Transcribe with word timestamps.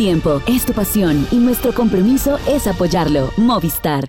tiempo, 0.00 0.40
es 0.46 0.64
tu 0.64 0.72
pasión 0.72 1.28
y 1.30 1.36
nuestro 1.36 1.74
compromiso 1.74 2.38
es 2.48 2.66
apoyarlo. 2.66 3.34
Movistar. 3.36 4.06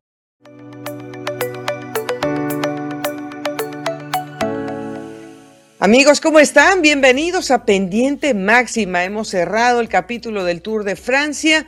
Amigos, 5.79 6.22
¿cómo 6.22 6.40
están? 6.40 6.81
Bienvenidos 6.81 7.51
a 7.51 7.65
Pendiente 7.65 8.33
Máxima. 8.33 9.04
Hemos 9.04 9.27
cerrado 9.27 9.81
el 9.81 9.90
capítulo 9.90 10.46
del 10.46 10.62
Tour 10.62 10.85
de 10.85 10.96
Francia. 10.96 11.67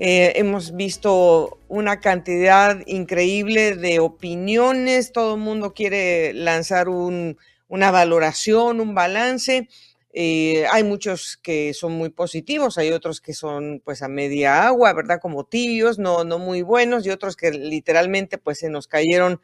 Eh, 0.00 0.32
hemos 0.34 0.74
visto 0.74 1.60
una 1.68 2.00
cantidad 2.00 2.76
increíble 2.86 3.76
de 3.76 4.00
opiniones. 4.00 5.12
Todo 5.12 5.36
el 5.36 5.40
mundo 5.42 5.74
quiere 5.74 6.32
lanzar 6.32 6.88
una 6.88 7.90
valoración, 7.92 8.80
un 8.80 8.96
balance. 8.96 9.68
Eh, 10.12 10.66
hay 10.72 10.82
muchos 10.84 11.36
que 11.36 11.72
son 11.74 11.92
muy 11.92 12.10
positivos, 12.10 12.78
hay 12.78 12.90
otros 12.90 13.20
que 13.20 13.32
son 13.34 13.80
pues 13.84 14.02
a 14.02 14.08
media 14.08 14.66
agua, 14.66 14.92
¿verdad? 14.92 15.20
Como 15.20 15.44
tibios, 15.44 15.98
no, 15.98 16.24
no 16.24 16.38
muy 16.38 16.62
buenos, 16.62 17.06
y 17.06 17.10
otros 17.10 17.36
que 17.36 17.52
literalmente 17.52 18.38
pues 18.38 18.58
se 18.58 18.70
nos 18.70 18.88
cayeron 18.88 19.40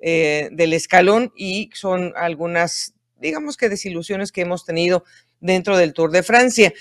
eh, 0.00 0.50
del 0.52 0.74
escalón 0.74 1.32
y 1.36 1.70
son 1.74 2.12
algunas 2.16 2.94
digamos 3.20 3.56
que 3.56 3.68
desilusiones 3.68 4.32
que 4.32 4.42
hemos 4.42 4.64
tenido 4.66 5.04
dentro 5.40 5.76
del 5.78 5.94
Tour 5.94 6.10
de 6.12 6.22
Francia. 6.24 6.72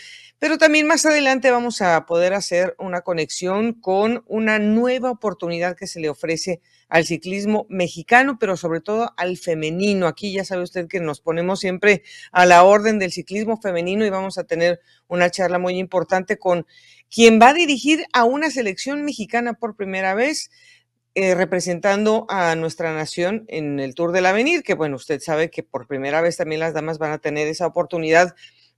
Pero 0.42 0.58
también 0.58 0.88
más 0.88 1.06
adelante 1.06 1.52
vamos 1.52 1.84
a 1.84 2.04
poder 2.08 2.34
hacer 2.34 2.76
una 2.80 3.02
conexión 3.02 3.74
con 3.74 4.24
una 4.26 4.58
nueva 4.58 5.12
oportunidad 5.12 5.78
que 5.78 5.86
se 5.86 6.00
le 6.00 6.10
ofrece 6.10 6.62
al 6.90 7.06
ciclismo 7.06 7.68
mexicano, 7.70 8.40
pero 8.40 8.58
sobre 8.58 8.82
todo 8.82 9.14
al 9.18 9.38
femenino. 9.38 10.08
Aquí 10.08 10.34
ya 10.34 10.44
sabe 10.44 10.64
usted 10.64 10.88
que 10.88 11.00
nos 11.00 11.22
ponemos 11.22 11.60
siempre 11.60 12.02
a 12.32 12.48
la 12.48 12.64
orden 12.64 12.98
del 12.98 13.12
ciclismo 13.12 13.62
femenino 13.62 14.04
y 14.04 14.10
vamos 14.10 14.40
a 14.40 14.44
tener 14.46 14.80
una 15.08 15.30
charla 15.30 15.60
muy 15.60 15.78
importante 15.78 16.40
con 16.40 16.66
quien 17.14 17.40
va 17.40 17.50
a 17.50 17.54
dirigir 17.54 18.08
a 18.12 18.24
una 18.24 18.50
selección 18.50 19.06
mexicana 19.06 19.54
por 19.54 19.76
primera 19.76 20.16
vez. 20.16 20.50
Eh, 21.14 21.36
representando 21.36 22.26
a 22.30 22.56
nuestra 22.56 22.94
nación 22.94 23.44
en 23.50 23.82
el 23.82 23.96
Tour 23.96 24.14
del 24.14 24.26
Avenir, 24.26 24.64
que 24.64 24.76
bueno, 24.76 24.96
usted 24.96 25.20
sabe 25.20 25.50
que 25.50 25.62
por 25.62 25.86
primera 25.86 26.22
vez 26.22 26.38
también 26.38 26.62
las 26.62 26.74
damas 26.74 27.00
van 27.00 27.12
a 27.12 27.18
tener 27.18 27.50
esa 27.50 27.68
oportunidad 27.68 28.34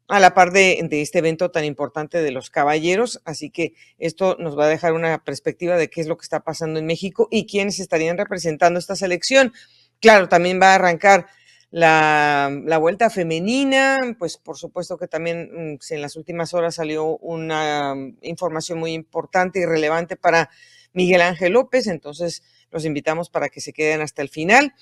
a 0.08 0.20
la 0.20 0.34
par 0.34 0.52
de, 0.52 0.86
este 0.92 1.20
evento 1.20 1.52
tan 1.52 1.66
importante 1.66 2.22
de 2.22 2.32
los 2.32 2.50
caballeros. 2.50 3.22
Así 3.26 3.50
que 3.50 3.74
esto 3.98 4.36
nos 4.40 4.58
va 4.58 4.66
a 4.66 4.70
dejar 4.70 4.94
una 4.94 5.24
perspectiva 5.24 5.78
de 5.78 5.90
qué 5.90 6.02
es 6.02 6.08
lo 6.08 6.18
que 6.18 6.24
está 6.24 6.42
pasando 6.42 6.80
en 6.80 6.86
México 6.86 7.28
y 7.32 7.46
quiénes 7.46 7.80
estarían 7.80 8.18
representando 8.18 8.80
esta 8.80 8.96
selección. 8.96 9.54
Claro, 10.00 10.28
también 10.28 10.60
va 10.62 10.72
a 10.72 10.76
arrancar 10.76 11.28
la, 11.72 12.52
la, 12.66 12.78
vuelta 12.78 13.10
femenina, 13.10 14.16
pues 14.20 14.38
por 14.38 14.58
supuesto 14.58 14.98
que 14.98 15.08
también 15.08 15.74
mm, 15.74 15.80
en 15.90 16.02
las 16.02 16.16
últimas 16.16 16.54
horas 16.54 16.76
salió 16.76 17.18
una 17.18 17.96
mm, 17.96 18.18
información 18.22 18.78
muy 18.78 18.94
importante 18.94 19.60
y 19.60 19.66
relevante 19.66 20.16
para 20.16 20.52
Miguel 20.92 21.22
Ángel 21.22 21.54
López, 21.54 21.88
entonces 21.88 22.44
los 22.70 22.86
invitamos 22.86 23.30
para 23.30 23.50
que 23.50 23.60
se 23.60 23.74
queden 23.74 24.02
hasta 24.02 24.22
el 24.22 24.30
final. 24.30 24.74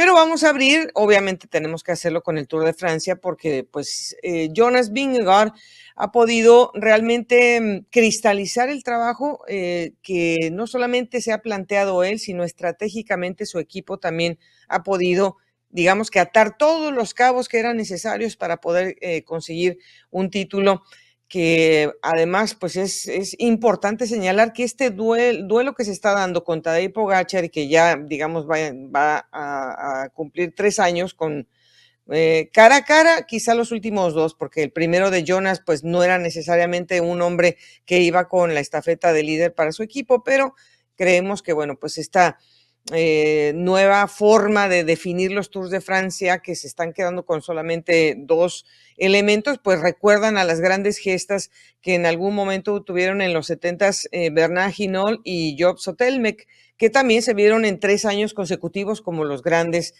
Pero 0.00 0.14
vamos 0.14 0.44
a 0.44 0.48
abrir, 0.48 0.90
obviamente 0.94 1.46
tenemos 1.46 1.84
que 1.84 1.92
hacerlo 1.92 2.22
con 2.22 2.38
el 2.38 2.48
Tour 2.48 2.64
de 2.64 2.72
Francia 2.72 3.16
porque 3.16 3.64
pues 3.70 4.16
eh, 4.22 4.48
Jonas 4.50 4.92
Vingegaard 4.94 5.52
ha 5.94 6.10
podido 6.10 6.70
realmente 6.72 7.60
mm, 7.60 7.86
cristalizar 7.90 8.70
el 8.70 8.82
trabajo 8.82 9.44
eh, 9.46 9.92
que 10.00 10.48
no 10.54 10.66
solamente 10.66 11.20
se 11.20 11.32
ha 11.32 11.42
planteado 11.42 12.02
él, 12.02 12.18
sino 12.18 12.44
estratégicamente 12.44 13.44
su 13.44 13.58
equipo 13.58 13.98
también 13.98 14.38
ha 14.68 14.84
podido, 14.84 15.36
digamos 15.68 16.10
que 16.10 16.20
atar 16.20 16.56
todos 16.56 16.94
los 16.94 17.12
cabos 17.12 17.50
que 17.50 17.58
eran 17.58 17.76
necesarios 17.76 18.38
para 18.38 18.56
poder 18.56 18.96
eh, 19.02 19.22
conseguir 19.24 19.76
un 20.10 20.30
título 20.30 20.82
que 21.30 21.92
además 22.02 22.56
pues 22.56 22.74
es, 22.74 23.06
es 23.06 23.36
importante 23.38 24.08
señalar 24.08 24.52
que 24.52 24.64
este 24.64 24.90
duelo, 24.90 25.74
que 25.76 25.84
se 25.84 25.92
está 25.92 26.12
dando 26.12 26.42
con 26.42 26.60
Tadej 26.60 26.92
Pogacar 26.92 27.44
y 27.44 27.50
que 27.50 27.68
ya 27.68 27.96
digamos 27.96 28.48
va, 28.50 28.56
va 28.92 29.28
a, 29.30 30.08
cumplir 30.12 30.52
tres 30.56 30.80
años 30.80 31.14
con 31.14 31.46
eh, 32.10 32.50
cara 32.52 32.78
a 32.78 32.84
cara, 32.84 33.26
quizá 33.28 33.54
los 33.54 33.70
últimos 33.70 34.12
dos, 34.12 34.34
porque 34.34 34.64
el 34.64 34.72
primero 34.72 35.12
de 35.12 35.22
Jonas 35.22 35.62
pues 35.64 35.84
no 35.84 36.02
era 36.02 36.18
necesariamente 36.18 37.00
un 37.00 37.22
hombre 37.22 37.56
que 37.86 38.00
iba 38.00 38.28
con 38.28 38.52
la 38.52 38.58
estafeta 38.58 39.12
de 39.12 39.22
líder 39.22 39.54
para 39.54 39.70
su 39.70 39.84
equipo, 39.84 40.24
pero 40.24 40.56
creemos 40.96 41.44
que 41.44 41.52
bueno 41.52 41.78
pues 41.78 41.96
esta 41.98 42.38
eh, 42.92 43.52
nueva 43.54 44.08
forma 44.08 44.68
de 44.68 44.84
definir 44.84 45.32
los 45.32 45.50
Tours 45.50 45.70
de 45.70 45.80
Francia 45.80 46.40
que 46.40 46.56
se 46.56 46.66
están 46.66 46.92
quedando 46.92 47.24
con 47.24 47.42
solamente 47.42 48.16
dos 48.18 48.66
elementos, 48.96 49.58
pues 49.62 49.80
recuerdan 49.80 50.36
a 50.38 50.44
las 50.44 50.60
grandes 50.60 50.98
gestas 50.98 51.50
que 51.82 51.94
en 51.94 52.04
algún 52.04 52.34
momento 52.34 52.82
tuvieron 52.82 53.20
en 53.20 53.32
los 53.32 53.48
70s 53.48 54.08
eh, 54.12 54.30
Bernard 54.30 54.72
Hinault 54.76 55.20
y 55.24 55.56
Job 55.58 55.78
Sotelmec, 55.78 56.48
que 56.76 56.90
también 56.90 57.22
se 57.22 57.34
vieron 57.34 57.64
en 57.64 57.78
tres 57.78 58.04
años 58.04 58.34
consecutivos 58.34 59.02
como 59.02 59.24
los 59.24 59.42
grandes 59.42 59.94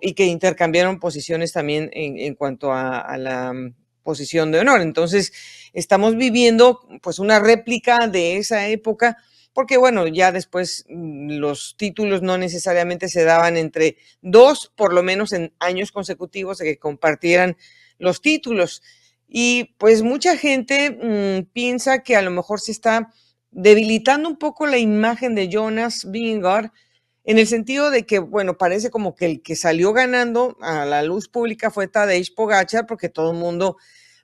y 0.00 0.12
que 0.14 0.26
intercambiaron 0.26 1.00
posiciones 1.00 1.52
también 1.52 1.90
en, 1.92 2.34
cuanto 2.34 2.72
a, 2.72 3.16
la 3.18 3.52
mm, 3.52 3.74
posición 4.02 4.52
de 4.52 4.60
honor. 4.60 4.80
Entonces, 4.82 5.32
estamos 5.72 6.16
viviendo 6.16 6.80
pues 7.02 7.18
una 7.18 7.40
réplica 7.40 7.96
de 8.10 8.36
esa 8.36 8.68
época 8.68 9.16
porque 9.52 9.76
bueno, 9.76 10.06
ya 10.06 10.32
después 10.32 10.84
mm, 10.88 11.32
los 11.38 11.76
títulos 11.76 12.22
no 12.22 12.38
necesariamente 12.38 13.08
se 13.08 13.24
daban 13.24 13.56
entre 13.56 13.96
dos, 14.22 14.72
por 14.76 14.92
lo 14.92 15.02
menos 15.02 15.32
en 15.32 15.52
años 15.58 15.92
consecutivos, 15.92 16.58
de 16.58 16.64
que 16.66 16.78
compartieran 16.78 17.56
los 17.98 18.20
títulos. 18.20 18.82
Y 19.28 19.74
pues 19.78 20.02
mucha 20.02 20.36
gente 20.36 20.90
mm, 20.90 21.52
piensa 21.52 22.02
que 22.02 22.16
a 22.16 22.22
lo 22.22 22.30
mejor 22.30 22.60
se 22.60 22.72
está 22.72 23.12
debilitando 23.50 24.28
un 24.28 24.36
poco 24.38 24.66
la 24.66 24.78
imagen 24.78 25.34
de 25.34 25.48
Jonas 25.48 26.10
Vingegaard 26.10 26.70
en 27.24 27.38
el 27.38 27.46
sentido 27.46 27.90
de 27.90 28.06
que, 28.06 28.18
bueno, 28.18 28.56
parece 28.56 28.90
como 28.90 29.14
que 29.14 29.26
el 29.26 29.42
que 29.42 29.54
salió 29.56 29.92
ganando 29.92 30.56
a 30.60 30.84
la 30.84 31.02
luz 31.02 31.28
pública 31.28 31.70
fue 31.70 31.86
Tadej 31.86 32.34
Pogacar, 32.34 32.86
porque 32.86 33.08
todo 33.08 33.32
el 33.32 33.38
mundo, 33.38 33.76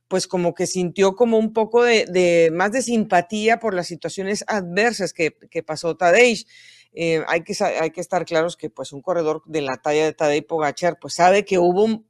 pues 0.08 0.26
como 0.26 0.54
que 0.54 0.66
sintió 0.66 1.16
como 1.16 1.38
un 1.38 1.52
poco 1.52 1.82
de, 1.82 2.50
más 2.52 2.72
de 2.72 2.82
simpatía 2.82 3.58
por 3.58 3.74
las 3.74 3.86
situaciones 3.86 4.44
adversas 4.46 5.12
que, 5.12 5.32
pasó 5.64 5.96
Tadej. 5.96 6.46
Eh, 6.92 7.22
hay, 7.28 7.42
que, 7.42 7.54
hay 7.62 7.90
que 7.90 8.00
estar 8.00 8.24
claros 8.24 8.56
que 8.56 8.70
pues 8.70 8.92
un 8.92 9.02
corredor 9.02 9.42
de 9.44 9.60
la 9.60 9.76
talla 9.76 10.04
de 10.04 10.14
Tadej 10.14 10.46
Pogacar 10.46 10.98
pues 10.98 11.14
sabe 11.14 11.44
que 11.44 11.58
hubo 11.58 12.02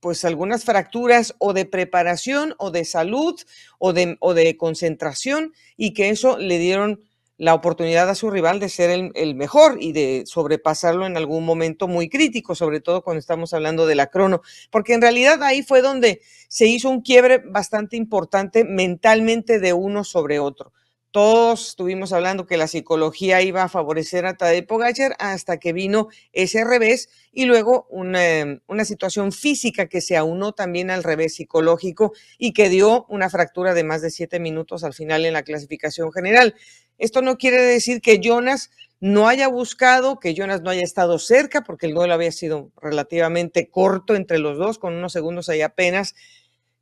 pues 0.00 0.22
algunas 0.26 0.64
fracturas 0.64 1.34
o 1.38 1.54
de 1.54 1.64
preparación 1.64 2.54
o 2.58 2.70
de 2.70 2.84
salud 2.84 3.40
o 3.78 3.94
de, 3.94 4.18
o 4.20 4.34
de 4.34 4.54
concentración 4.58 5.54
y 5.78 5.94
que 5.94 6.10
eso 6.10 6.36
le 6.36 6.58
dieron 6.58 7.02
la 7.36 7.54
oportunidad 7.54 8.08
a 8.08 8.14
su 8.14 8.30
rival 8.30 8.60
de 8.60 8.68
ser 8.68 8.90
el, 8.90 9.34
mejor 9.34 9.78
y 9.80 9.92
de 9.92 10.22
sobrepasarlo 10.26 11.06
en 11.06 11.16
algún 11.16 11.44
momento 11.44 11.88
muy 11.88 12.08
crítico, 12.08 12.54
sobre 12.54 12.80
todo 12.80 13.02
cuando 13.02 13.18
estamos 13.18 13.52
hablando 13.54 13.86
de 13.86 13.96
la 13.96 14.06
crono, 14.06 14.42
porque 14.70 14.94
en 14.94 15.02
realidad 15.02 15.42
ahí 15.42 15.62
fue 15.62 15.82
donde 15.82 16.20
se 16.48 16.66
hizo 16.66 16.90
un 16.90 17.02
quiebre 17.02 17.38
bastante 17.38 17.96
importante 17.96 18.64
mentalmente 18.64 19.58
de 19.58 19.72
uno 19.72 20.04
sobre 20.04 20.38
otro. 20.38 20.72
Todos 21.14 21.68
estuvimos 21.68 22.12
hablando 22.12 22.44
que 22.44 22.56
la 22.56 22.66
psicología 22.66 23.40
iba 23.40 23.62
a 23.62 23.68
favorecer 23.68 24.26
a 24.26 24.36
Tadej 24.36 24.66
Pogacar 24.66 25.14
hasta 25.20 25.60
que 25.60 25.72
vino 25.72 26.08
ese 26.32 26.64
revés 26.64 27.08
y 27.30 27.44
luego 27.44 27.86
una, 27.88 28.60
una, 28.66 28.84
situación 28.84 29.30
física 29.30 29.86
que 29.86 30.00
se 30.00 30.16
aunó 30.16 30.54
también 30.54 30.90
al 30.90 31.04
revés 31.04 31.36
psicológico 31.36 32.14
y 32.36 32.52
que 32.52 32.68
dio 32.68 33.06
una 33.08 33.30
fractura 33.30 33.74
de 33.74 33.84
más 33.84 34.02
de 34.02 34.10
siete 34.10 34.40
minutos 34.40 34.82
al 34.82 34.92
final 34.92 35.24
en 35.24 35.34
la 35.34 35.44
clasificación 35.44 36.10
general. 36.10 36.56
Esto 36.98 37.22
no 37.22 37.38
quiere 37.38 37.62
decir 37.62 38.00
que 38.00 38.18
Jonas 38.20 38.72
no 38.98 39.28
haya 39.28 39.46
buscado, 39.46 40.18
que 40.18 40.34
Jonas 40.34 40.62
no 40.62 40.70
haya 40.70 40.82
estado 40.82 41.20
cerca, 41.20 41.62
porque 41.62 41.86
el 41.86 41.94
duelo 41.94 42.14
había 42.14 42.32
sido 42.32 42.72
relativamente 42.82 43.70
corto 43.70 44.16
entre 44.16 44.40
los 44.40 44.58
dos, 44.58 44.80
con 44.80 44.94
unos 44.94 45.12
segundos 45.12 45.48
ahí 45.48 45.62
apenas. 45.62 46.16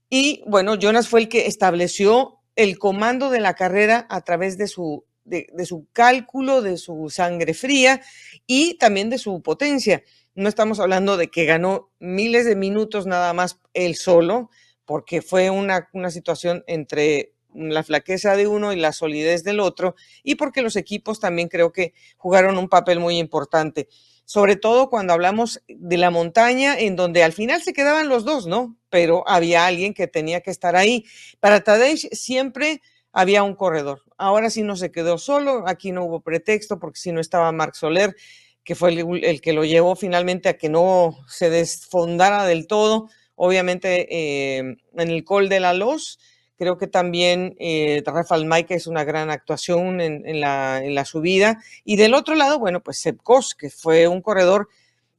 Y 0.08 0.42
bueno, 0.46 0.76
Jonas 0.76 1.06
fue 1.06 1.20
el 1.20 1.28
que 1.28 1.48
estableció 1.48 2.38
el 2.56 2.78
comando 2.78 3.30
de 3.30 3.40
la 3.40 3.54
carrera 3.54 4.06
a 4.10 4.20
través 4.22 4.58
de 4.58 4.66
su, 4.66 5.04
de, 5.24 5.46
su 5.64 5.86
cálculo, 5.92 6.62
de 6.62 6.76
su 6.76 7.08
sangre 7.10 7.54
fría 7.54 8.02
y 8.46 8.74
también 8.74 9.10
de 9.10 9.18
su 9.18 9.42
potencia. 9.42 10.02
No 10.34 10.48
estamos 10.48 10.80
hablando 10.80 11.16
de 11.16 11.28
que 11.28 11.44
ganó 11.44 11.90
miles 11.98 12.44
de 12.46 12.56
minutos 12.56 13.06
nada 13.06 13.32
más 13.32 13.60
él 13.74 13.96
solo, 13.96 14.50
porque 14.84 15.22
fue 15.22 15.50
una, 15.50 15.88
una 15.92 16.10
situación 16.10 16.64
entre 16.66 17.34
la 17.54 17.82
flaqueza 17.82 18.34
de 18.36 18.46
uno 18.46 18.72
y 18.72 18.76
la 18.76 18.92
solidez 18.92 19.44
del 19.44 19.60
otro, 19.60 19.94
y 20.22 20.36
porque 20.36 20.62
los 20.62 20.76
equipos 20.76 21.20
también 21.20 21.48
creo 21.48 21.70
que 21.70 21.92
jugaron 22.16 22.56
un 22.56 22.68
papel 22.68 22.98
muy 22.98 23.18
importante 23.18 23.88
sobre 24.32 24.56
todo 24.56 24.88
cuando 24.88 25.12
hablamos 25.12 25.62
de 25.68 25.98
la 25.98 26.10
montaña, 26.10 26.78
en 26.78 26.96
donde 26.96 27.22
al 27.22 27.34
final 27.34 27.60
se 27.60 27.74
quedaban 27.74 28.08
los 28.08 28.24
dos, 28.24 28.46
¿no? 28.46 28.78
Pero 28.88 29.28
había 29.28 29.66
alguien 29.66 29.92
que 29.92 30.06
tenía 30.06 30.40
que 30.40 30.50
estar 30.50 30.74
ahí. 30.74 31.04
Para 31.38 31.62
Tadej 31.62 32.08
siempre 32.12 32.80
había 33.12 33.42
un 33.42 33.54
corredor. 33.54 34.00
Ahora 34.16 34.48
sí 34.48 34.62
no 34.62 34.74
se 34.74 34.90
quedó 34.90 35.18
solo, 35.18 35.64
aquí 35.68 35.92
no 35.92 36.06
hubo 36.06 36.22
pretexto, 36.22 36.78
porque 36.78 36.98
si 36.98 37.12
no 37.12 37.20
estaba 37.20 37.52
Marc 37.52 37.74
Soler, 37.74 38.16
que 38.64 38.74
fue 38.74 38.94
el, 38.94 39.42
que 39.42 39.52
lo 39.52 39.66
llevó 39.66 39.96
finalmente 39.96 40.48
a 40.48 40.56
que 40.56 40.70
no 40.70 41.14
se 41.28 41.50
desfondara 41.50 42.46
del 42.46 42.66
todo. 42.66 43.10
Obviamente 43.34 44.06
eh, 44.10 44.60
en 44.60 45.10
el 45.10 45.24
Col 45.24 45.50
de 45.50 45.60
la 45.60 45.74
Los, 45.74 46.18
Creo 46.62 46.78
que 46.78 46.86
también 46.86 47.56
eh, 47.58 48.04
Rafael 48.06 48.46
Mike 48.46 48.72
es 48.72 48.86
una 48.86 49.02
gran 49.02 49.30
actuación 49.30 50.00
en, 50.00 50.40
la, 50.40 50.80
en, 50.80 50.94
la, 50.94 51.04
subida. 51.04 51.60
Y 51.84 51.96
del 51.96 52.14
otro 52.14 52.36
lado, 52.36 52.60
bueno, 52.60 52.84
pues 52.84 53.00
Sepkos, 53.00 53.56
que 53.56 53.68
fue 53.68 54.06
un 54.06 54.22
corredor 54.22 54.68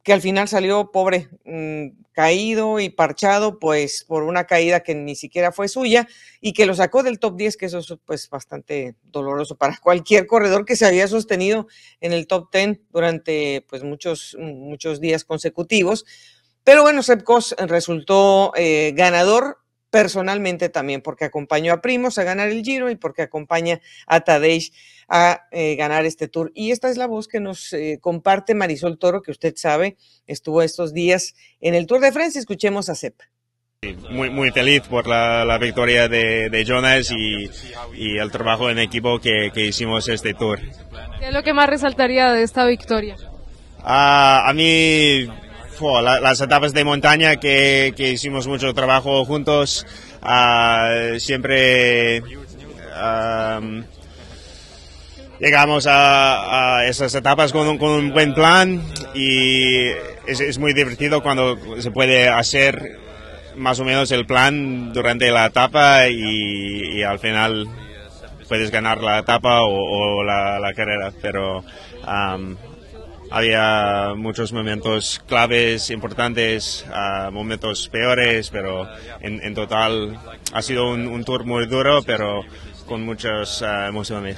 que 0.04 0.14
al 0.14 0.22
final 0.22 0.48
salió 0.48 0.90
pobre, 0.94 1.28
mm, 1.44 2.04
caído 2.14 2.80
y 2.80 2.90
parchado, 2.90 3.60
pues 3.60 4.06
por 4.08 4.24
una 4.24 4.46
caída 4.46 4.84
que 4.84 4.96
ni 4.96 5.18
siquiera 5.18 5.52
fue 5.52 5.68
suya 5.68 6.08
y 6.40 6.54
que 6.54 6.66
lo 6.66 6.76
sacó 6.76 7.04
del 7.04 7.20
top 7.20 7.36
10, 7.36 7.58
que 7.58 7.66
eso 7.66 7.80
es 7.80 7.94
pues 8.06 8.30
bastante 8.30 8.96
doloroso 9.04 9.58
para 9.58 9.76
cualquier 9.84 10.28
corredor 10.28 10.64
que 10.64 10.78
se 10.78 10.86
había 10.86 11.10
sostenido 11.10 11.68
en 12.00 12.14
el 12.14 12.26
top 12.26 12.54
10 12.54 12.80
durante 12.90 13.66
pues 13.68 13.84
muchos, 13.84 14.38
muchos 14.40 15.02
días 15.02 15.26
consecutivos. 15.26 16.06
Pero 16.64 16.84
bueno, 16.84 17.04
Sepkos 17.04 17.54
resultó 17.60 18.54
eh, 18.56 18.94
ganador 18.96 19.58
personalmente 19.94 20.70
también, 20.70 21.02
porque 21.02 21.24
acompañó 21.24 21.72
a 21.72 21.80
Primos 21.80 22.18
a 22.18 22.24
ganar 22.24 22.50
el 22.50 22.64
Giro 22.64 22.90
y 22.90 22.96
porque 22.96 23.22
acompaña 23.22 23.80
a 24.08 24.22
Tadej 24.22 24.72
a 25.08 25.44
eh, 25.52 25.76
ganar 25.76 26.04
este 26.08 26.28
tour. 26.28 26.52
Y 26.56 26.72
esta 26.72 26.90
es 26.90 26.98
la 26.98 27.06
voz 27.06 27.28
que 27.28 27.40
nos 27.40 27.72
eh, 27.74 28.00
comparte 28.02 28.56
Marisol 28.56 28.98
Toro, 28.98 29.22
que 29.22 29.30
usted 29.30 29.54
sabe, 29.56 29.96
estuvo 30.26 30.64
estos 30.64 30.96
días 30.96 31.36
en 31.62 31.76
el 31.76 31.86
Tour 31.86 32.02
de 32.02 32.12
Francia. 32.12 32.40
Escuchemos 32.40 32.90
a 32.90 32.96
Sepp. 32.96 33.22
Muy, 34.10 34.32
muy 34.32 34.50
feliz 34.50 34.82
por 34.90 35.06
la, 35.06 35.58
victoria 35.62 36.08
de, 36.08 36.64
Jonas 36.66 37.12
y, 37.12 38.18
el 38.18 38.32
trabajo 38.32 38.72
en 38.72 38.80
equipo 38.80 39.20
que, 39.20 39.52
hicimos 39.56 40.10
este 40.10 40.34
tour. 40.34 40.60
¿Qué 41.20 41.28
es 41.28 41.34
lo 41.34 41.44
que 41.44 41.54
más 41.54 41.70
resaltaría 41.70 42.32
de 42.32 42.42
esta 42.42 42.66
victoria? 42.66 43.16
Ah, 43.84 44.50
a 44.50 44.54
mí 44.54 45.28
las 46.02 46.42
etapas 46.42 46.74
de 46.74 46.84
montaña 46.84 47.38
que, 47.38 47.94
hicimos 47.98 48.48
mucho 48.48 48.74
trabajo 48.74 49.26
juntos, 49.26 49.86
uh, 50.22 51.20
siempre 51.20 52.22
llegamos 55.40 55.88
a, 55.90 56.86
esas 56.88 57.14
etapas 57.16 57.52
con, 57.52 57.68
un 57.68 58.12
buen 58.12 58.34
plan 58.34 58.82
y 59.14 59.90
es, 60.28 60.58
muy 60.58 60.74
divertido 60.74 61.22
cuando 61.22 61.58
se 61.82 61.92
puede 61.92 62.30
hacer 62.30 63.00
más 63.56 63.80
o 63.80 63.86
menos 63.86 64.12
el 64.12 64.26
plan 64.26 64.94
durante 64.94 65.32
la 65.32 65.48
etapa 65.48 66.08
y, 66.08 67.04
al 67.04 67.20
final 67.20 67.68
puedes 68.48 68.72
ganar 68.72 69.02
la 69.02 69.20
etapa 69.20 69.62
o, 69.64 70.24
la, 70.24 70.72
carrera, 70.76 71.12
pero 71.22 71.64
había 73.34 74.14
muchos 74.16 74.54
momentos 74.54 75.20
claves, 75.28 75.90
importantes, 75.90 76.86
uh, 76.88 77.32
momentos 77.32 77.90
peores, 77.90 78.52
pero 78.52 78.88
en, 79.22 79.56
total 79.56 80.20
ha 80.54 80.62
sido 80.62 80.92
un, 80.92 81.24
tour 81.26 81.44
muy 81.44 81.66
duro, 81.66 82.04
pero 82.06 82.42
con 82.86 83.04
muchas 83.04 83.64
uh, 83.64 83.88
emociones. 83.88 84.38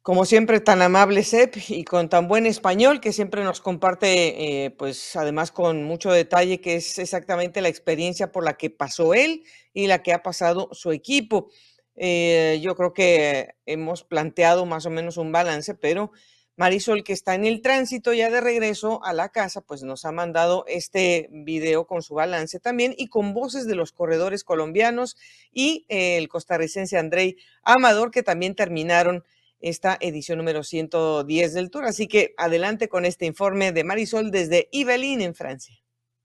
Como 0.00 0.24
siempre, 0.24 0.60
tan 0.60 0.80
amable 0.80 1.24
Sep 1.24 1.56
y 1.68 1.84
con 1.84 2.08
tan 2.08 2.26
buen 2.26 2.46
español 2.46 3.00
que 3.02 3.12
siempre 3.12 3.44
nos 3.44 3.60
comparte, 3.60 4.64
eh, 4.64 4.70
pues 4.70 5.14
además 5.14 5.52
con 5.52 5.84
mucho 5.84 6.10
detalle, 6.10 6.62
que 6.62 6.76
es 6.76 6.98
exactamente 6.98 7.60
la 7.60 7.68
experiencia 7.68 8.32
por 8.32 8.44
la 8.44 8.56
que 8.56 8.70
pasó 8.70 9.12
él 9.12 9.42
y 9.74 9.88
la 9.88 10.02
que 10.02 10.14
ha 10.14 10.22
pasado 10.22 10.70
su 10.72 10.90
equipo. 10.90 11.50
Eh, 11.96 12.60
yo 12.62 12.76
creo 12.76 12.94
que 12.94 13.56
hemos 13.66 14.04
planteado 14.04 14.64
más 14.64 14.86
o 14.86 14.90
menos 14.90 15.18
un 15.18 15.32
balance, 15.32 15.74
pero 15.74 16.12
Marisol, 16.56 17.04
que 17.04 17.12
está 17.12 17.34
en 17.34 17.44
el 17.44 17.60
tránsito 17.60 18.14
ya 18.14 18.30
de 18.30 18.40
regreso 18.40 19.04
a 19.04 19.12
la 19.12 19.28
casa, 19.28 19.60
pues 19.60 19.82
nos 19.82 20.06
ha 20.06 20.12
mandado 20.12 20.64
este 20.66 21.28
video 21.30 21.86
con 21.86 22.02
su 22.02 22.14
balance 22.14 22.58
también 22.60 22.94
y 22.96 23.08
con 23.08 23.34
voces 23.34 23.66
de 23.66 23.74
los 23.74 23.92
corredores 23.92 24.42
colombianos 24.42 25.16
y 25.52 25.84
eh, 25.88 26.16
el 26.16 26.28
costarricense 26.28 26.96
Andrei 26.96 27.36
Amador, 27.62 28.10
que 28.10 28.22
también 28.22 28.54
terminaron 28.54 29.22
esta 29.60 29.98
edición 30.00 30.38
número 30.38 30.62
110 30.62 31.54
del 31.54 31.70
Tour. 31.70 31.84
Así 31.84 32.08
que 32.08 32.34
adelante 32.38 32.88
con 32.88 33.04
este 33.04 33.26
informe 33.26 33.72
de 33.72 33.84
Marisol 33.84 34.30
desde 34.30 34.68
Ibelín, 34.72 35.20
en 35.20 35.34
Francia. 35.34 35.76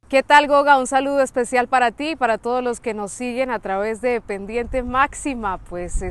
¿Qué 0.08 0.24
tal, 0.24 0.48
Goga? 0.48 0.78
Un 0.78 0.88
saludo 0.88 1.22
especial 1.22 1.68
para 1.68 1.92
ti 1.92 2.10
y 2.12 2.16
para 2.16 2.38
todos 2.38 2.64
los 2.64 2.82
que 2.82 2.94
nos 2.94 3.12
siguen 3.12 3.50
a 3.50 3.60
través 3.60 4.02
de 4.02 4.20
Pendiente 4.22 4.84
Máxima. 4.84 5.58
Pues 5.58 6.04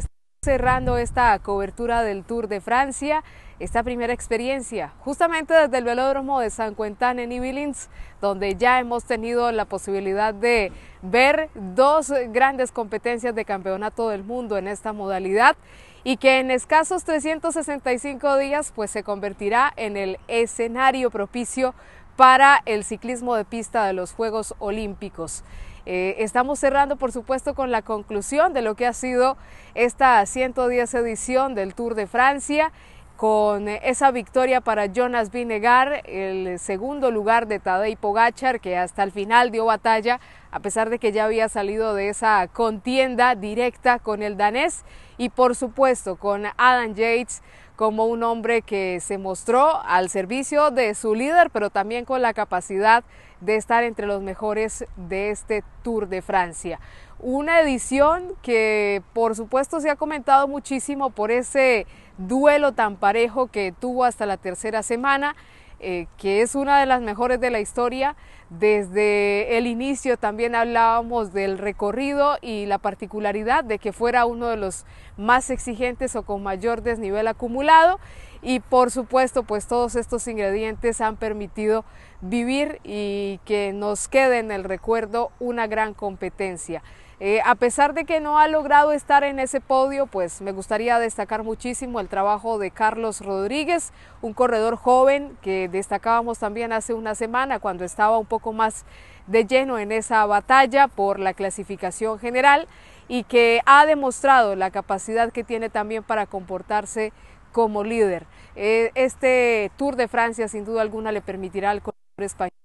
cerrando 0.43 0.97
esta 0.97 1.39
cobertura 1.41 2.03
del 2.03 2.25
Tour 2.25 2.49
de 2.49 2.63
Francia 2.63 3.23
esta 3.61 3.83
primera 3.83 4.15
experiencia, 4.15 4.93
justamente 5.01 5.53
desde 5.53 5.79
el 5.79 5.85
velódromo 5.85 6.41
de 6.41 6.49
San 6.49 6.75
Quentin 6.75 7.19
en 7.19 7.31
Yvelines, 7.31 7.91
donde 8.21 8.57
ya 8.57 8.81
hemos 8.81 9.05
tenido 9.05 9.53
la 9.53 9.67
posibilidad 9.67 10.33
de 10.33 10.73
ver 11.03 11.51
dos 11.55 12.11
grandes 12.29 12.73
competencias 12.73 13.35
de 13.35 13.45
campeonato 13.45 14.09
del 14.09 14.25
mundo 14.25 14.57
en 14.57 14.67
esta 14.67 14.95
modalidad 14.95 15.57
y 16.05 16.17
que 16.17 16.41
en 16.41 16.51
escasos 16.51 17.05
365 17.05 18.39
días 18.39 18.73
pues 18.75 18.91
se 18.91 19.03
convertirá 19.03 19.73
en 19.77 19.99
el 19.99 20.19
escenario 20.27 21.11
propicio 21.11 21.75
para 22.17 22.63
el 22.65 22.83
ciclismo 22.83 23.35
de 23.35 23.45
pista 23.45 23.85
de 23.85 23.93
los 23.93 24.13
Juegos 24.13 24.55
Olímpicos. 24.59 25.45
Eh, 25.87 26.17
estamos 26.19 26.59
cerrando, 26.59 26.97
por 26.97 27.13
supuesto, 27.13 27.55
con 27.55 27.71
la 27.71 27.83
conclusión 27.83 28.53
de 28.53 28.63
lo 28.63 28.75
que 28.75 28.87
ha 28.87 28.93
sido 28.93 29.37
esta 29.75 30.25
110 30.25 30.95
edición 30.95 31.55
del 31.55 31.75
Tour 31.75 31.95
de 31.95 32.07
Francia 32.07 32.73
con 33.21 33.69
esa 33.69 34.13
victoria 34.13 34.63
para 34.63 34.87
Jonas 34.87 35.31
Vinegar, 35.31 36.01
el 36.07 36.59
segundo 36.59 37.11
lugar 37.11 37.49
de 37.49 37.59
Tadej 37.59 37.99
Pogachar, 37.99 38.61
que 38.61 38.79
hasta 38.79 39.03
el 39.03 39.13
final 39.13 39.51
dio 39.51 39.67
batalla, 39.67 40.21
a 40.51 40.61
pesar 40.61 40.89
de 40.89 40.99
que 40.99 41.13
ya 41.13 41.27
había 41.27 41.51
salido 41.51 41.93
de 41.93 42.09
esa 42.09 42.49
contienda 42.49 43.35
directa 43.35 43.99
con 43.99 44.23
el 44.23 44.39
danés, 44.39 44.87
y 45.19 45.29
por 45.29 45.55
supuesto 45.55 46.17
con 46.17 46.47
Adam 46.57 46.95
Yates 46.95 47.43
como 47.77 48.07
un 48.07 48.23
hombre 48.23 48.63
que 48.63 49.01
se 49.01 49.19
mostró 49.19 49.83
al 49.83 50.09
servicio 50.09 50.71
de 50.71 50.95
su 50.95 51.15
líder, 51.15 51.51
pero 51.51 51.69
también 51.69 52.07
con 52.07 52.23
la 52.23 52.33
capacidad 52.33 53.05
de 53.43 53.57
estar 53.57 53.85
entre 53.85 54.07
los 54.07 54.23
mejores 54.23 54.87
de 54.97 55.29
este 55.29 55.63
Tour 55.83 56.09
de 56.09 56.23
Francia. 56.23 56.81
Una 57.19 57.61
edición 57.61 58.33
que 58.41 59.03
por 59.13 59.37
supuesto 59.37 59.79
se 59.81 59.91
ha 59.91 59.97
comentado 59.97 60.49
muchísimo 60.49 61.11
por 61.11 61.31
ese 61.31 61.87
duelo 62.29 62.73
tan 62.73 62.97
parejo 62.97 63.47
que 63.49 63.73
tuvo 63.79 64.05
hasta 64.05 64.27
la 64.27 64.37
tercera 64.37 64.83
semana, 64.83 65.35
eh, 65.81 66.07
que 66.19 66.43
es 66.43 66.55
una 66.55 66.79
de 66.79 66.87
las 66.87 67.01
mejores 67.01 67.41
de 67.41 67.51
la 67.51 67.61
historia. 67.61 68.17
Desde 68.51 69.57
el 69.57 69.67
inicio 69.67 70.17
también 70.17 70.55
hablábamos 70.55 71.33
del 71.33 71.57
recorrido 71.57 72.37
y 72.43 72.67
la 72.67 72.79
particularidad 72.79 73.65
de 73.65 73.79
que 73.79 73.93
fuera 73.93 74.27
uno 74.27 74.49
de 74.49 74.57
los 74.57 74.85
más 75.17 75.51
exigentes 75.51 76.17
o 76.17 76.23
con 76.23 76.43
mayor 76.43 76.83
desnivel 76.83 77.29
acumulado 77.29 78.01
y 78.43 78.61
por 78.61 78.91
supuesto 78.91 79.45
pues 79.45 79.67
todos 79.67 79.95
estos 79.95 80.27
ingredientes 80.27 81.01
han 81.01 81.17
permitido 81.17 81.85
vivir 82.21 82.81
y 82.83 83.39
que 83.45 83.73
nos 83.73 84.09
quede 84.09 84.39
en 84.41 84.51
el 84.51 84.65
recuerdo 84.65 85.31
una 85.39 85.67
gran 85.67 85.95
competencia. 85.95 86.83
Eh, 87.23 87.43
a 87.45 87.55
pesar 87.55 87.93
de 87.93 88.07
que 88.07 88.19
no 88.19 88.39
ha 88.39 88.49
logrado 88.49 88.93
estar 88.93 89.25
en 89.25 89.41
ese 89.41 89.61
podio, 89.61 90.07
pues 90.07 90.41
me 90.41 90.53
gustaría 90.53 90.99
destacar 90.99 91.43
muchísimo 91.43 92.01
el 92.01 92.09
trabajo 92.09 92.59
de 92.59 92.71
Carlos 92.71 93.21
Rodríguez, 93.21 93.93
un 94.23 94.33
corredor 94.33 94.77
joven 94.77 95.37
que 95.43 95.69
destacábamos 95.69 96.39
también 96.39 96.73
hace 96.73 96.95
una 96.95 97.15
semana 97.15 97.59
cuando 97.59 97.85
estaba 97.85 98.17
un 98.17 98.25
poco 98.25 98.55
más 98.55 98.87
de 99.27 99.45
lleno 99.45 99.79
en 99.79 99.93
esa 99.93 100.25
batalla 100.25 100.89
por 100.89 101.21
la 101.21 101.35
clasificación 101.35 102.19
general 102.19 102.67
y 103.07 103.25
que 103.25 103.61
ha 103.67 103.85
demostrado 103.85 104.57
la 104.57 104.71
capacidad 104.71 105.31
que 105.31 105.45
tiene 105.45 105.69
también 105.69 106.03
para 106.03 106.25
comportarse 106.25 107.13
como 107.53 107.85
líder. 107.85 108.25
Eh, 108.57 108.93
este 108.95 109.71
Tour 109.77 109.97
de 109.97 110.09
Francia 110.09 110.49
sin 110.49 110.65
duda 110.65 110.81
alguna 110.81 111.13
le 111.13 111.21
permitirá 111.21 111.71
al 111.71 111.83
corredor 111.83 112.01
español 112.17 112.60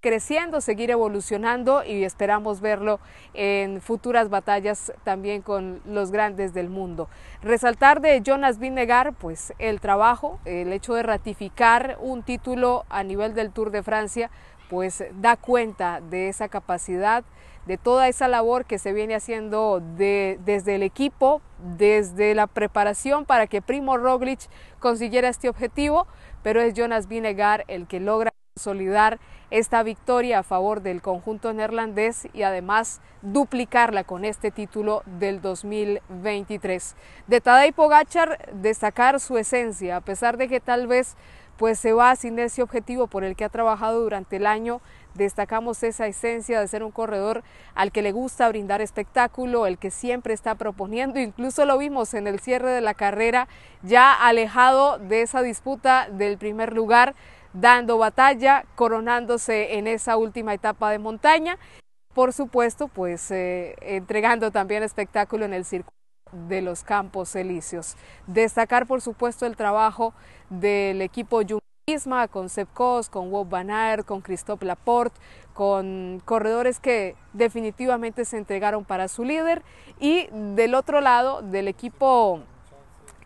creciendo, 0.00 0.60
seguir 0.60 0.90
evolucionando 0.90 1.84
y 1.84 2.04
esperamos 2.04 2.60
verlo 2.60 3.00
en 3.34 3.80
futuras 3.80 4.28
batallas 4.30 4.92
también 5.04 5.42
con 5.42 5.80
los 5.84 6.10
grandes 6.12 6.54
del 6.54 6.68
mundo. 6.68 7.08
Resaltar 7.42 8.00
de 8.00 8.22
Jonas 8.22 8.58
Vinegar, 8.58 9.14
pues 9.14 9.52
el 9.58 9.80
trabajo, 9.80 10.38
el 10.44 10.72
hecho 10.72 10.94
de 10.94 11.02
ratificar 11.02 11.98
un 12.00 12.22
título 12.22 12.84
a 12.88 13.02
nivel 13.02 13.34
del 13.34 13.50
Tour 13.50 13.70
de 13.70 13.82
Francia, 13.82 14.30
pues 14.70 15.04
da 15.14 15.36
cuenta 15.36 16.00
de 16.00 16.28
esa 16.28 16.48
capacidad, 16.48 17.24
de 17.66 17.76
toda 17.76 18.08
esa 18.08 18.28
labor 18.28 18.64
que 18.64 18.78
se 18.78 18.92
viene 18.92 19.14
haciendo 19.14 19.82
desde 19.96 20.74
el 20.74 20.82
equipo, 20.82 21.42
desde 21.76 22.34
la 22.34 22.46
preparación 22.46 23.24
para 23.24 23.46
que 23.46 23.60
Primo 23.60 23.96
Roglic 23.96 24.40
consiguiera 24.78 25.28
este 25.28 25.48
objetivo, 25.48 26.06
pero 26.42 26.60
es 26.60 26.74
Jonas 26.74 27.08
Vinegar 27.08 27.64
el 27.68 27.86
que 27.86 28.00
logra 28.00 28.30
consolidar 28.58 29.20
esta 29.50 29.84
victoria 29.84 30.40
a 30.40 30.42
favor 30.42 30.82
del 30.82 31.00
conjunto 31.00 31.52
neerlandés 31.52 32.26
y 32.34 32.42
además 32.42 33.00
duplicarla 33.22 34.02
con 34.02 34.24
este 34.24 34.50
título 34.50 35.04
del 35.06 35.40
2023. 35.40 36.96
De 37.28 37.40
Tadej 37.40 37.72
Pogachar 37.72 38.50
destacar 38.52 39.20
su 39.20 39.38
esencia, 39.38 39.96
a 39.96 40.00
pesar 40.00 40.38
de 40.38 40.48
que 40.48 40.58
tal 40.58 40.88
vez 40.88 41.16
pues 41.56 41.78
se 41.78 41.92
va 41.92 42.14
sin 42.16 42.38
ese 42.38 42.62
objetivo 42.62 43.06
por 43.06 43.24
el 43.24 43.36
que 43.36 43.44
ha 43.44 43.48
trabajado 43.48 44.00
durante 44.00 44.36
el 44.36 44.46
año 44.46 44.80
destacamos 45.18 45.82
esa 45.82 46.06
esencia 46.06 46.60
de 46.60 46.68
ser 46.68 46.82
un 46.82 46.92
corredor 46.92 47.42
al 47.74 47.92
que 47.92 48.00
le 48.02 48.12
gusta 48.12 48.48
brindar 48.48 48.80
espectáculo, 48.80 49.66
el 49.66 49.76
que 49.76 49.90
siempre 49.90 50.32
está 50.32 50.54
proponiendo, 50.54 51.18
incluso 51.18 51.66
lo 51.66 51.76
vimos 51.76 52.14
en 52.14 52.26
el 52.26 52.40
cierre 52.40 52.70
de 52.70 52.80
la 52.80 52.94
carrera, 52.94 53.48
ya 53.82 54.12
alejado 54.14 54.98
de 54.98 55.22
esa 55.22 55.42
disputa 55.42 56.08
del 56.10 56.38
primer 56.38 56.72
lugar, 56.72 57.14
dando 57.52 57.98
batalla, 57.98 58.64
coronándose 58.74 59.78
en 59.78 59.86
esa 59.86 60.16
última 60.16 60.54
etapa 60.54 60.90
de 60.90 60.98
montaña, 60.98 61.58
por 62.14 62.32
supuesto, 62.32 62.88
pues 62.88 63.30
eh, 63.30 63.76
entregando 63.80 64.50
también 64.50 64.82
espectáculo 64.82 65.44
en 65.44 65.54
el 65.54 65.64
circuito 65.64 65.96
de 66.32 66.62
los 66.62 66.82
Campos 66.82 67.34
Elíseos. 67.36 67.96
Destacar, 68.26 68.86
por 68.86 69.00
supuesto, 69.00 69.46
el 69.46 69.56
trabajo 69.56 70.14
del 70.50 71.00
equipo 71.02 71.40
Jumbo 71.42 71.60
con 72.30 72.50
Sepkos, 72.50 73.08
con 73.08 73.32
Wob 73.32 73.48
Van 73.48 74.02
con 74.02 74.20
Christophe 74.20 74.66
Laporte, 74.66 75.18
con 75.54 76.20
corredores 76.24 76.80
que 76.80 77.16
definitivamente 77.32 78.26
se 78.26 78.36
entregaron 78.36 78.84
para 78.84 79.08
su 79.08 79.24
líder 79.24 79.62
y 79.98 80.28
del 80.30 80.74
otro 80.74 81.00
lado 81.00 81.40
del 81.40 81.66
equipo 81.66 82.40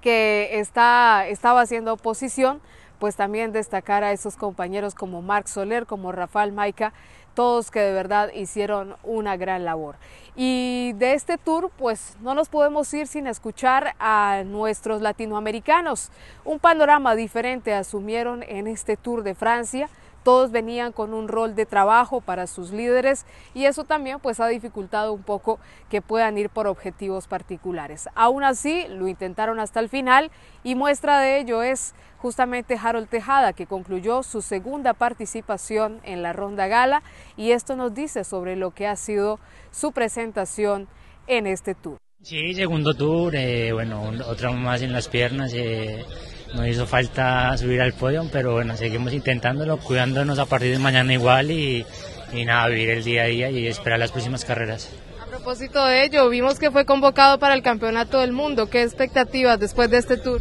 que 0.00 0.60
está, 0.60 1.26
estaba 1.26 1.62
haciendo 1.62 1.94
oposición, 1.94 2.60
pues 3.02 3.16
también 3.16 3.50
destacar 3.50 4.04
a 4.04 4.12
esos 4.12 4.36
compañeros 4.36 4.94
como 4.94 5.22
Marc 5.22 5.48
Soler, 5.48 5.86
como 5.86 6.12
Rafael 6.12 6.52
Maica, 6.52 6.92
todos 7.34 7.72
que 7.72 7.80
de 7.80 7.92
verdad 7.92 8.30
hicieron 8.32 8.94
una 9.02 9.36
gran 9.36 9.64
labor. 9.64 9.96
Y 10.36 10.92
de 10.98 11.14
este 11.14 11.36
tour, 11.36 11.72
pues 11.76 12.16
no 12.20 12.36
nos 12.36 12.48
podemos 12.48 12.94
ir 12.94 13.08
sin 13.08 13.26
escuchar 13.26 13.96
a 13.98 14.44
nuestros 14.46 15.02
latinoamericanos. 15.02 16.12
Un 16.44 16.60
panorama 16.60 17.16
diferente 17.16 17.74
asumieron 17.74 18.44
en 18.44 18.68
este 18.68 18.96
Tour 18.96 19.24
de 19.24 19.34
Francia. 19.34 19.88
Todos 20.22 20.52
venían 20.52 20.92
con 20.92 21.14
un 21.14 21.28
rol 21.28 21.54
de 21.54 21.66
trabajo 21.66 22.20
para 22.20 22.46
sus 22.46 22.70
líderes 22.70 23.26
y 23.54 23.64
eso 23.64 23.84
también 23.84 24.20
pues 24.20 24.38
ha 24.40 24.46
dificultado 24.46 25.12
un 25.12 25.22
poco 25.22 25.58
que 25.90 26.00
puedan 26.00 26.38
ir 26.38 26.48
por 26.48 26.66
objetivos 26.66 27.26
particulares. 27.26 28.08
Aún 28.14 28.44
así 28.44 28.86
lo 28.88 29.08
intentaron 29.08 29.58
hasta 29.58 29.80
el 29.80 29.88
final 29.88 30.30
y 30.62 30.74
muestra 30.74 31.20
de 31.20 31.40
ello 31.40 31.62
es 31.62 31.94
justamente 32.18 32.78
Harold 32.80 33.08
Tejada 33.08 33.52
que 33.52 33.66
concluyó 33.66 34.22
su 34.22 34.42
segunda 34.42 34.94
participación 34.94 36.00
en 36.04 36.22
la 36.22 36.32
ronda 36.32 36.68
gala 36.68 37.02
y 37.36 37.50
esto 37.50 37.74
nos 37.74 37.92
dice 37.94 38.22
sobre 38.22 38.54
lo 38.54 38.70
que 38.70 38.86
ha 38.86 38.94
sido 38.94 39.40
su 39.72 39.90
presentación 39.90 40.86
en 41.26 41.46
este 41.48 41.74
tour. 41.74 41.98
Sí, 42.22 42.54
segundo 42.54 42.94
tour, 42.94 43.34
eh, 43.34 43.72
bueno, 43.72 44.12
otra 44.28 44.52
más 44.52 44.82
en 44.82 44.92
las 44.92 45.08
piernas. 45.08 45.52
Eh 45.54 46.04
nos 46.54 46.66
hizo 46.66 46.86
falta 46.86 47.56
subir 47.56 47.80
al 47.80 47.92
podio, 47.92 48.26
pero 48.30 48.52
bueno, 48.52 48.76
seguimos 48.76 49.12
intentándolo, 49.12 49.78
cuidándonos 49.78 50.38
a 50.38 50.46
partir 50.46 50.72
de 50.72 50.78
mañana 50.78 51.12
igual 51.12 51.50
y, 51.50 51.86
y 52.32 52.44
nada, 52.44 52.68
vivir 52.68 52.90
el 52.90 53.04
día 53.04 53.22
a 53.22 53.26
día 53.26 53.50
y 53.50 53.66
esperar 53.66 53.98
las 53.98 54.12
próximas 54.12 54.44
carreras. 54.44 54.90
A 55.20 55.26
propósito 55.26 55.84
de 55.86 56.04
ello, 56.04 56.28
vimos 56.28 56.58
que 56.58 56.70
fue 56.70 56.84
convocado 56.84 57.38
para 57.38 57.54
el 57.54 57.62
Campeonato 57.62 58.20
del 58.20 58.32
Mundo. 58.32 58.68
¿Qué 58.68 58.82
expectativas 58.82 59.58
después 59.58 59.90
de 59.90 59.98
este 59.98 60.16
tour? 60.18 60.40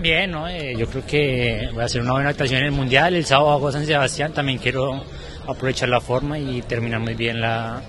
Bien, 0.00 0.30
¿no? 0.30 0.46
Eh, 0.48 0.74
yo 0.76 0.86
creo 0.86 1.06
que 1.06 1.70
voy 1.72 1.82
a 1.82 1.86
hacer 1.86 2.02
una 2.02 2.12
buena 2.12 2.28
actuación 2.28 2.60
en 2.60 2.66
el 2.66 2.72
Mundial. 2.72 3.14
El 3.14 3.24
sábado 3.24 3.52
hago 3.52 3.72
San 3.72 3.86
Sebastián. 3.86 4.34
También 4.34 4.58
quiero 4.58 5.02
aprovechar 5.46 5.88
la 5.88 6.00
forma 6.00 6.38
y 6.38 6.60
terminar 6.62 7.00
muy 7.00 7.14
bien 7.14 7.40
la, 7.40 7.82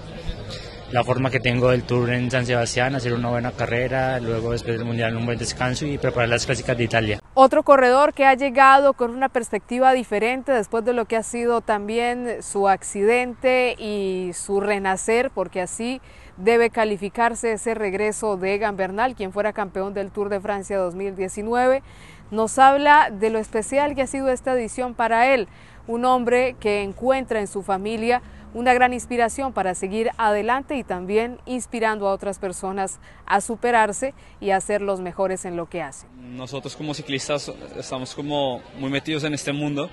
la 0.95 1.03
forma 1.03 1.29
que 1.29 1.41
tengo 1.41 1.71
del 1.71 1.83
Tour 1.83 2.09
en 2.11 2.31
San 2.31 2.45
Sebastián, 2.45 2.95
hacer 2.95 3.13
una 3.13 3.27
buena 3.27 3.51
carrera, 3.51 4.17
luego 4.21 4.53
después 4.53 4.77
del 4.77 4.85
Mundial 4.85 5.17
un 5.17 5.25
buen 5.25 5.37
descanso 5.37 5.85
y 5.85 5.97
preparar 5.97 6.29
las 6.29 6.45
clásicas 6.45 6.77
de 6.77 6.85
Italia. 6.85 7.19
Otro 7.33 7.63
corredor 7.63 8.13
que 8.13 8.25
ha 8.25 8.33
llegado 8.33 8.93
con 8.93 9.11
una 9.11 9.27
perspectiva 9.27 9.91
diferente 9.91 10.53
después 10.53 10.85
de 10.85 10.93
lo 10.93 11.03
que 11.03 11.17
ha 11.17 11.23
sido 11.23 11.59
también 11.59 12.41
su 12.41 12.69
accidente 12.69 13.75
y 13.77 14.31
su 14.33 14.61
renacer, 14.61 15.31
porque 15.31 15.59
así 15.59 15.99
debe 16.37 16.69
calificarse 16.69 17.51
ese 17.51 17.73
regreso 17.73 18.37
de 18.37 18.53
Egan 18.53 18.77
Bernal, 18.77 19.15
quien 19.15 19.33
fuera 19.33 19.51
campeón 19.51 19.93
del 19.93 20.11
Tour 20.11 20.29
de 20.29 20.39
Francia 20.39 20.77
2019. 20.77 21.83
Nos 22.31 22.57
habla 22.57 23.09
de 23.11 23.31
lo 23.31 23.39
especial 23.39 23.95
que 23.95 24.03
ha 24.03 24.07
sido 24.07 24.29
esta 24.29 24.53
edición 24.53 24.93
para 24.93 25.33
él, 25.33 25.49
un 25.87 26.05
hombre 26.05 26.55
que 26.61 26.83
encuentra 26.83 27.41
en 27.41 27.47
su 27.47 27.63
familia 27.63 28.21
una 28.55 28.73
gran 28.73 28.93
inspiración 28.93 29.51
para 29.51 29.75
seguir 29.75 30.11
adelante 30.17 30.77
y 30.77 30.83
también 30.85 31.39
inspirando 31.45 32.07
a 32.07 32.13
otras 32.13 32.39
personas 32.39 32.99
a 33.25 33.41
superarse 33.41 34.13
y 34.39 34.51
a 34.51 34.61
ser 34.61 34.81
los 34.81 35.01
mejores 35.01 35.43
en 35.43 35.57
lo 35.57 35.67
que 35.67 35.81
hacen. 35.81 36.09
Nosotros 36.37 36.73
como 36.77 36.93
ciclistas 36.93 37.51
estamos 37.77 38.15
como 38.15 38.61
muy 38.79 38.89
metidos 38.89 39.25
en 39.25 39.33
este 39.33 39.51
mundo 39.51 39.89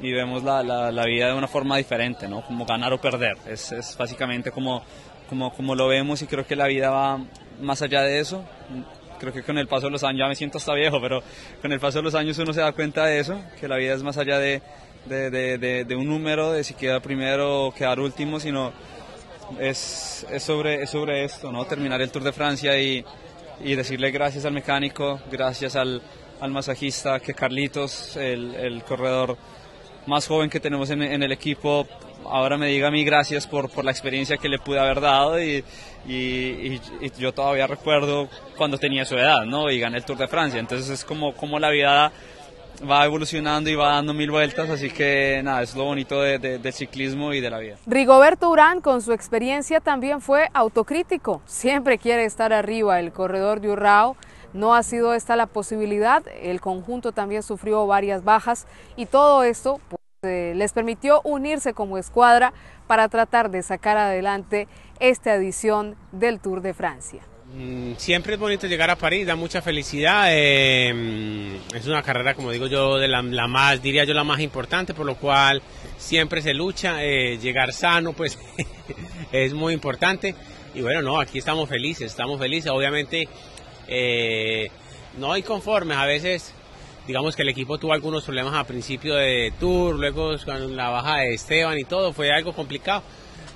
y 0.00 0.12
vemos 0.12 0.44
la, 0.44 0.62
la, 0.62 1.04
vida 1.06 1.26
de 1.26 1.34
una 1.34 1.48
forma 1.48 1.76
diferente, 1.76 2.28
¿no? 2.28 2.42
Como 2.46 2.64
ganar 2.64 2.92
o 2.92 3.00
perder. 3.00 3.36
Es, 3.48 3.72
es 3.72 3.96
básicamente 3.98 4.52
como, 4.52 4.80
como, 5.28 5.52
como 5.52 5.74
lo 5.74 5.88
vemos 5.88 6.22
y 6.22 6.28
creo 6.28 6.46
que 6.46 6.54
la 6.54 6.68
vida 6.68 6.90
va 6.90 7.18
más 7.60 7.82
allá 7.82 8.02
de 8.02 8.20
eso 8.20 8.44
creo 9.18 9.32
que 9.32 9.42
con 9.42 9.58
el 9.58 9.66
paso 9.66 9.86
de 9.86 9.90
los 9.90 10.04
años, 10.04 10.20
ya 10.20 10.28
me 10.28 10.36
siento 10.36 10.58
hasta 10.58 10.72
viejo, 10.74 11.00
pero 11.00 11.22
con 11.60 11.72
el 11.72 11.80
paso 11.80 11.98
de 11.98 12.04
los 12.04 12.14
años 12.14 12.38
uno 12.38 12.52
se 12.52 12.60
da 12.60 12.70
cuenta 12.70 13.04
de 13.04 13.18
eso, 13.18 13.40
que 13.58 13.66
la 13.66 13.76
vida 13.76 13.94
es 13.94 14.02
más 14.04 14.16
allá 14.16 14.38
de, 14.38 14.62
de, 15.06 15.84
de, 15.84 15.96
un 15.96 16.06
número, 16.06 16.52
de 16.52 16.64
si 16.64 16.74
queda 16.74 17.00
primero 17.00 17.66
o 17.66 17.74
quedar 17.74 18.00
último, 18.00 18.40
sino 18.40 18.72
es, 19.58 20.26
es, 20.30 20.42
sobre, 20.42 20.82
es 20.82 20.90
sobre 20.90 21.24
esto, 21.24 21.50
¿no? 21.50 21.64
terminar 21.64 22.00
el 22.00 22.10
Tour 22.10 22.24
de 22.24 22.32
Francia 22.32 22.78
y, 22.80 23.04
y 23.64 23.74
decirle 23.74 24.10
gracias 24.10 24.44
al 24.44 24.52
mecánico, 24.52 25.20
gracias 25.30 25.76
al, 25.76 26.02
al 26.40 26.50
masajista, 26.50 27.20
que 27.20 27.34
Carlitos, 27.34 28.16
el, 28.16 28.54
el, 28.54 28.84
corredor 28.84 29.36
más 30.06 30.26
joven 30.26 30.50
que 30.50 30.60
tenemos 30.60 30.90
en, 30.90 31.02
en, 31.02 31.22
el 31.22 31.32
equipo, 31.32 31.86
ahora 32.24 32.56
me 32.56 32.68
diga 32.68 32.88
a 32.88 32.90
mí 32.90 33.04
gracias 33.04 33.46
por, 33.46 33.70
por 33.70 33.84
la 33.84 33.90
experiencia 33.90 34.36
que 34.36 34.48
le 34.48 34.58
pude 34.58 34.78
haber 34.78 35.00
dado 35.00 35.42
y, 35.42 35.64
y, 36.06 36.12
y, 36.12 36.80
yo 37.18 37.32
todavía 37.32 37.66
recuerdo 37.66 38.28
cuando 38.56 38.78
tenía 38.78 39.04
su 39.04 39.16
edad, 39.16 39.44
¿no? 39.44 39.70
Y 39.70 39.80
gané 39.80 39.98
el 39.98 40.04
Tour 40.04 40.18
de 40.18 40.28
Francia, 40.28 40.60
entonces 40.60 40.88
es 40.88 41.04
como, 41.04 41.34
como 41.34 41.58
la 41.58 41.70
vida 41.70 42.12
va 42.88 43.04
evolucionando 43.04 43.70
y 43.70 43.74
va 43.74 43.94
dando 43.94 44.14
mil 44.14 44.30
vueltas, 44.30 44.68
así 44.70 44.90
que 44.90 45.40
nada, 45.42 45.62
es 45.62 45.74
lo 45.74 45.84
bonito 45.84 46.20
de, 46.20 46.38
del 46.38 46.72
ciclismo 46.72 47.32
y 47.32 47.40
de 47.40 47.50
la 47.50 47.58
vida. 47.58 47.76
Rigoberto 47.86 48.50
Urán 48.50 48.80
con 48.80 49.02
su 49.02 49.12
experiencia 49.12 49.80
también 49.80 50.20
fue 50.20 50.48
autocrítico, 50.52 51.42
siempre 51.46 51.98
quiere 51.98 52.24
estar 52.24 52.52
arriba, 52.52 53.00
el 53.00 53.12
corredor 53.12 53.60
de 53.60 53.70
Urrao 53.70 54.16
no 54.52 54.74
ha 54.74 54.82
sido 54.82 55.14
esta 55.14 55.36
la 55.36 55.46
posibilidad, 55.46 56.22
el 56.40 56.60
conjunto 56.60 57.12
también 57.12 57.42
sufrió 57.42 57.86
varias 57.86 58.24
bajas 58.24 58.66
y 58.96 59.06
todo 59.06 59.42
esto 59.42 59.80
pues, 59.88 60.00
eh, 60.22 60.52
les 60.56 60.72
permitió 60.72 61.20
unirse 61.22 61.74
como 61.74 61.98
escuadra 61.98 62.52
para 62.86 63.08
tratar 63.08 63.50
de 63.50 63.62
sacar 63.62 63.96
adelante 63.96 64.66
esta 65.00 65.34
edición 65.34 65.96
del 66.12 66.40
Tour 66.40 66.62
de 66.62 66.74
Francia. 66.74 67.22
Mm, 67.54 67.94
siempre 67.96 68.34
es 68.34 68.38
bonito 68.38 68.66
llegar 68.66 68.90
a 68.90 68.96
París, 68.96 69.26
da 69.26 69.34
mucha 69.34 69.62
felicidad. 69.62 70.26
Eh, 70.28 71.58
es 71.74 71.86
una 71.86 72.02
carrera, 72.02 72.34
como 72.34 72.50
digo 72.50 72.66
yo, 72.66 72.98
de 72.98 73.08
la, 73.08 73.22
más, 73.22 73.82
diría 73.82 74.04
yo, 74.04 74.12
la 74.12 74.24
más 74.24 74.40
importante, 74.40 74.92
por 74.92 75.06
lo 75.06 75.16
cual 75.16 75.62
siempre 75.96 76.42
se 76.42 76.52
lucha. 76.52 77.02
Eh, 77.02 77.38
llegar 77.38 77.72
sano, 77.72 78.12
pues 78.12 78.38
es 79.32 79.54
muy 79.54 79.72
importante. 79.72 80.34
Y 80.74 80.82
bueno, 80.82 81.00
no, 81.00 81.18
aquí 81.20 81.38
estamos 81.38 81.68
felices, 81.68 82.10
estamos 82.10 82.38
felices. 82.38 82.70
Obviamente, 82.70 83.28
eh, 83.86 84.70
no 85.18 85.32
hay 85.32 85.42
conformes. 85.42 85.96
A 85.96 86.04
veces, 86.04 86.52
digamos 87.06 87.34
que 87.34 87.42
el 87.42 87.48
equipo 87.48 87.78
tuvo 87.78 87.94
algunos 87.94 88.24
problemas 88.24 88.54
a 88.54 88.64
principio 88.64 89.14
de 89.14 89.54
tour, 89.58 89.96
luego 89.96 90.36
con 90.44 90.76
la 90.76 90.90
baja 90.90 91.18
de 91.20 91.34
Esteban 91.34 91.78
y 91.78 91.84
todo, 91.84 92.12
fue 92.12 92.30
algo 92.30 92.52
complicado 92.52 93.02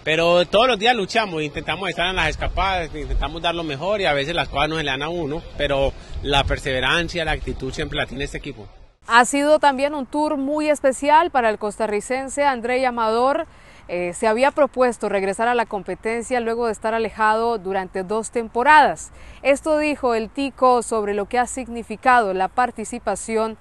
pero 0.05 0.45
todos 0.47 0.67
los 0.67 0.79
días 0.79 0.95
luchamos, 0.97 1.43
intentamos 1.43 1.89
estar 1.89 2.09
en 2.09 2.17
las 2.17 2.29
escapadas, 2.29 2.95
intentamos 2.95 3.41
dar 3.41 3.55
lo 3.55 3.63
mejor 3.63 4.01
y 4.01 4.07
a 4.07 4.13
veces 4.13 4.35
las 4.35 4.49
cosas 4.49 4.69
no 4.69 4.77
se 4.77 4.85
le 4.85 4.91
dan 4.91 5.03
a 5.03 5.09
uno, 5.09 5.43
pero 5.57 5.93
la 6.23 6.45
perseverancia, 6.45 7.25
la 7.25 7.33
actitud 7.33 7.73
siempre 7.73 7.99
la 7.99 8.07
tiene 8.07 8.25
este 8.25 8.39
equipo. 8.39 8.67
Ha 9.07 9.25
sido 9.25 9.59
también 9.59 9.95
un 9.95 10.07
tour 10.07 10.37
muy 10.37 10.69
especial 10.71 11.31
para 11.31 11.51
el 11.51 11.59
costarricense 11.59 12.45
André 12.45 12.85
Amador. 12.87 13.47
Eh, 13.89 14.13
se 14.15 14.29
había 14.29 14.53
propuesto 14.53 15.09
regresar 15.09 15.49
a 15.49 15.55
la 15.55 15.67
competencia 15.67 16.39
luego 16.41 16.67
de 16.67 16.73
estar 16.73 16.95
alejado 16.95 17.59
durante 17.59 18.05
dos 18.05 18.31
temporadas. 18.31 19.11
Esto 19.43 19.79
dijo 19.79 20.15
el 20.15 20.31
Tico 20.31 20.83
sobre 20.83 21.15
lo 21.15 21.27
que 21.27 21.39
ha 21.39 21.47
significado 21.47 22.33
la 22.33 22.49
participación 22.49 23.53
en 23.53 23.59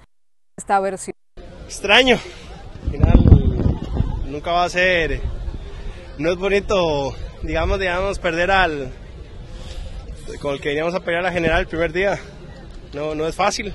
esta 0.56 0.78
versión. 0.78 1.14
Extraño, 1.64 2.18
al 2.84 2.90
final 2.90 3.24
nunca 4.26 4.52
va 4.52 4.64
a 4.64 4.68
ser 4.68 5.20
no 6.18 6.30
es 6.30 6.36
bonito, 6.36 7.14
digamos, 7.42 7.78
digamos, 7.78 8.18
perder 8.18 8.50
al 8.50 8.92
con 10.40 10.54
el 10.54 10.60
que 10.60 10.68
veníamos 10.70 10.94
a 10.94 11.00
pelear 11.00 11.22
la 11.22 11.32
general 11.32 11.60
el 11.60 11.66
primer 11.66 11.92
día. 11.92 12.18
No, 12.92 13.14
no 13.14 13.26
es 13.26 13.34
fácil. 13.34 13.72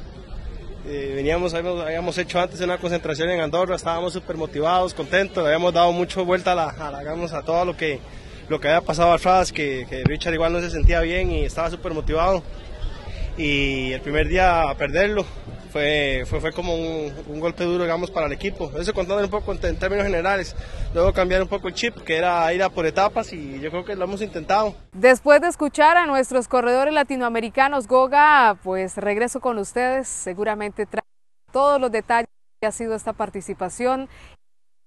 Eh, 0.86 1.14
veníamos, 1.16 1.54
habíamos, 1.54 2.18
hecho 2.18 2.40
antes 2.40 2.62
una 2.62 2.78
concentración 2.78 3.30
en 3.30 3.42
Andorra, 3.42 3.76
estábamos 3.76 4.14
súper 4.14 4.38
motivados, 4.38 4.94
contentos, 4.94 5.46
habíamos 5.46 5.74
dado 5.74 5.92
mucho 5.92 6.24
vuelta 6.24 6.54
a, 6.54 6.56
la, 6.56 6.64
a, 6.64 7.38
a 7.38 7.44
todo 7.44 7.66
lo 7.66 7.76
que, 7.76 8.00
lo 8.48 8.62
que 8.62 8.70
había 8.70 8.82
pasado 8.82 9.12
atrás, 9.12 9.52
que, 9.52 9.86
que 9.90 10.04
Richard 10.06 10.34
igual 10.34 10.54
no 10.54 10.62
se 10.62 10.70
sentía 10.70 11.02
bien 11.02 11.30
y 11.32 11.44
estaba 11.44 11.70
súper 11.70 11.94
motivado. 11.94 12.42
Y 13.38 13.92
el 13.92 14.02
primer 14.02 14.30
día 14.30 14.70
a 14.70 14.76
perderlo 14.76 15.26
fue, 16.26 16.40
fue, 16.42 16.52
como 16.52 16.76
un, 16.76 17.40
golpe 17.40 17.64
duro, 17.64 17.84
digamos, 17.84 18.12
para 18.12 18.28
el 18.28 18.34
equipo. 18.34 18.72
Eso 18.78 18.94
contando 18.94 19.24
un 19.24 19.30
poco 19.30 19.54
en, 19.54 19.66
en, 19.66 19.78
términos 19.78 20.06
generales. 20.06 20.56
Luego 20.94 21.14
cambiar 21.14 21.42
un 21.42 21.48
poco 21.48 21.68
el 21.68 21.74
chip, 21.74 21.96
que 22.04 22.18
era 22.18 22.54
ir 22.54 22.64
a 22.64 22.70
por 22.70 22.86
etapas, 22.86 23.34
y 23.34 23.60
yo 23.60 23.70
creo 23.70 23.86
que 23.86 23.96
lo 23.96 24.06
hemos 24.06 24.22
intentado. 24.22 24.76
Después 24.94 25.42
de 25.42 25.48
escuchar 25.48 25.98
a 25.98 26.06
nuestros 26.06 26.48
corredores 26.48 26.94
latinoamericanos, 26.94 27.88
Goga, 27.88 28.58
pues 28.64 28.98
regreso 28.98 29.40
con 29.40 29.58
ustedes. 29.58 30.08
Seguramente 30.08 30.86
trae 30.86 31.04
todos 31.52 31.80
los 31.80 31.92
detalles 31.92 32.30
que 32.60 32.68
ha 32.68 32.72
sido 32.72 32.96
esta 32.96 33.14
participación 33.14 34.10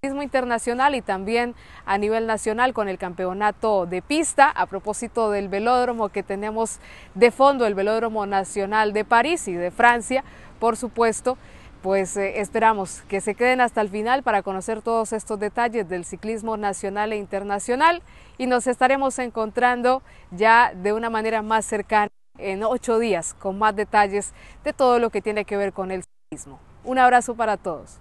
internacional 0.02 0.94
y 0.94 1.02
también 1.02 1.54
a 1.84 1.98
nivel 1.98 2.26
nacional 2.26 2.72
con 2.72 2.88
el 2.88 2.96
campeonato 2.96 3.84
de 3.84 4.00
pista 4.00 4.48
a 4.48 4.64
propósito 4.64 5.30
del 5.30 5.48
velódromo 5.48 6.08
que 6.08 6.22
tenemos 6.22 6.78
de 7.14 7.30
fondo, 7.30 7.66
el 7.66 7.74
velódromo 7.74 8.24
nacional 8.24 8.94
de 8.94 9.04
París 9.04 9.46
y 9.46 9.52
de 9.52 9.70
Francia, 9.70 10.24
por 10.60 10.76
supuesto. 10.76 11.36
Pues 11.82 12.14
eh, 12.18 12.40
esperamos 12.40 13.00
que 13.08 13.22
se 13.22 13.34
queden 13.34 13.62
hasta 13.62 13.80
el 13.80 13.88
final 13.88 14.22
para 14.22 14.42
conocer 14.42 14.82
todos 14.82 15.14
estos 15.14 15.40
detalles 15.40 15.88
del 15.88 16.04
ciclismo 16.04 16.58
nacional 16.58 17.14
e 17.14 17.16
internacional 17.16 18.02
y 18.36 18.46
nos 18.46 18.66
estaremos 18.66 19.18
encontrando 19.18 20.02
ya 20.30 20.74
de 20.74 20.92
una 20.92 21.08
manera 21.08 21.40
más 21.40 21.64
cercana 21.64 22.10
en 22.36 22.62
ocho 22.64 22.98
días 22.98 23.34
con 23.34 23.58
más 23.58 23.74
detalles 23.74 24.32
de 24.62 24.74
todo 24.74 24.98
lo 24.98 25.08
que 25.08 25.22
tiene 25.22 25.46
que 25.46 25.56
ver 25.56 25.72
con 25.72 25.90
el 25.90 26.04
ciclismo. 26.04 26.60
Un 26.84 26.98
abrazo 26.98 27.34
para 27.34 27.56
todos. 27.56 27.98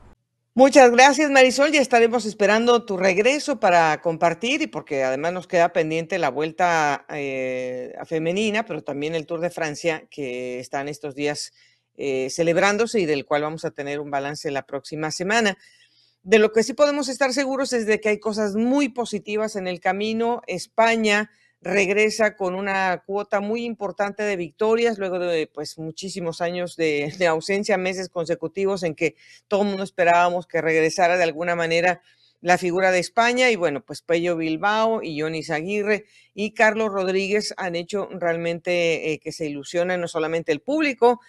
Muchas 0.55 0.91
gracias, 0.91 1.31
Marisol. 1.31 1.71
Ya 1.71 1.79
estaremos 1.79 2.25
esperando 2.25 2.83
tu 2.83 2.97
regreso 2.97 3.61
para 3.61 4.01
compartir 4.01 4.61
y 4.61 4.67
porque 4.67 5.03
además 5.03 5.31
nos 5.31 5.47
queda 5.47 5.71
pendiente 5.71 6.19
la 6.19 6.29
vuelta 6.29 7.05
eh, 7.09 7.93
femenina, 8.05 8.65
pero 8.65 8.81
también 8.81 9.15
el 9.15 9.25
Tour 9.25 9.39
de 9.39 9.51
Francia 9.51 10.03
que 10.09 10.59
están 10.59 10.89
estos 10.89 11.15
días 11.15 11.53
eh, 12.01 12.29
celebrándose 12.29 13.01
y 13.01 13.05
del 13.05 13.25
cual 13.25 13.41
vamos 13.41 13.65
a 13.65 13.71
tener 13.71 13.99
un 13.99 14.09
balance 14.09 14.49
la 14.51 14.65
próxima 14.65 15.11
semana. 15.11 15.57
De 16.23 16.39
lo 16.39 16.53
que 16.53 16.63
sí 16.63 16.71
podemos 16.71 17.09
estar 17.09 17.33
seguros 17.33 17.73
es 17.73 17.85
de 17.85 17.99
que 17.99 18.07
hay 18.07 18.19
cosas 18.21 18.55
muy 18.55 18.87
positivas 18.87 19.57
en 19.57 19.67
el 19.67 19.81
camino. 19.81 20.41
España 20.47 21.29
regresa 21.61 22.37
con 22.37 22.55
una 22.55 23.03
cuota 23.05 23.41
muy 23.41 23.65
importante 23.65 24.23
de 24.23 24.37
victorias 24.37 24.97
luego 24.97 25.19
de 25.19 25.47
pues 25.53 25.77
muchísimos 25.77 26.39
años 26.39 26.77
de, 26.77 27.13
ausencia, 27.27 27.77
meses 27.77 28.07
consecutivos 28.07 28.83
en 28.83 28.95
que 28.95 29.17
todo 29.49 29.63
el 29.63 29.67
mundo 29.67 29.83
esperábamos 29.83 30.47
que 30.47 30.61
regresara 30.61 31.17
de 31.17 31.23
alguna 31.25 31.57
manera 31.57 32.01
la 32.39 32.57
figura 32.57 32.91
de 32.91 32.99
España 32.99 33.51
y 33.51 33.57
bueno, 33.57 33.83
pues 33.83 34.01
Pello 34.03 34.37
Bilbao 34.37 35.03
y 35.03 35.19
Johnny 35.19 35.41
Aguirre 35.49 36.05
y 36.33 36.53
Carlos 36.53 36.93
Rodríguez 36.93 37.53
han 37.57 37.75
hecho 37.75 38.07
realmente 38.13 39.11
eh, 39.11 39.19
que 39.19 39.33
se 39.33 39.47
ilusione 39.47 39.97
no 39.97 40.07
solamente 40.07 40.53
el 40.53 40.61
público 40.61 41.19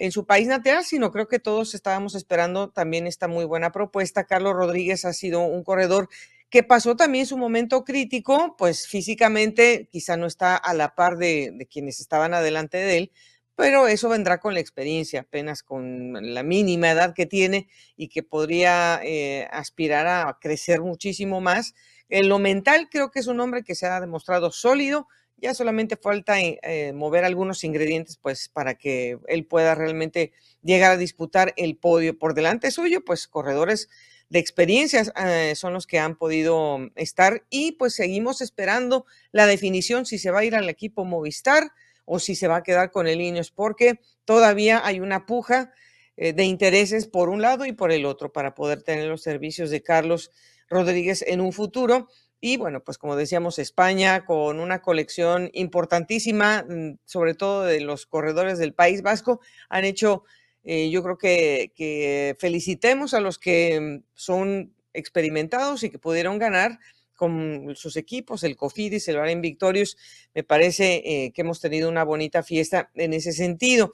en 0.00 0.12
su 0.12 0.24
país 0.24 0.48
natal, 0.48 0.82
sino 0.82 1.12
creo 1.12 1.28
que 1.28 1.38
todos 1.38 1.74
estábamos 1.74 2.14
esperando 2.14 2.70
también 2.70 3.06
esta 3.06 3.28
muy 3.28 3.44
buena 3.44 3.70
propuesta. 3.70 4.24
Carlos 4.24 4.54
Rodríguez 4.54 5.04
ha 5.04 5.12
sido 5.12 5.42
un 5.42 5.62
corredor 5.62 6.08
que 6.48 6.62
pasó 6.62 6.96
también 6.96 7.26
su 7.26 7.36
momento 7.36 7.84
crítico, 7.84 8.56
pues 8.56 8.88
físicamente 8.88 9.90
quizá 9.92 10.16
no 10.16 10.26
está 10.26 10.56
a 10.56 10.72
la 10.72 10.94
par 10.94 11.18
de, 11.18 11.68
quienes 11.70 12.00
estaban 12.00 12.32
adelante 12.32 12.78
de 12.78 12.96
él, 12.96 13.12
pero 13.56 13.88
eso 13.88 14.08
vendrá 14.08 14.40
con 14.40 14.54
la 14.54 14.60
experiencia, 14.60 15.20
apenas 15.20 15.62
con 15.62 16.34
la 16.34 16.42
mínima 16.42 16.90
edad 16.90 17.12
que 17.12 17.26
tiene 17.26 17.68
y 17.94 18.08
que 18.08 18.22
podría 18.22 19.02
eh, 19.04 19.48
aspirar 19.52 20.06
a 20.06 20.38
crecer 20.40 20.80
muchísimo 20.80 21.42
más. 21.42 21.74
En 22.08 22.30
lo 22.30 22.38
mental 22.38 22.88
creo 22.90 23.10
que 23.10 23.18
es 23.18 23.26
un 23.26 23.38
hombre 23.38 23.64
que 23.64 23.74
se 23.74 23.86
ha 23.86 24.00
demostrado 24.00 24.50
sólido, 24.50 25.08
ya 25.40 25.54
solamente 25.54 25.96
falta 25.96 26.40
eh, 26.40 26.58
eh, 26.62 26.92
mover 26.92 27.24
algunos 27.24 27.64
ingredientes 27.64 28.16
pues 28.16 28.48
para 28.48 28.74
que 28.74 29.18
él 29.28 29.46
pueda 29.46 29.74
realmente 29.74 30.32
llegar 30.62 30.92
a 30.92 30.96
disputar 30.96 31.54
el 31.56 31.76
podio 31.76 32.18
por 32.18 32.34
delante 32.34 32.70
suyo, 32.70 33.04
pues 33.04 33.26
corredores 33.26 33.88
de 34.28 34.38
experiencias 34.38 35.12
eh, 35.16 35.54
son 35.56 35.72
los 35.72 35.86
que 35.86 35.98
han 35.98 36.16
podido 36.16 36.78
estar 36.94 37.44
y 37.50 37.72
pues 37.72 37.94
seguimos 37.94 38.40
esperando 38.40 39.06
la 39.32 39.46
definición 39.46 40.06
si 40.06 40.18
se 40.18 40.30
va 40.30 40.40
a 40.40 40.44
ir 40.44 40.54
al 40.54 40.68
equipo 40.68 41.04
Movistar 41.04 41.72
o 42.04 42.18
si 42.18 42.34
se 42.34 42.48
va 42.48 42.56
a 42.56 42.62
quedar 42.62 42.90
con 42.90 43.06
el 43.06 43.20
Ineos, 43.20 43.50
porque 43.50 44.00
todavía 44.24 44.84
hay 44.84 45.00
una 45.00 45.26
puja 45.26 45.72
de 46.16 46.44
intereses 46.44 47.06
por 47.06 47.30
un 47.30 47.40
lado 47.40 47.64
y 47.64 47.72
por 47.72 47.92
el 47.92 48.04
otro 48.04 48.30
para 48.30 48.54
poder 48.54 48.82
tener 48.82 49.06
los 49.06 49.22
servicios 49.22 49.70
de 49.70 49.82
Carlos 49.82 50.30
Rodríguez 50.68 51.24
en 51.26 51.40
un 51.40 51.52
futuro. 51.52 52.08
Y 52.40 52.56
bueno, 52.56 52.82
pues 52.82 52.96
como 52.98 53.16
decíamos, 53.16 53.58
España 53.58 54.24
con 54.24 54.60
una 54.60 54.80
colección 54.80 55.50
importantísima, 55.52 56.64
mm, 56.68 56.98
sobre 57.04 57.34
todo 57.34 57.64
de 57.64 57.80
los 57.80 58.06
corredores 58.06 58.58
del 58.58 58.74
País 58.74 59.02
Vasco, 59.02 59.40
han 59.68 59.84
hecho 59.84 60.24
eh, 60.64 60.90
yo 60.90 61.02
creo 61.02 61.16
que, 61.18 62.36
felicitemos 62.38 63.14
a 63.14 63.20
los 63.20 63.38
que 63.38 63.80
mm, 63.80 64.04
son 64.14 64.74
experimentados 64.92 65.82
y 65.84 65.90
que 65.90 65.98
pudieron 65.98 66.38
ganar 66.38 66.78
con 67.14 67.74
sus 67.76 67.96
equipos, 67.96 68.44
el 68.44 68.56
Cofidis, 68.56 69.06
el 69.08 69.16
Bahrein 69.16 69.42
Victorious. 69.42 69.96
Me 70.34 70.42
parece 70.42 71.02
eh, 71.04 71.32
que 71.32 71.42
hemos 71.42 71.60
tenido 71.60 71.88
una 71.88 72.04
bonita 72.04 72.42
fiesta 72.42 72.90
en 72.94 73.12
ese 73.12 73.32
sentido. 73.32 73.92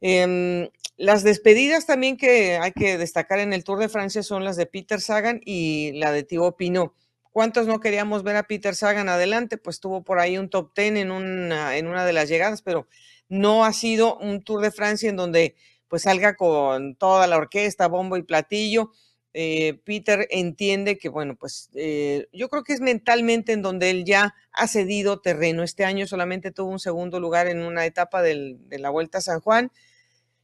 Em, 0.00 0.68
las 0.96 1.24
despedidas 1.24 1.86
también 1.86 2.16
que 2.16 2.58
hay 2.58 2.72
que 2.72 2.96
destacar 2.96 3.40
en 3.40 3.52
el 3.52 3.64
Tour 3.64 3.78
de 3.80 3.88
Francia 3.88 4.22
son 4.22 4.44
las 4.44 4.56
de 4.56 4.66
Peter 4.66 5.00
Sagan 5.00 5.40
y 5.44 5.92
la 5.94 6.12
de 6.12 6.22
Thibaut 6.22 6.56
Pinot. 6.56 6.94
¿Cuántos 7.30 7.66
no 7.66 7.80
queríamos 7.80 8.22
ver 8.22 8.36
a 8.36 8.44
Peter 8.44 8.74
Sagan 8.74 9.08
adelante? 9.08 9.56
Pues 9.56 9.80
tuvo 9.80 10.02
por 10.02 10.18
ahí 10.18 10.36
un 10.36 10.50
top 10.50 10.74
ten 10.74 10.96
en 10.96 11.10
una, 11.10 11.76
en 11.76 11.86
una 11.86 12.04
de 12.04 12.12
las 12.12 12.28
llegadas, 12.28 12.62
pero 12.62 12.88
no 13.28 13.64
ha 13.64 13.72
sido 13.72 14.16
un 14.18 14.42
Tour 14.42 14.60
de 14.60 14.72
Francia 14.72 15.08
en 15.08 15.16
donde 15.16 15.54
pues 15.88 16.02
salga 16.02 16.36
con 16.36 16.96
toda 16.96 17.26
la 17.26 17.36
orquesta, 17.36 17.88
bombo 17.88 18.16
y 18.16 18.22
platillo. 18.22 18.90
Eh, 19.32 19.80
Peter 19.84 20.26
entiende 20.30 20.98
que, 20.98 21.08
bueno, 21.08 21.36
pues 21.36 21.70
eh, 21.74 22.26
yo 22.32 22.48
creo 22.48 22.64
que 22.64 22.72
es 22.72 22.80
mentalmente 22.80 23.52
en 23.52 23.62
donde 23.62 23.90
él 23.90 24.04
ya 24.04 24.34
ha 24.52 24.66
cedido 24.66 25.20
terreno. 25.20 25.62
Este 25.62 25.84
año 25.84 26.06
solamente 26.08 26.50
tuvo 26.50 26.70
un 26.70 26.80
segundo 26.80 27.20
lugar 27.20 27.46
en 27.46 27.62
una 27.62 27.86
etapa 27.86 28.22
de 28.22 28.58
la 28.70 28.90
Vuelta 28.90 29.18
a 29.18 29.20
San 29.20 29.40
Juan 29.40 29.70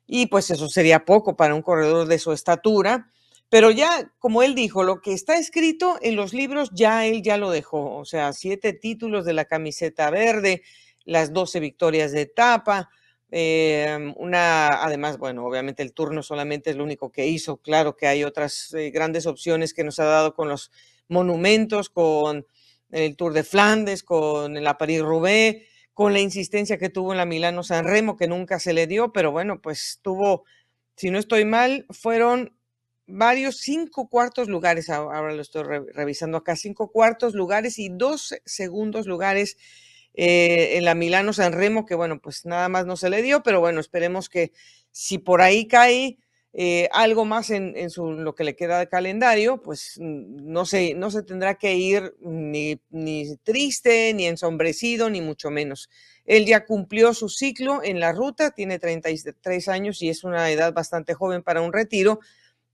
y 0.06 0.26
pues 0.26 0.50
eso 0.50 0.68
sería 0.68 1.04
poco 1.04 1.36
para 1.36 1.54
un 1.54 1.62
corredor 1.62 2.06
de 2.06 2.18
su 2.18 2.32
estatura. 2.32 3.10
Pero 3.48 3.70
ya, 3.70 4.12
como 4.18 4.42
él 4.42 4.54
dijo, 4.54 4.82
lo 4.82 5.00
que 5.00 5.12
está 5.12 5.36
escrito 5.38 5.98
en 6.02 6.16
los 6.16 6.34
libros 6.34 6.70
ya 6.74 7.06
él 7.06 7.22
ya 7.22 7.36
lo 7.36 7.50
dejó. 7.50 7.96
O 7.96 8.04
sea, 8.04 8.32
siete 8.32 8.72
títulos 8.72 9.24
de 9.24 9.32
la 9.34 9.44
camiseta 9.44 10.10
verde, 10.10 10.62
las 11.04 11.32
doce 11.32 11.60
victorias 11.60 12.12
de 12.12 12.22
etapa, 12.22 12.90
Em, 13.30 14.14
una, 14.18 14.84
además, 14.84 15.18
bueno, 15.18 15.44
obviamente 15.44 15.82
el 15.82 15.92
turno 15.92 16.22
solamente 16.22 16.70
es 16.70 16.76
lo 16.76 16.84
único 16.84 17.10
que 17.10 17.26
hizo. 17.26 17.56
Claro 17.58 17.96
que 17.96 18.06
hay 18.06 18.24
otras 18.24 18.72
eh, 18.74 18.90
grandes 18.90 19.26
opciones 19.26 19.74
que 19.74 19.84
nos 19.84 19.98
ha 19.98 20.04
dado 20.04 20.34
con 20.34 20.48
los 20.48 20.70
monumentos, 21.08 21.90
con 21.90 22.46
el 22.90 23.16
Tour 23.16 23.32
de 23.32 23.42
Flandes, 23.44 24.02
con 24.04 24.62
la 24.62 24.78
París-Roubaix, 24.78 25.66
con 25.92 26.12
la 26.12 26.20
insistencia 26.20 26.78
que 26.78 26.88
tuvo 26.88 27.12
en 27.12 27.18
la 27.18 27.26
Milano-San 27.26 27.84
Remo, 27.84 28.16
que 28.16 28.28
nunca 28.28 28.60
se 28.60 28.72
le 28.72 28.86
dio, 28.86 29.12
pero 29.12 29.32
bueno, 29.32 29.60
pues 29.60 29.98
tuvo, 30.02 30.44
si 30.96 31.10
no 31.10 31.18
estoy 31.18 31.44
mal, 31.44 31.86
fueron 31.90 32.56
varios 33.06 33.58
cinco 33.58 34.08
cuartos 34.08 34.48
lugares, 34.48 34.90
ahora 34.90 35.32
lo 35.32 35.42
estoy 35.42 35.62
revisando 35.62 36.38
acá, 36.38 36.56
cinco 36.56 36.90
cuartos 36.90 37.34
lugares 37.34 37.78
y 37.78 37.88
dos 37.88 38.34
segundos 38.44 39.06
lugares 39.06 39.56
eh, 40.14 40.76
en 40.76 40.84
la 40.84 40.94
Milano 40.94 41.32
San 41.32 41.52
Remo, 41.52 41.86
que 41.86 41.94
bueno, 41.94 42.20
pues 42.20 42.46
nada 42.46 42.68
más 42.68 42.86
no 42.86 42.96
se 42.96 43.10
le 43.10 43.22
dio, 43.22 43.42
pero 43.42 43.60
bueno, 43.60 43.80
esperemos 43.80 44.28
que 44.28 44.52
si 44.90 45.18
por 45.18 45.42
ahí 45.42 45.66
cae 45.66 46.18
eh, 46.58 46.88
algo 46.92 47.26
más 47.26 47.50
en, 47.50 47.90
su, 47.90 48.12
lo 48.12 48.34
que 48.34 48.42
le 48.42 48.56
queda 48.56 48.78
de 48.78 48.88
calendario, 48.88 49.60
pues 49.60 49.96
mm, 49.98 50.50
no 50.50 50.64
se, 50.64 50.94
no 50.94 51.10
se 51.10 51.22
tendrá 51.22 51.56
que 51.56 51.74
ir 51.74 52.14
ni, 52.20 52.80
ni 52.88 53.36
triste, 53.44 54.14
ni 54.14 54.24
ensombrecido, 54.24 55.10
ni 55.10 55.20
mucho 55.20 55.50
menos. 55.50 55.90
Él 56.24 56.46
ya 56.46 56.64
cumplió 56.64 57.12
su 57.12 57.28
ciclo 57.28 57.82
en 57.84 58.00
la 58.00 58.12
ruta, 58.12 58.52
tiene 58.52 58.78
33 58.78 59.68
años 59.68 60.00
y 60.00 60.08
es 60.08 60.24
una 60.24 60.50
edad 60.50 60.72
bastante 60.72 61.12
joven 61.12 61.42
para 61.42 61.60
un 61.60 61.74
retiro, 61.74 62.20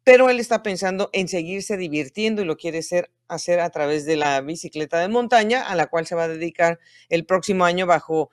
pero 0.05 0.31
él 0.31 0.41
está 0.41 0.63
pensando 0.63 1.11
en 1.13 1.29
seguirse 1.29 1.77
divirtiendo 1.77 2.43
y 2.43 2.45
lo 2.45 2.57
quiere 2.57 2.81
hacer, 3.29 3.61
a 3.61 3.71
través 3.71 4.05
de 4.05 4.17
la 4.17 4.41
bicicleta 4.41 4.99
de 4.99 5.09
montaña, 5.09 5.63
a 5.63 5.77
la 5.77 5.87
cual 5.87 6.07
se 6.07 6.15
va 6.15 6.25
a 6.25 6.29
dedicar 6.29 6.81
el 7.09 7.25
próximo 7.25 7.65
año 7.65 7.87
bajo 7.87 8.31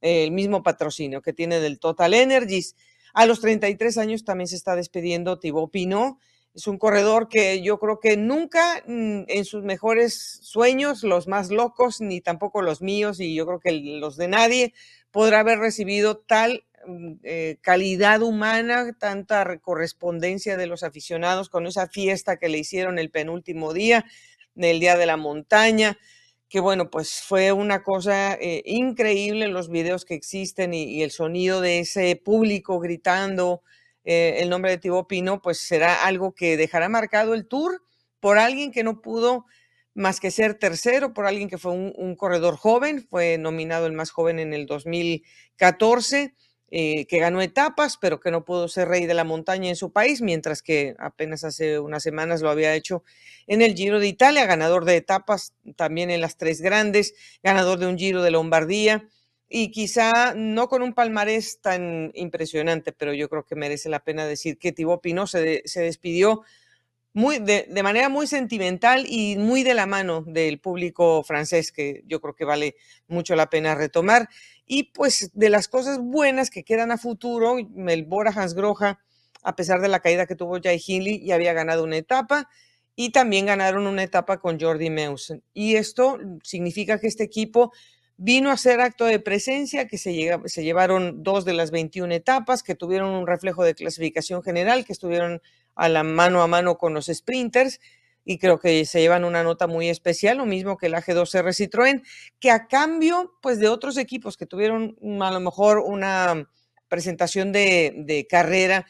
el 0.00 0.32
mismo 0.32 0.62
patrocinio 0.62 1.22
que 1.22 1.32
tiene 1.32 1.60
del 1.60 1.78
Total 1.78 2.12
Energies. 2.12 2.76
A 3.14 3.24
los 3.24 3.40
33 3.40 3.98
años 3.98 4.24
también 4.24 4.48
se 4.48 4.56
está 4.56 4.74
despidiendo 4.74 5.38
Thibaut 5.38 5.70
Pinot. 5.70 6.18
Es 6.54 6.66
un 6.66 6.76
corredor 6.76 7.28
que 7.28 7.62
yo 7.62 7.78
creo 7.78 7.98
que 8.00 8.16
nunca 8.16 8.82
mm, 8.86 9.22
en 9.28 9.44
sus 9.44 9.62
mejores 9.62 10.40
sueños, 10.42 11.02
los 11.02 11.28
más 11.28 11.50
locos, 11.50 12.00
ni 12.00 12.20
tampoco 12.20 12.60
los 12.60 12.82
míos, 12.82 13.20
y 13.20 13.34
yo 13.34 13.46
creo 13.46 13.60
que 13.60 13.72
los 13.72 14.16
de 14.16 14.28
nadie, 14.28 14.74
podrá 15.12 15.40
haber 15.40 15.60
recibido 15.60 16.18
tal 16.18 16.64
eh, 17.22 17.58
calidad 17.60 18.22
humana, 18.22 18.96
tanta 18.98 19.58
correspondencia 19.58 20.56
de 20.56 20.66
los 20.66 20.82
aficionados 20.82 21.48
con 21.48 21.66
esa 21.66 21.86
fiesta 21.88 22.38
que 22.38 22.48
le 22.48 22.58
hicieron 22.58 22.98
el 22.98 23.10
penúltimo 23.10 23.72
día, 23.72 24.04
el 24.56 24.80
día 24.80 24.96
de 24.96 25.06
la 25.06 25.16
montaña, 25.16 25.98
que 26.48 26.60
bueno, 26.60 26.90
pues 26.90 27.22
fue 27.22 27.52
una 27.52 27.82
cosa 27.82 28.34
eh, 28.34 28.62
increíble 28.66 29.48
los 29.48 29.70
videos 29.70 30.04
que 30.04 30.14
existen 30.14 30.74
y, 30.74 31.02
el 31.02 31.10
sonido 31.10 31.60
de 31.60 31.78
ese 31.78 32.16
público 32.16 32.78
gritando, 32.78 33.62
eh, 34.04 34.36
el 34.40 34.50
nombre 34.50 34.72
de 34.72 34.78
Thibaut 34.78 35.08
Pino, 35.08 35.40
pues 35.40 35.58
será 35.60 36.04
algo 36.04 36.34
que 36.34 36.56
dejará 36.56 36.88
marcado 36.88 37.34
el 37.34 37.46
tour 37.46 37.82
por 38.20 38.38
alguien 38.38 38.70
que 38.70 38.84
no 38.84 39.00
pudo 39.00 39.46
más 39.94 40.20
que 40.20 40.30
ser 40.30 40.54
tercero, 40.54 41.12
por 41.12 41.26
alguien 41.26 41.48
que 41.48 41.58
fue 41.58 41.72
un, 41.72 42.16
corredor 42.16 42.56
joven, 42.56 43.06
fue 43.08 43.38
nominado 43.38 43.86
el 43.86 43.92
más 43.92 44.10
joven 44.10 44.38
en 44.38 44.54
el 44.54 44.66
2014. 44.66 46.34
Eh, 46.74 47.04
que 47.04 47.18
ganó 47.18 47.42
etapas, 47.42 47.98
pero 48.00 48.18
que 48.18 48.30
no 48.30 48.46
pudo 48.46 48.66
ser 48.66 48.88
rey 48.88 49.04
de 49.04 49.12
la 49.12 49.24
montaña 49.24 49.68
en 49.68 49.76
su 49.76 49.92
país, 49.92 50.22
mientras 50.22 50.62
que 50.62 50.94
apenas 50.98 51.44
hace 51.44 51.78
unas 51.78 52.02
semanas 52.02 52.40
lo 52.40 52.48
había 52.48 52.74
hecho 52.74 53.04
en 53.46 53.60
el 53.60 53.74
Giro 53.74 54.00
de 54.00 54.06
Italia, 54.06 54.46
ganador 54.46 54.86
de 54.86 54.96
etapas 54.96 55.52
también 55.76 56.10
en 56.10 56.22
las 56.22 56.38
tres 56.38 56.62
grandes, 56.62 57.14
ganador 57.42 57.78
de 57.78 57.88
un 57.88 57.98
Giro 57.98 58.22
de 58.22 58.30
Lombardía 58.30 59.06
y 59.50 59.70
quizá 59.70 60.32
no 60.34 60.68
con 60.68 60.80
un 60.80 60.94
palmarés 60.94 61.60
tan 61.60 62.10
impresionante, 62.14 62.92
pero 62.92 63.12
yo 63.12 63.28
creo 63.28 63.44
que 63.44 63.54
merece 63.54 63.90
la 63.90 64.00
pena 64.00 64.24
decir 64.24 64.56
que 64.56 64.72
Thibaut 64.72 65.02
Pinot 65.02 65.28
se, 65.28 65.60
despidió 65.74 66.40
muy, 67.12 67.38
de, 67.38 67.68
manera 67.82 68.08
muy 68.08 68.26
sentimental 68.26 69.04
y 69.06 69.36
muy 69.36 69.62
de 69.62 69.74
la 69.74 69.84
mano 69.84 70.24
del 70.26 70.58
público 70.58 71.22
francés, 71.22 71.70
que 71.70 72.02
yo 72.06 72.22
creo 72.22 72.34
que 72.34 72.46
vale 72.46 72.76
mucho 73.08 73.36
la 73.36 73.50
pena 73.50 73.74
retomar. 73.74 74.30
Y 74.74 74.84
pues 74.84 75.30
de 75.34 75.50
las 75.50 75.68
cosas 75.68 75.98
buenas 75.98 76.48
que 76.48 76.64
quedan 76.64 76.92
a 76.92 76.96
futuro, 76.96 77.58
el 77.58 78.04
Bora 78.06 78.32
Hansgrohe, 78.34 78.96
a 79.42 79.54
pesar 79.54 79.82
de 79.82 79.88
la 79.88 80.00
caída 80.00 80.26
que 80.26 80.34
tuvo 80.34 80.58
Jai 80.62 80.82
Hindley, 80.82 81.22
ya 81.22 81.34
había 81.34 81.52
ganado 81.52 81.84
una 81.84 81.98
etapa 81.98 82.48
y 82.96 83.10
también 83.10 83.44
ganaron 83.44 83.86
una 83.86 84.02
etapa 84.02 84.40
con 84.40 84.58
Jordi 84.58 84.88
Meusen. 84.88 85.42
Y 85.52 85.74
esto 85.74 86.18
significa 86.42 86.98
que 86.98 87.06
este 87.06 87.22
equipo 87.22 87.70
vino 88.16 88.48
a 88.48 88.54
hacer 88.54 88.80
acto 88.80 89.04
de 89.04 89.20
presencia, 89.20 89.86
que 89.88 89.98
se, 89.98 90.38
se 90.46 90.64
llevaron 90.64 91.22
dos 91.22 91.44
de 91.44 91.52
las 91.52 91.70
21 91.70 92.14
etapas, 92.14 92.62
que 92.62 92.74
tuvieron 92.74 93.10
un 93.10 93.26
reflejo 93.26 93.64
de 93.64 93.74
clasificación 93.74 94.42
general, 94.42 94.86
que 94.86 94.94
estuvieron 94.94 95.42
a 95.74 95.90
la 95.90 96.02
mano 96.02 96.40
a 96.40 96.46
mano 96.46 96.78
con 96.78 96.94
los 96.94 97.10
sprinters 97.12 97.78
y 98.24 98.38
creo 98.38 98.58
que 98.58 98.84
se 98.84 99.00
llevan 99.00 99.24
una 99.24 99.42
nota 99.42 99.66
muy 99.66 99.88
especial, 99.88 100.38
lo 100.38 100.46
mismo 100.46 100.76
que 100.76 100.86
el 100.86 100.94
AG2R 100.94 101.52
Citroën, 101.52 102.02
que 102.38 102.50
a 102.50 102.66
cambio 102.66 103.34
pues 103.42 103.58
de 103.58 103.68
otros 103.68 103.96
equipos 103.96 104.36
que 104.36 104.46
tuvieron 104.46 104.96
a 105.20 105.30
lo 105.30 105.40
mejor 105.40 105.78
una 105.78 106.48
presentación 106.88 107.52
de, 107.52 107.94
de 107.96 108.26
carrera 108.26 108.86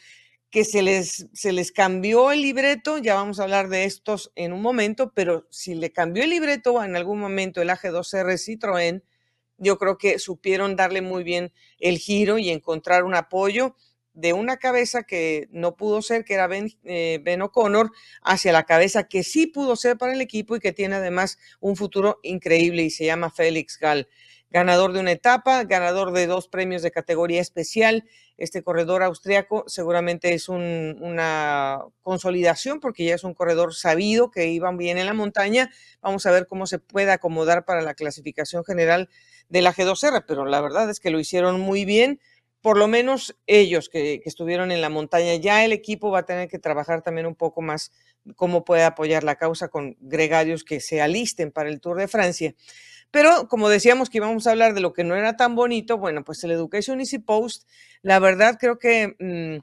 que 0.51 0.65
se 0.67 0.83
les, 0.83 1.29
se 1.33 1.51
les 1.53 1.73
cambió 1.73 2.31
el 2.31 2.43
libreto, 2.43 2.99
ya 2.99 3.15
vamos 3.15 3.41
a 3.41 3.45
hablar 3.45 3.71
de 3.71 3.85
estos 3.85 4.33
en 4.35 4.53
un 4.53 4.61
momento, 4.61 5.13
pero 5.15 5.47
si 5.51 5.75
le 5.75 5.93
cambió 5.93 6.25
el 6.25 6.31
libreto 6.31 6.85
en 6.85 6.95
algún 6.95 7.19
momento 7.19 7.63
el 7.63 7.71
AG2R 7.71 8.35
Citroën, 8.35 9.03
yo 9.57 9.79
creo 9.79 9.97
que 9.97 10.19
supieron 10.19 10.77
darle 10.77 11.01
muy 11.01 11.25
bien 11.25 11.55
el 11.79 11.97
giro 11.97 12.37
y 12.37 12.51
encontrar 12.51 13.05
un 13.05 13.15
apoyo 13.15 13.77
de 14.15 14.33
una 14.33 14.57
cabeza 14.57 15.03
que 15.03 15.49
no 15.51 15.77
pudo 15.77 16.03
ser, 16.03 16.25
que 16.25 16.35
era 16.35 16.47
Ben, 16.47 16.71
eh, 16.85 17.21
ben 17.23 17.43
O'Connor, 17.43 17.91
hacia 18.23 18.53
la 18.53 18.65
cabeza 18.65 19.05
que 19.05 19.23
sí 19.23 19.47
pudo 19.47 19.77
ser 19.77 19.97
para 19.97 20.13
el 20.13 20.21
equipo 20.21 20.57
y 20.57 20.61
que 20.61 20.73
tiene 20.73 20.97
además 20.97 21.39
un 21.61 21.77
futuro 21.77 22.19
increíble 22.23 22.83
y 22.83 22.91
se 22.91 23.07
llama 23.07 23.31
Félix 23.31 23.79
Gall. 23.81 24.09
Ganador 24.51 24.93
de 24.93 25.01
una 25.01 25.13
etapa, 25.13 25.65
ganador 25.65 26.13
de 26.13 26.27
dos 26.27 26.47
premios 26.47 26.83
de 26.83 26.91
categoría 26.91 27.41
especial. 27.41 28.05
Este 28.37 28.63
corredor 28.63 29.03
austriaco 29.03 29.65
seguramente 29.67 30.35
es 30.35 30.51
una 30.51 31.81
consolidación 32.03 32.79
porque 32.79 33.07
ya 33.07 33.15
es 33.15 33.25
un 33.25 33.33
corredor 33.33 33.75
sabido 33.75 34.31
que 34.31 34.49
iba 34.49 34.71
bien 34.73 34.99
en 34.99 35.07
la 35.07 35.15
montaña. 35.15 35.71
Vamos 36.03 36.27
a 36.27 36.33
ver 36.33 36.47
cómo 36.49 36.67
se 36.67 36.79
puede 36.79 37.13
acomodar 37.13 37.65
para 37.65 37.81
la 37.81 37.95
clasificación 37.95 38.63
general 38.63 39.09
de 39.49 39.63
la 39.63 39.73
G2R, 39.73 40.25
pero 40.27 40.45
la 40.45 40.61
verdad 40.61 40.91
es 40.91 41.01
que 41.01 41.11
lo 41.11 41.19
hicieron 41.19 41.61
muy 41.61 41.87
bien, 41.87 42.21
por 42.63 42.79
lo 42.79 42.87
menos 42.87 43.37
ellos 43.47 43.89
que, 43.89 44.23
estuvieron 44.25 44.71
en 44.71 44.81
la 44.81 44.89
montaña. 44.89 45.35
Ya 45.35 45.65
el 45.65 45.73
equipo 45.73 46.11
va 46.11 46.21
a 46.21 46.27
tener 46.27 46.49
que 46.49 46.59
trabajar 46.59 47.03
también 47.03 47.27
un 47.27 47.35
poco 47.35 47.61
más 47.61 47.93
cómo 48.37 48.65
puede 48.65 48.85
apoyar 48.85 49.25
la 49.25 49.35
causa 49.35 49.69
con 49.69 49.97
gregarios 50.01 50.63
que 50.63 50.81
se 50.81 51.03
alisten 51.03 51.51
para 51.51 51.69
el 51.69 51.81
Tour 51.81 51.99
de 51.99 52.09
Francia. 52.09 52.55
Pero 53.11 53.49
como 53.49 53.69
decíamos 53.69 54.09
que 54.09 54.19
íbamos 54.19 54.47
a 54.47 54.53
hablar 54.53 54.75
de 54.75 54.81
lo 54.81 54.93
que 54.93 55.05
no 55.05 55.17
era 55.17 55.37
tan 55.37 55.55
bonito, 55.55 55.99
bueno, 55.99 56.25
pues 56.25 56.43
el 56.45 56.53
Education 56.53 57.01
Easy 57.01 57.19
Post, 57.19 57.69
la 58.01 58.21
verdad 58.21 58.57
creo 58.59 58.79
que 58.79 59.17
mm, 59.19 59.61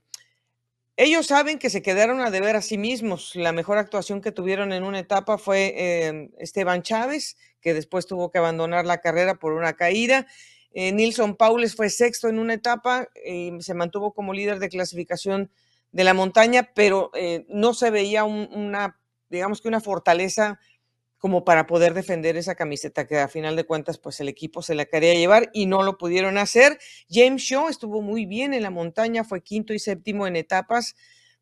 ellos 0.97 1.27
saben 1.27 1.57
que 1.57 1.69
se 1.69 1.81
quedaron 1.81 2.19
a 2.19 2.29
deber 2.29 2.57
a 2.57 2.61
sí 2.61 2.77
mismos. 2.77 3.33
La 3.35 3.53
mejor 3.53 3.77
actuación 3.77 4.19
que 4.19 4.33
tuvieron 4.33 4.73
en 4.73 4.83
una 4.83 4.99
etapa 4.99 5.37
fue 5.37 5.73
eh, 5.77 6.29
Esteban 6.37 6.83
Chávez, 6.83 7.37
que 7.61 7.73
después 7.73 8.05
tuvo 8.05 8.29
que 8.29 8.37
abandonar 8.37 8.85
la 8.85 8.99
carrera 8.99 9.35
por 9.35 9.53
una 9.53 9.73
caída. 9.73 10.27
Eh, 10.71 10.91
Nilson 10.91 11.35
Paules 11.35 11.75
fue 11.75 11.89
sexto 11.89 12.27
en 12.27 12.39
una 12.39 12.53
etapa 12.53 13.07
y 13.25 13.51
se 13.61 13.73
mantuvo 13.73 14.13
como 14.13 14.33
líder 14.33 14.59
de 14.59 14.69
clasificación 14.69 15.51
de 15.91 16.03
la 16.03 16.13
montaña, 16.13 16.71
pero 16.75 17.09
eh, 17.15 17.45
no 17.49 17.73
se 17.73 17.89
veía 17.89 18.23
una, 18.23 18.99
digamos 19.29 19.61
que 19.61 19.67
una 19.67 19.81
fortaleza 19.81 20.59
como 21.17 21.43
para 21.43 21.67
poder 21.67 21.93
defender 21.93 22.37
esa 22.37 22.55
camiseta 22.55 23.05
que 23.05 23.19
a 23.19 23.27
final 23.27 23.55
de 23.55 23.65
cuentas 23.65 23.97
pues 23.97 24.19
el 24.21 24.29
equipo 24.29 24.61
se 24.61 24.73
la 24.73 24.85
quería 24.85 25.13
llevar 25.15 25.49
y 25.53 25.65
no 25.65 25.83
lo 25.83 25.97
pudieron 25.97 26.37
hacer. 26.37 26.79
James 27.09 27.41
Shaw 27.41 27.67
estuvo 27.67 28.01
muy 28.01 28.25
bien 28.25 28.53
en 28.53 28.63
la 28.63 28.69
montaña, 28.69 29.23
fue 29.25 29.41
quinto 29.41 29.73
y 29.73 29.79
séptimo 29.79 30.27
en 30.27 30.37
etapas, 30.37 30.95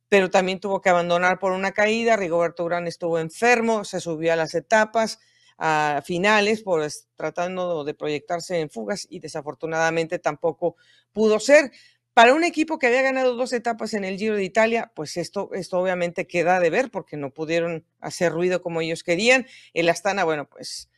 pero 0.10 0.32
también 0.32 0.60
tuvo 0.60 0.82
que 0.82 0.90
abandonar 0.90 1.38
por 1.38 1.52
una 1.52 1.74
caída. 1.74 2.16
Rigoberto 2.16 2.64
Urán 2.64 2.88
estuvo 2.88 3.20
enfermo, 3.20 3.84
se 3.84 4.00
subió 4.00 4.34
a 4.34 4.36
las 4.36 4.56
etapas 4.56 5.20
a 5.58 6.02
finales, 6.06 6.62
por 6.62 6.88
tratando 7.16 7.84
de 7.84 7.94
proyectarse 7.94 8.60
en 8.60 8.70
fugas 8.70 9.08
y 9.10 9.20
desafortunadamente 9.20 10.20
tampoco 10.20 10.76
pudo 11.12 11.40
ser. 11.40 11.72
Para 12.14 12.34
un 12.34 12.44
equipo 12.44 12.80
que 12.80 12.88
había 12.88 13.04
ganado 13.04 13.36
dos 13.36 13.54
etapas 13.54 13.94
en 13.94 14.04
el 14.04 14.18
Giro 14.18 14.36
de 14.36 14.44
Italia, 14.44 14.92
pues 14.96 15.18
esto, 15.18 15.52
esto 15.54 15.80
obviamente 15.80 16.26
queda 16.26 16.60
de 16.60 16.72
ver 16.72 16.90
porque 16.90 17.16
no 17.16 17.32
pudieron 17.32 17.86
hacer 18.00 18.32
ruido 18.32 18.62
como 18.62 18.82
ellos 18.82 19.04
querían. 19.04 19.46
El 19.74 19.88
Astana, 19.88 20.24
bueno, 20.24 20.50
pues 20.50 20.90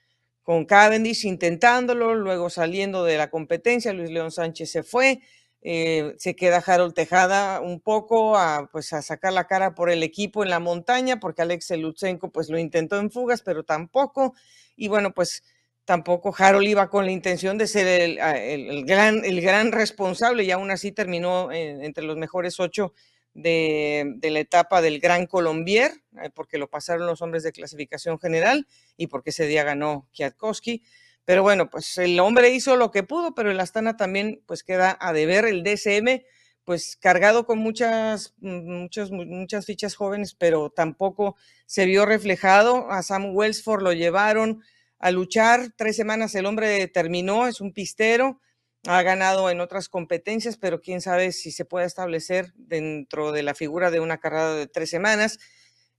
con 0.43 0.65
Cavendish 0.65 1.25
intentándolo, 1.25 2.15
luego 2.15 2.49
saliendo 2.49 3.03
de 3.03 3.17
la 3.17 3.29
competencia, 3.29 3.93
Luis 3.93 4.09
León 4.09 4.31
Sánchez 4.31 4.71
se 4.71 4.83
fue, 4.83 5.21
eh, 5.61 6.15
se 6.17 6.35
queda 6.35 6.63
Harold 6.65 6.93
Tejada 6.93 7.59
un 7.61 7.81
poco 7.81 8.37
a, 8.37 8.69
pues 8.71 8.93
a 8.93 9.01
sacar 9.01 9.33
la 9.33 9.47
cara 9.47 9.75
por 9.75 9.89
el 9.89 10.03
equipo 10.03 10.43
en 10.43 10.49
la 10.49 10.59
montaña, 10.59 11.19
porque 11.19 11.41
Alex 11.41 11.71
Lutsenko 11.71 12.31
pues 12.31 12.49
lo 12.49 12.57
intentó 12.57 12.97
en 12.99 13.11
fugas, 13.11 13.41
pero 13.41 13.63
tampoco. 13.63 14.33
Y 14.75 14.87
bueno, 14.87 15.13
pues 15.13 15.43
tampoco 15.85 16.33
Harold 16.37 16.67
iba 16.67 16.89
con 16.89 17.05
la 17.05 17.11
intención 17.11 17.57
de 17.57 17.67
ser 17.67 17.87
el, 17.87 18.85
gran, 18.85 19.25
el 19.25 19.41
gran 19.41 19.71
responsable 19.71 20.43
y 20.43 20.51
aún 20.51 20.71
así 20.71 20.91
terminó 20.91 21.51
entre 21.51 22.03
los 22.03 22.15
mejores 22.15 22.59
ocho 22.59 22.93
de, 23.33 24.19
la 24.21 24.39
etapa 24.39 24.81
del 24.81 24.99
Gran 24.99 25.25
Colombier, 25.25 25.91
eh, 26.21 26.29
porque 26.33 26.57
lo 26.57 26.69
pasaron 26.69 27.07
los 27.07 27.21
hombres 27.21 27.43
de 27.43 27.51
clasificación 27.51 28.19
general 28.19 28.67
y 28.97 29.07
porque 29.07 29.31
ese 29.31 29.47
día 29.47 29.63
ganó 29.63 30.07
Kwiatkowski. 30.15 30.83
Pero 31.29 31.43
bueno, 31.43 31.69
pues 31.69 31.95
el 31.99 32.19
hombre 32.19 32.49
hizo 32.49 32.75
lo 32.75 32.89
que 32.89 33.03
pudo, 33.03 33.35
pero 33.35 33.51
el 33.51 33.59
Astana 33.59 33.95
también 33.95 34.41
pues 34.47 34.63
queda 34.63 34.97
a 34.99 35.13
deber 35.13 35.45
el 35.45 35.61
DSM, 35.61 36.23
pues 36.63 36.97
cargado 36.99 37.45
con 37.45 37.59
muchas, 37.59 38.33
muchas, 38.39 39.11
muchas 39.11 39.67
fichas 39.67 39.93
jóvenes, 39.93 40.33
pero 40.33 40.71
tampoco 40.71 41.35
se 41.67 41.85
vio 41.85 42.07
reflejado. 42.07 42.89
A 42.89 43.03
Sam 43.03 43.35
Wellsford 43.35 43.83
lo 43.83 43.93
llevaron 43.93 44.63
a 44.97 45.11
luchar, 45.11 45.71
tres 45.77 45.95
semanas 45.95 46.33
el 46.33 46.47
hombre 46.47 46.87
terminó, 46.87 47.45
es 47.45 47.61
un 47.61 47.73
pistero, 47.73 48.41
ha 48.87 49.03
ganado 49.03 49.51
en 49.51 49.61
otras 49.61 49.87
competencias, 49.87 50.57
pero 50.57 50.81
quién 50.81 50.99
sabe 50.99 51.31
si 51.31 51.51
se 51.51 51.63
puede 51.63 51.85
establecer 51.85 52.53
dentro 52.55 53.31
de 53.31 53.43
la 53.43 53.53
figura 53.53 53.91
de 53.91 53.99
una 53.99 54.17
carrera 54.17 54.55
de 54.55 54.65
tres 54.65 54.89
semanas. 54.89 55.37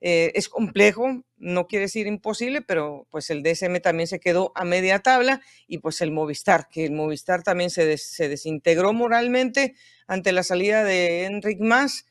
Eh, 0.01 0.33
es 0.35 0.49
complejo, 0.49 1.25
no 1.37 1.67
quiere 1.67 1.85
decir 1.85 2.07
imposible, 2.07 2.63
pero 2.63 3.07
pues 3.11 3.29
el 3.31 3.43
DSM 3.43 3.81
también 3.81 4.07
se 4.07 4.19
quedó 4.19 4.53
a 4.55 4.65
media 4.65 5.01
tabla 5.01 5.43
y 5.67 5.79
pues 5.79 6.01
el 6.01 6.11
Movistar, 6.11 6.69
que 6.69 6.87
el 6.87 6.93
Movistar 6.93 7.43
también 7.43 7.69
se, 7.71 7.99
se 7.99 8.29
desintegró 8.29 8.93
moralmente 8.95 9.75
ante 10.07 10.33
la 10.33 10.43
salida 10.43 10.85
de 10.85 11.25
Enric 11.25 11.61
Mas. 11.61 12.07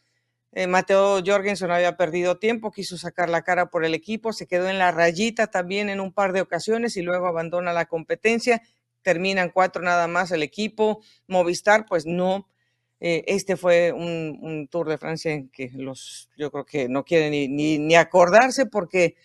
Eh, 0.52 0.68
Mateo 0.68 1.22
Jorgensen 1.26 1.70
había 1.72 1.96
perdido 1.96 2.40
tiempo, 2.40 2.72
quiso 2.72 2.98
sacar 2.98 3.30
la 3.30 3.44
cara 3.44 3.70
por 3.70 3.86
el 3.86 3.94
equipo, 3.94 4.34
se 4.34 4.48
quedó 4.48 4.68
en 4.70 4.80
la 4.80 4.92
rayita 4.92 5.48
también 5.48 5.90
en 5.90 6.00
un 6.00 6.12
par 6.12 6.34
de 6.34 6.42
ocasiones 6.42 6.98
y 6.98 7.02
luego 7.04 7.28
abandona 7.28 7.72
la 7.74 7.86
competencia. 7.86 8.62
Terminan 9.04 9.52
cuatro 9.52 9.82
nada 9.84 10.08
más 10.08 10.32
el 10.32 10.44
equipo. 10.44 11.02
Movistar, 11.28 11.86
pues 11.86 12.06
no, 12.06 12.48
eh, 13.02 13.24
este 13.28 13.56
fue 13.56 13.94
un, 13.94 14.68
Tour 14.70 14.90
de 14.90 14.98
Francia 14.98 15.32
en 15.32 15.50
que 15.50 15.72
los, 15.74 16.30
yo 16.38 16.52
creo 16.52 16.66
que 16.66 16.90
no 16.90 17.06
quieren 17.06 17.32
ni, 17.32 17.78
ni, 17.78 17.96
acordarse 17.96 18.66
porque 18.66 19.16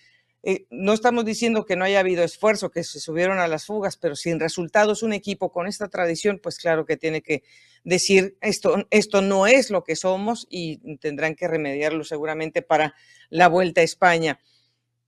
eh, 0.44 0.66
no 0.70 0.92
estamos 0.92 1.24
diciendo 1.24 1.64
que 1.64 1.74
no 1.74 1.84
haya 1.84 2.00
habido 2.00 2.22
esfuerzo, 2.22 2.70
que 2.70 2.84
se 2.84 3.00
subieron 3.00 3.38
a 3.38 3.48
las 3.48 3.66
fugas, 3.66 3.96
pero 3.96 4.14
sin 4.14 4.38
resultados 4.38 5.02
un 5.02 5.12
equipo 5.12 5.50
con 5.50 5.66
esta 5.66 5.88
tradición, 5.88 6.38
pues 6.40 6.58
claro 6.58 6.86
que 6.86 6.96
tiene 6.96 7.22
que 7.22 7.42
decir 7.82 8.36
esto, 8.40 8.86
esto 8.90 9.22
no 9.22 9.46
es 9.46 9.70
lo 9.70 9.82
que 9.82 9.96
somos 9.96 10.46
y 10.48 10.96
tendrán 10.98 11.34
que 11.34 11.48
remediarlo 11.48 12.04
seguramente 12.04 12.62
para 12.62 12.94
la 13.28 13.48
Vuelta 13.48 13.80
a 13.80 13.84
España. 13.84 14.40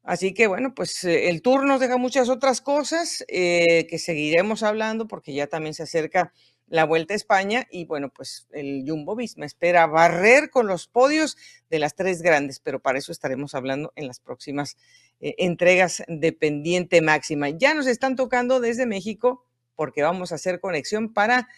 Así 0.02 0.34
que 0.34 0.48
bueno, 0.48 0.74
pues 0.74 1.04
eh, 1.04 1.28
el 1.28 1.42
tour 1.42 1.66
nos 1.66 1.80
deja 1.80 1.98
muchas 1.98 2.28
otras 2.28 2.60
cosas 2.60 3.24
que 3.28 3.98
seguiremos 3.98 4.62
hablando 4.62 5.06
porque 5.06 5.34
ya 5.34 5.46
también 5.46 5.74
se 5.74 5.84
acerca 5.84 6.32
la 6.68 6.84
Vuelta 6.84 7.14
a 7.14 7.16
España 7.16 7.66
y 7.70 7.84
bueno, 7.84 8.10
pues 8.10 8.46
el 8.52 8.84
Jumbo 8.86 9.14
Visma 9.14 9.46
espera 9.46 9.86
barrer 9.86 10.50
con 10.50 10.66
los 10.66 10.88
podios 10.88 11.36
de 11.70 11.78
las 11.78 11.94
tres 11.94 12.22
grandes, 12.22 12.60
pero 12.60 12.80
para 12.80 12.98
eso 12.98 13.12
estaremos 13.12 13.54
hablando 13.54 13.92
en 13.96 14.06
las 14.06 14.20
próximas 14.20 14.76
eh, 15.20 15.34
entregas 15.38 16.02
de 16.08 16.32
pendiente 16.32 17.00
máxima. 17.02 17.50
Ya 17.50 17.74
nos 17.74 17.86
están 17.86 18.16
tocando 18.16 18.60
desde 18.60 18.86
México 18.86 19.44
porque 19.74 20.02
vamos 20.02 20.32
a 20.32 20.36
hacer 20.36 20.60
conexión 20.60 21.12
para 21.12 21.48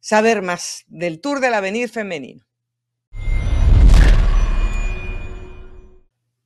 saber 0.00 0.42
más 0.42 0.84
del 0.88 1.20
Tour 1.20 1.40
del 1.40 1.54
Avenir 1.54 1.88
Femenino. 1.88 2.44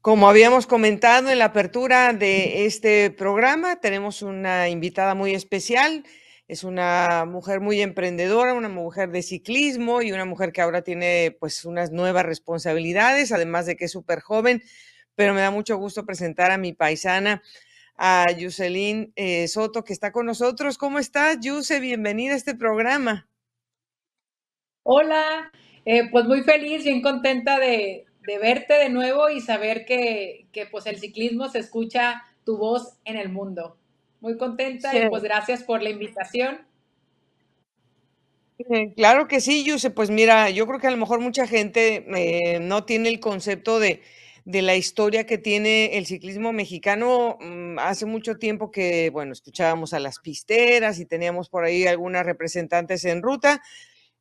Como 0.00 0.28
habíamos 0.28 0.66
comentado 0.66 1.30
en 1.30 1.38
la 1.38 1.46
apertura 1.46 2.12
de 2.12 2.66
este 2.66 3.10
programa, 3.10 3.76
tenemos 3.76 4.22
una 4.22 4.68
invitada 4.68 5.14
muy 5.14 5.32
especial. 5.32 6.04
Es 6.52 6.64
una 6.64 7.24
mujer 7.24 7.60
muy 7.60 7.80
emprendedora, 7.80 8.52
una 8.52 8.68
mujer 8.68 9.10
de 9.10 9.22
ciclismo 9.22 10.02
y 10.02 10.12
una 10.12 10.26
mujer 10.26 10.52
que 10.52 10.60
ahora 10.60 10.82
tiene 10.82 11.34
pues 11.40 11.64
unas 11.64 11.92
nuevas 11.92 12.26
responsabilidades, 12.26 13.32
además 13.32 13.64
de 13.64 13.74
que 13.74 13.86
es 13.86 13.92
súper 13.92 14.20
joven, 14.20 14.62
pero 15.14 15.32
me 15.32 15.40
da 15.40 15.50
mucho 15.50 15.78
gusto 15.78 16.04
presentar 16.04 16.50
a 16.50 16.58
mi 16.58 16.74
paisana, 16.74 17.42
a 17.96 18.30
Yuselín 18.32 19.14
eh, 19.16 19.48
Soto, 19.48 19.82
que 19.82 19.94
está 19.94 20.12
con 20.12 20.26
nosotros. 20.26 20.76
¿Cómo 20.76 20.98
estás, 20.98 21.38
Yuse? 21.40 21.80
Bienvenida 21.80 22.34
a 22.34 22.36
este 22.36 22.54
programa. 22.54 23.26
Hola, 24.82 25.50
eh, 25.86 26.10
pues 26.10 26.26
muy 26.26 26.42
feliz, 26.42 26.84
bien 26.84 27.00
contenta 27.00 27.58
de, 27.58 28.04
de 28.26 28.38
verte 28.38 28.74
de 28.74 28.90
nuevo 28.90 29.30
y 29.30 29.40
saber 29.40 29.86
que, 29.86 30.48
que, 30.52 30.66
pues 30.66 30.84
el 30.84 30.98
ciclismo 30.98 31.48
se 31.48 31.60
escucha 31.60 32.24
tu 32.44 32.58
voz 32.58 32.98
en 33.06 33.16
el 33.16 33.30
mundo. 33.30 33.78
Muy 34.22 34.38
contenta 34.38 34.96
y 34.96 35.08
pues 35.08 35.24
gracias 35.24 35.64
por 35.64 35.82
la 35.82 35.90
invitación. 35.90 36.60
Eh, 38.58 38.94
claro 38.94 39.26
que 39.26 39.40
sí, 39.40 39.64
Yuse. 39.64 39.90
Pues 39.90 40.10
mira, 40.10 40.48
yo 40.48 40.64
creo 40.68 40.78
que 40.78 40.86
a 40.86 40.92
lo 40.92 40.96
mejor 40.96 41.18
mucha 41.18 41.48
gente 41.48 42.06
eh, 42.06 42.60
no 42.60 42.84
tiene 42.84 43.08
el 43.08 43.18
concepto 43.18 43.80
de, 43.80 44.00
de, 44.44 44.62
la 44.62 44.76
historia 44.76 45.26
que 45.26 45.38
tiene 45.38 45.98
el 45.98 46.06
ciclismo 46.06 46.52
mexicano. 46.52 47.36
Mm, 47.40 47.80
hace 47.80 48.06
mucho 48.06 48.36
tiempo 48.36 48.70
que, 48.70 49.10
bueno, 49.10 49.32
escuchábamos 49.32 49.92
a 49.92 49.98
las 49.98 50.20
pisteras 50.20 51.00
y 51.00 51.04
teníamos 51.04 51.48
por 51.48 51.64
ahí 51.64 51.88
algunas 51.88 52.24
representantes 52.24 53.04
en 53.04 53.22
ruta, 53.22 53.60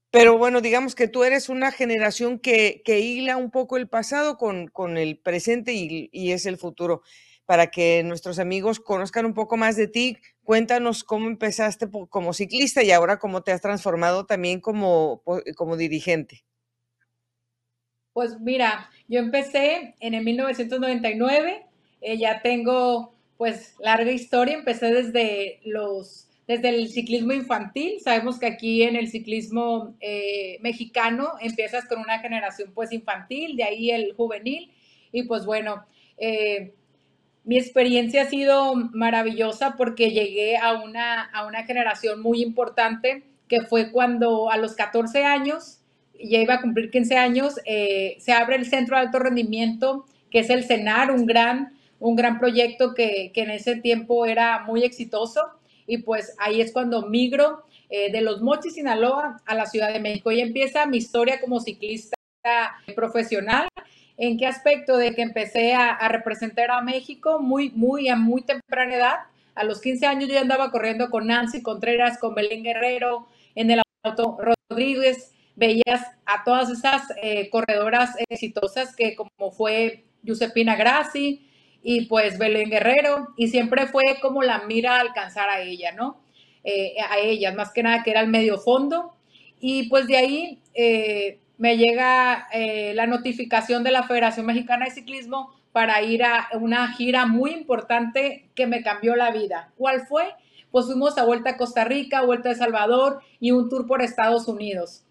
pero 0.10 0.36
bueno, 0.36 0.62
digamos 0.62 0.96
que 0.96 1.08
tú 1.10 1.24
eres 1.24 1.48
una 1.48 1.72
generación 1.72 2.40
que, 2.40 2.82
que 2.84 3.02
hila 3.02 3.38
un 3.38 3.52
poco 3.52 3.78
el 3.78 3.88
pasado 3.88 4.36
con, 4.38 4.68
con 4.68 4.98
el 4.98 5.20
presente 5.20 5.74
y, 5.74 6.10
y, 6.12 6.32
es 6.32 6.48
el 6.48 6.58
futuro. 6.58 7.04
Para 7.52 7.68
que 7.68 8.02
nuestros 8.06 8.40
amigos 8.40 8.80
conozcan 8.80 9.26
un 9.26 9.34
poco 9.34 9.58
más 9.58 9.76
de 9.76 9.90
ti, 9.90 10.18
cuéntanos 10.42 11.04
cómo 11.04 11.28
empezaste 11.28 11.86
como 12.10 12.32
ciclista 12.32 12.82
y 12.82 12.92
ahora 12.92 13.20
cómo 13.20 13.44
te 13.44 13.52
has 13.52 13.60
transformado 13.60 14.26
también 14.26 14.62
como, 14.62 15.22
como 15.58 15.76
dirigente. 15.76 16.46
Pues 18.14 18.40
mira, 18.40 18.90
yo 19.10 19.20
empecé 19.20 19.96
en 20.00 20.14
el 20.14 20.24
1999, 20.24 21.66
eh, 22.00 22.18
ya 22.18 22.42
tengo 22.42 23.16
pues 23.36 23.76
larga 23.82 24.14
historia, 24.14 24.54
empecé 24.56 24.94
desde 24.94 25.60
los 25.66 26.30
desde 26.48 26.70
el 26.70 26.88
ciclismo 26.88 27.34
infantil. 27.34 28.00
Sabemos 28.00 28.40
que 28.40 28.46
aquí 28.46 28.84
en 28.84 28.96
el 28.96 29.10
ciclismo 29.10 29.98
eh, 30.00 30.58
mexicano 30.62 31.34
empiezas 31.42 31.84
con 31.84 32.00
una 32.00 32.20
generación 32.20 32.72
pues 32.74 32.94
infantil, 32.94 33.58
de 33.58 33.64
ahí 33.66 33.92
el 33.92 34.14
juvenil. 34.14 34.72
Y 35.12 35.24
pues 35.24 35.46
bueno, 35.46 35.86
eh, 36.18 36.76
mi 37.44 37.58
experiencia 37.58 38.24
ha 38.24 38.26
sido 38.26 38.76
maravillosa 38.76 39.76
porque 39.78 40.12
llegué 40.12 40.58
a 40.58 40.74
una, 40.74 41.24
a 41.24 41.46
una 41.46 41.64
generación 41.64 42.22
muy 42.22 42.42
importante 42.42 43.24
que 43.48 43.62
fue 43.62 43.92
cuando 43.92 44.50
a 44.52 44.58
los 44.58 44.76
14 44.76 45.26
años, 45.26 45.80
ya 46.14 46.40
iba 46.40 46.56
a 46.56 46.62
cumplir 46.62 46.92
15 46.92 47.18
años, 47.18 47.56
eh, 47.66 48.16
se 48.20 48.32
abre 48.32 48.56
el 48.56 48.66
Centro 48.66 48.96
de 48.96 49.02
Alto 49.02 49.20
Rendimiento, 49.20 50.06
que 50.30 50.40
es 50.40 50.50
el 50.50 50.64
CENAR, 50.64 51.12
un 51.12 51.26
gran, 51.26 51.74
un 52.00 52.16
gran 52.16 52.40
proyecto 52.40 52.94
que, 52.94 53.32
que 53.34 53.42
en 53.42 53.52
ese 53.52 53.76
tiempo 53.76 54.26
era 54.26 54.64
muy 54.64 54.84
exitoso 54.84 55.42
y 55.88 55.98
pues 55.98 56.36
ahí 56.40 56.62
es 56.62 56.72
cuando 56.72 57.08
migro 57.08 57.64
eh, 57.90 58.10
de 58.12 58.22
los 58.22 58.42
Mochis, 58.42 58.76
Sinaloa, 58.76 59.42
a 59.46 59.56
la 59.56 59.66
Ciudad 59.66 59.92
de 59.92 60.00
México 60.00 60.32
y 60.32 60.40
empieza 60.40 60.86
mi 60.86 60.98
historia 60.98 61.42
como 61.42 61.60
ciclista 61.60 62.16
profesional. 62.96 63.68
¿En 64.22 64.38
qué 64.38 64.46
aspecto? 64.46 64.98
De 64.98 65.16
que 65.16 65.24
empecé 65.24 65.74
a, 65.74 66.08
representar 66.08 66.70
a 66.70 66.80
México 66.82 67.40
muy, 67.40 67.72
muy 67.72 68.08
a 68.08 68.16
muy 68.16 68.44
temprana 68.44 68.96
edad. 68.96 69.16
A 69.56 69.64
los 69.64 69.82
15 69.82 70.06
años 70.06 70.30
yo 70.30 70.36
ya 70.36 70.42
andaba 70.42 70.70
corriendo 70.70 71.10
con 71.10 71.26
Nancy 71.26 71.64
Contreras, 71.64 72.20
con 72.20 72.36
Belén 72.36 72.62
Guerrero, 72.62 73.26
en 73.56 73.72
el 73.72 73.82
auto 74.04 74.38
Rodríguez. 74.70 75.34
Veías 75.56 76.06
a 76.28 76.44
todas 76.44 76.70
esas 76.70 77.02
eh, 77.20 77.50
corredoras 77.50 78.12
exitosas 78.30 78.96
que 78.96 79.16
como 79.16 79.50
fue 79.50 80.06
Giuseppina 80.22 80.76
Grassi, 80.76 81.50
y 81.82 82.06
pues 82.06 82.38
Belén 82.38 82.70
Guerrero, 82.70 83.30
y 83.38 83.48
siempre 83.48 83.88
fue 83.88 84.20
como 84.22 84.44
la 84.44 84.60
mira 84.68 84.98
a 84.98 85.02
alcanzar 85.02 85.50
a 85.50 85.62
ella, 85.62 85.94
¿no? 85.94 86.22
Eh, 86.64 86.94
a 87.10 87.18
ella, 87.18 87.54
más 87.54 87.72
que 87.72 87.82
nada 87.82 88.04
que 88.04 88.12
era 88.12 88.22
el 88.22 88.28
medio 88.28 88.60
fondo, 88.60 89.16
y 89.60 89.90
pues 89.90 90.06
de 90.06 90.18
ahí 90.18 90.62
eh, 90.76 91.40
me 91.62 91.78
llega 91.78 92.48
eh, 92.52 92.94
la 92.96 93.06
notificación 93.06 93.84
de 93.84 93.92
la 93.92 94.02
Federación 94.02 94.48
Mexicana 94.48 94.86
de 94.86 94.92
Ciclismo 94.96 95.54
para 95.72 96.02
ir 96.02 96.24
a 96.24 96.50
una 96.60 96.92
gira 96.94 97.28
muy 97.28 97.52
importante 97.52 98.50
que 98.56 98.66
me 98.66 98.82
cambió 98.82 99.16
la 99.16 99.30
vida. 99.30 99.72
¿Cuál 99.78 100.08
fue? 100.08 100.24
Pues 100.72 100.88
fuimos 100.88 101.20
a 101.20 101.24
Vuelta 101.24 101.52
a 101.52 101.58
Costa 101.58 101.84
Rica, 101.84 102.24
Vuelta 102.24 102.50
a 102.50 102.56
Salvador 102.56 103.20
y 103.40 103.52
un 103.52 103.70
tour 103.70 103.86
por 103.86 104.02
Estados 104.02 104.48
Unidos, 104.48 105.04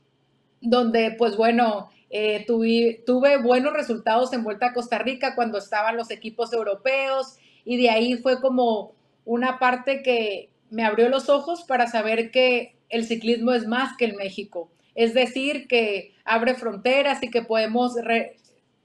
donde 0.61 1.13
pues 1.13 1.37
bueno, 1.37 1.89
eh, 2.11 2.45
tuve, 2.49 3.05
tuve, 3.07 3.41
buenos 3.41 3.73
resultados 3.73 4.33
en 4.33 4.43
Vuelta 4.43 4.67
a 4.67 4.73
Costa 4.73 4.99
Rica 4.99 5.37
cuando 5.37 5.57
estaban 5.57 5.97
los 5.97 6.11
equipos 6.11 6.53
europeos 6.53 7.37
y 7.65 7.81
de 7.81 7.91
ahí 7.91 8.17
fue 8.17 8.41
como 8.41 8.97
una 9.25 9.61
parte 9.61 10.03
que 10.03 10.51
me 10.69 10.85
abrió 10.85 11.11
los 11.11 11.29
ojos 11.29 11.63
para 11.63 11.87
saber 11.87 12.33
que 12.33 12.75
el 12.89 13.05
ciclismo 13.05 13.53
es 13.53 13.69
más 13.69 13.97
que 13.97 14.07
el 14.07 14.17
México. 14.17 14.69
Es 14.95 15.15
decir, 15.15 15.69
que 15.69 16.13
abre 16.31 16.55
fronteras 16.55 17.23
y 17.23 17.31
que 17.31 17.43
podemos 17.43 17.95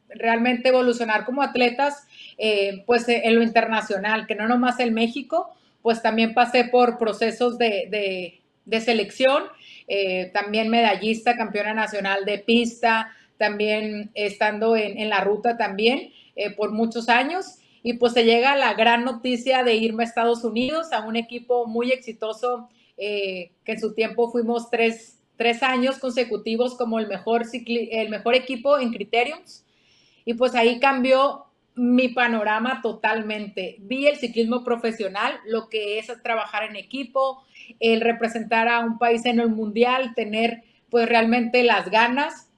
realmente 0.10 0.70
evolucionar 0.70 1.26
como 1.26 1.42
atletas 1.42 2.08
eh, 2.38 2.84
pues 2.86 3.08
en 3.08 3.36
lo 3.36 3.44
internacional, 3.44 4.28
que 4.28 4.36
no 4.36 4.48
nomás 4.48 4.80
el 4.80 4.92
México, 4.92 5.56
pues 5.82 6.02
también 6.02 6.34
pasé 6.34 6.66
por 6.66 6.98
procesos 6.98 7.58
de, 7.58 7.88
de, 7.90 8.42
de 8.66 8.82
selección 8.82 9.44
eh, 9.88 10.32
también 10.34 10.70
medallista, 10.70 11.38
campeona 11.38 11.74
nacional 11.74 12.26
de 12.26 12.40
pista, 12.40 13.12
también 13.38 14.12
estando 14.14 14.76
en, 14.76 15.10
la 15.10 15.22
ruta 15.22 15.58
también 15.58 16.12
eh, 16.36 16.52
por 16.52 16.72
muchos 16.72 17.10
años. 17.10 17.60
Y 17.84 17.94
pues 17.94 18.14
se 18.14 18.24
llega 18.24 18.56
la 18.56 18.74
gran 18.74 19.04
noticia 19.04 19.64
de 19.64 19.76
irme 19.76 20.04
a 20.04 20.08
Estados 20.08 20.44
Unidos, 20.44 20.92
a 20.92 21.06
un 21.06 21.16
equipo 21.16 21.68
muy 21.68 21.92
exitoso, 21.92 22.68
eh, 22.98 23.52
que 23.64 23.74
en 23.74 23.80
su 23.80 23.94
tiempo 23.94 24.32
fuimos 24.32 24.72
tres, 24.72 25.15
tres 25.38 25.64
años 25.64 26.00
consecutivos 26.00 26.76
como 26.76 27.00
el 27.00 27.08
mejor, 27.08 27.44
el 27.54 28.10
mejor 28.10 28.36
equipo 28.36 28.78
en 28.80 28.92
Criteriums. 28.92 29.66
Y 30.26 30.34
pues 30.34 30.56
ahí 30.56 30.80
cambió 30.80 31.46
mi 31.76 32.08
panorama 32.08 32.82
totalmente. 32.82 33.76
Vi 33.80 34.08
el 34.08 34.18
ciclismo 34.18 34.64
profesional, 34.64 35.34
lo 35.46 35.68
que 35.68 36.00
es 36.00 36.12
trabajar 36.24 36.64
en 36.64 36.78
equipo, 36.78 37.44
el 37.80 38.02
representar 38.02 38.70
a 38.70 38.80
un 38.80 38.98
país 38.98 39.26
en 39.26 39.40
el 39.40 39.50
mundial, 39.50 40.14
tener 40.16 40.64
pues 40.90 41.08
realmente 41.10 41.64
las 41.64 41.92
ganas 41.92 42.50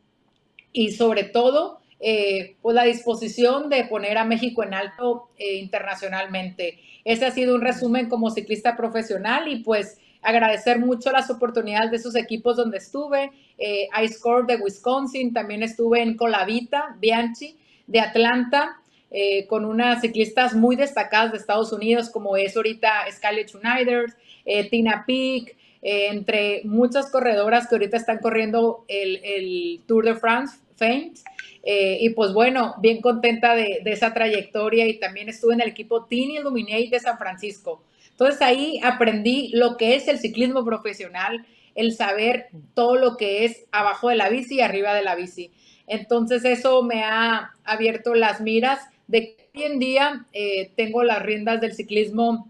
y 0.72 0.92
sobre 0.92 1.24
todo 1.24 1.80
eh, 2.00 2.58
pues 2.62 2.76
la 2.76 2.84
disposición 2.84 3.70
de 3.70 3.86
poner 3.86 4.20
a 4.20 4.26
México 4.26 4.64
en 4.64 4.76
alto 4.76 5.30
eh, 5.38 5.56
internacionalmente. 5.56 6.80
Ese 7.04 7.26
ha 7.26 7.32
sido 7.32 7.56
un 7.56 7.62
resumen 7.62 8.10
como 8.10 8.30
ciclista 8.30 8.78
profesional 8.78 9.48
y 9.48 9.64
pues 9.64 10.00
agradecer 10.22 10.80
mucho 10.80 11.12
las 11.12 11.30
oportunidades 11.30 11.92
de 11.92 11.98
esos 11.98 12.16
equipos 12.16 12.58
donde 12.58 12.78
estuve. 12.78 13.32
Eh, 13.58 13.88
iScore 14.04 14.46
de 14.48 14.62
Wisconsin, 14.62 15.34
también 15.34 15.64
estuve 15.64 16.02
en 16.02 16.18
Colavita, 16.18 16.96
Bianchi 17.00 17.58
de 17.88 18.02
Atlanta, 18.02 18.82
eh, 19.10 19.48
con 19.48 19.64
unas 19.64 20.02
ciclistas 20.02 20.54
muy 20.54 20.76
destacadas 20.76 21.32
de 21.32 21.38
Estados 21.38 21.72
Unidos, 21.72 22.10
como 22.10 22.36
es 22.36 22.58
ahorita 22.58 23.06
Scarlett 23.10 23.50
Schneider, 23.50 24.14
eh, 24.44 24.70
Tina 24.70 25.06
Peak, 25.08 25.56
eh, 25.82 26.08
entre 26.12 26.62
muchas 26.66 27.10
corredoras 27.10 27.68
que 27.68 27.76
ahorita 27.76 27.96
están 27.96 28.18
corriendo 28.18 28.84
el, 28.90 29.82
Tour 29.88 30.04
de 30.06 30.16
France, 30.16 30.58
Faint. 30.76 31.20
y 31.64 32.10
pues 32.12 32.34
bueno, 32.34 32.76
bien 32.82 33.02
contenta 33.02 33.56
de, 33.56 33.82
esa 33.86 34.14
trayectoria 34.14 34.86
y 34.88 35.00
también 35.00 35.30
estuve 35.30 35.54
en 35.54 35.62
el 35.62 35.70
equipo 35.70 36.06
Team 36.06 36.32
Illuminate 36.32 36.90
de 36.92 37.00
San 37.00 37.18
Francisco. 37.18 37.84
Entonces 38.18 38.42
ahí 38.42 38.80
aprendí 38.84 39.52
lo 39.54 39.78
que 39.78 39.96
es 39.96 40.08
el 40.08 40.18
ciclismo 40.18 40.66
profesional, 40.66 41.46
el 41.76 41.94
saber 41.94 42.48
todo 42.74 42.96
lo 42.96 43.16
que 43.16 43.46
es 43.46 43.66
abajo 43.72 44.10
de 44.10 44.16
la 44.16 44.30
bici 44.30 44.56
y 44.56 44.62
arriba 44.62 44.96
de 44.96 45.04
la 45.04 45.16
bici. 45.16 45.52
Entonces 45.86 46.44
eso 46.44 46.82
me 46.82 47.04
ha 47.04 47.52
abierto 47.64 48.16
las 48.16 48.42
miras 48.42 48.80
de 49.08 49.36
que 49.36 49.48
hoy 49.56 49.64
en 49.64 49.80
día 49.80 50.26
eh, 50.34 50.72
tengo 50.76 51.04
las 51.04 51.22
riendas 51.22 51.62
del 51.62 51.74
ciclismo 51.74 52.50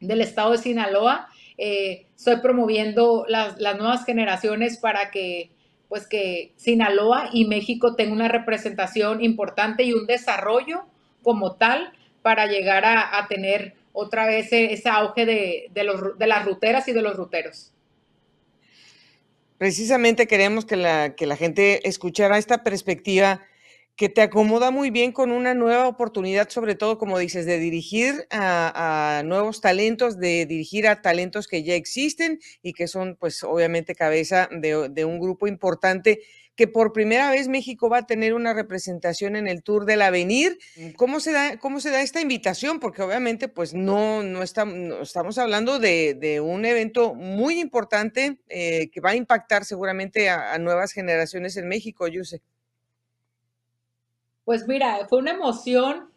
del 0.00 0.20
estado 0.20 0.52
de 0.52 0.58
Sinaloa 0.58 1.28
eh, 1.58 2.06
estoy 2.16 2.36
promoviendo 2.36 3.24
las, 3.26 3.58
las, 3.58 3.76
nuevas 3.76 4.04
generaciones 4.04 4.78
para 4.78 5.10
que 5.10 5.50
pues 5.88 6.06
que 6.06 6.52
Sinaloa 6.54 7.30
y 7.32 7.46
México 7.46 7.96
tengan 7.96 8.14
una 8.14 8.28
representación 8.28 9.24
importante 9.24 9.82
y 9.82 9.92
un 9.92 10.06
desarrollo 10.06 10.84
como 11.24 11.56
tal 11.56 11.92
para 12.22 12.46
llegar 12.46 12.84
a, 12.84 13.26
tener 13.28 13.74
otra 14.00 14.26
vez 14.26 14.48
ese 14.52 14.88
auge 14.88 15.26
de, 15.26 15.84
los, 15.84 16.18
de 16.18 16.26
las 16.26 16.44
ruteras 16.44 16.86
y 16.88 16.92
de 16.92 17.02
los 17.02 17.16
ruteros. 17.16 17.72
Precisamente 19.58 20.28
queremos 20.28 20.64
que 20.64 20.76
la, 20.76 21.16
que 21.16 21.26
la 21.26 21.36
gente 21.36 21.88
escuchara 21.88 22.38
esta 22.38 22.62
perspectiva 22.62 23.42
que 23.98 24.08
te 24.08 24.22
acomoda 24.22 24.70
muy 24.70 24.90
bien 24.90 25.10
con 25.10 25.32
una 25.32 25.54
nueva 25.54 25.88
oportunidad, 25.88 26.48
sobre 26.50 26.76
todo, 26.76 26.98
como 26.98 27.18
dices, 27.18 27.46
de 27.46 27.58
dirigir 27.58 28.28
a, 28.30 29.22
nuevos 29.24 29.60
talentos, 29.60 30.20
de 30.20 30.46
dirigir 30.46 30.86
a 30.86 31.02
talentos 31.02 31.48
que 31.48 31.64
ya 31.64 31.74
existen 31.74 32.38
y 32.62 32.74
que 32.74 32.86
son, 32.86 33.16
pues, 33.16 33.42
obviamente 33.42 33.96
cabeza 33.96 34.48
de, 34.52 35.04
un 35.04 35.18
grupo 35.18 35.48
importante 35.48 36.20
que 36.58 36.66
por 36.66 36.92
primera 36.92 37.30
vez 37.30 37.46
México 37.46 37.88
va 37.88 37.98
a 37.98 38.06
tener 38.06 38.34
una 38.34 38.52
representación 38.52 39.36
en 39.36 39.46
el 39.46 39.62
Tour 39.62 39.84
del 39.84 40.02
Avenir. 40.02 40.58
¿Cómo 40.96 41.20
se 41.20 41.30
da, 41.30 41.56
cómo 41.60 41.78
se 41.78 41.90
da 41.90 42.02
esta 42.02 42.20
invitación? 42.20 42.80
Porque 42.80 43.00
obviamente, 43.00 43.46
pues, 43.46 43.74
no, 43.74 44.24
no, 44.24 44.42
estamos 44.42 45.38
hablando 45.38 45.78
de, 45.78 46.40
un 46.44 46.64
evento 46.64 47.14
muy 47.14 47.60
importante 47.60 48.40
eh, 48.48 48.90
que 48.90 49.00
va 49.00 49.10
a 49.10 49.14
impactar 49.14 49.64
seguramente 49.64 50.28
a, 50.28 50.52
a 50.52 50.58
nuevas 50.58 50.90
generaciones 50.90 51.56
en 51.56 51.68
México, 51.68 52.08
Yuse. 52.08 52.42
Pues 54.44 54.66
mira, 54.66 55.06
fue 55.08 55.20
una 55.20 55.30
emoción, 55.30 56.10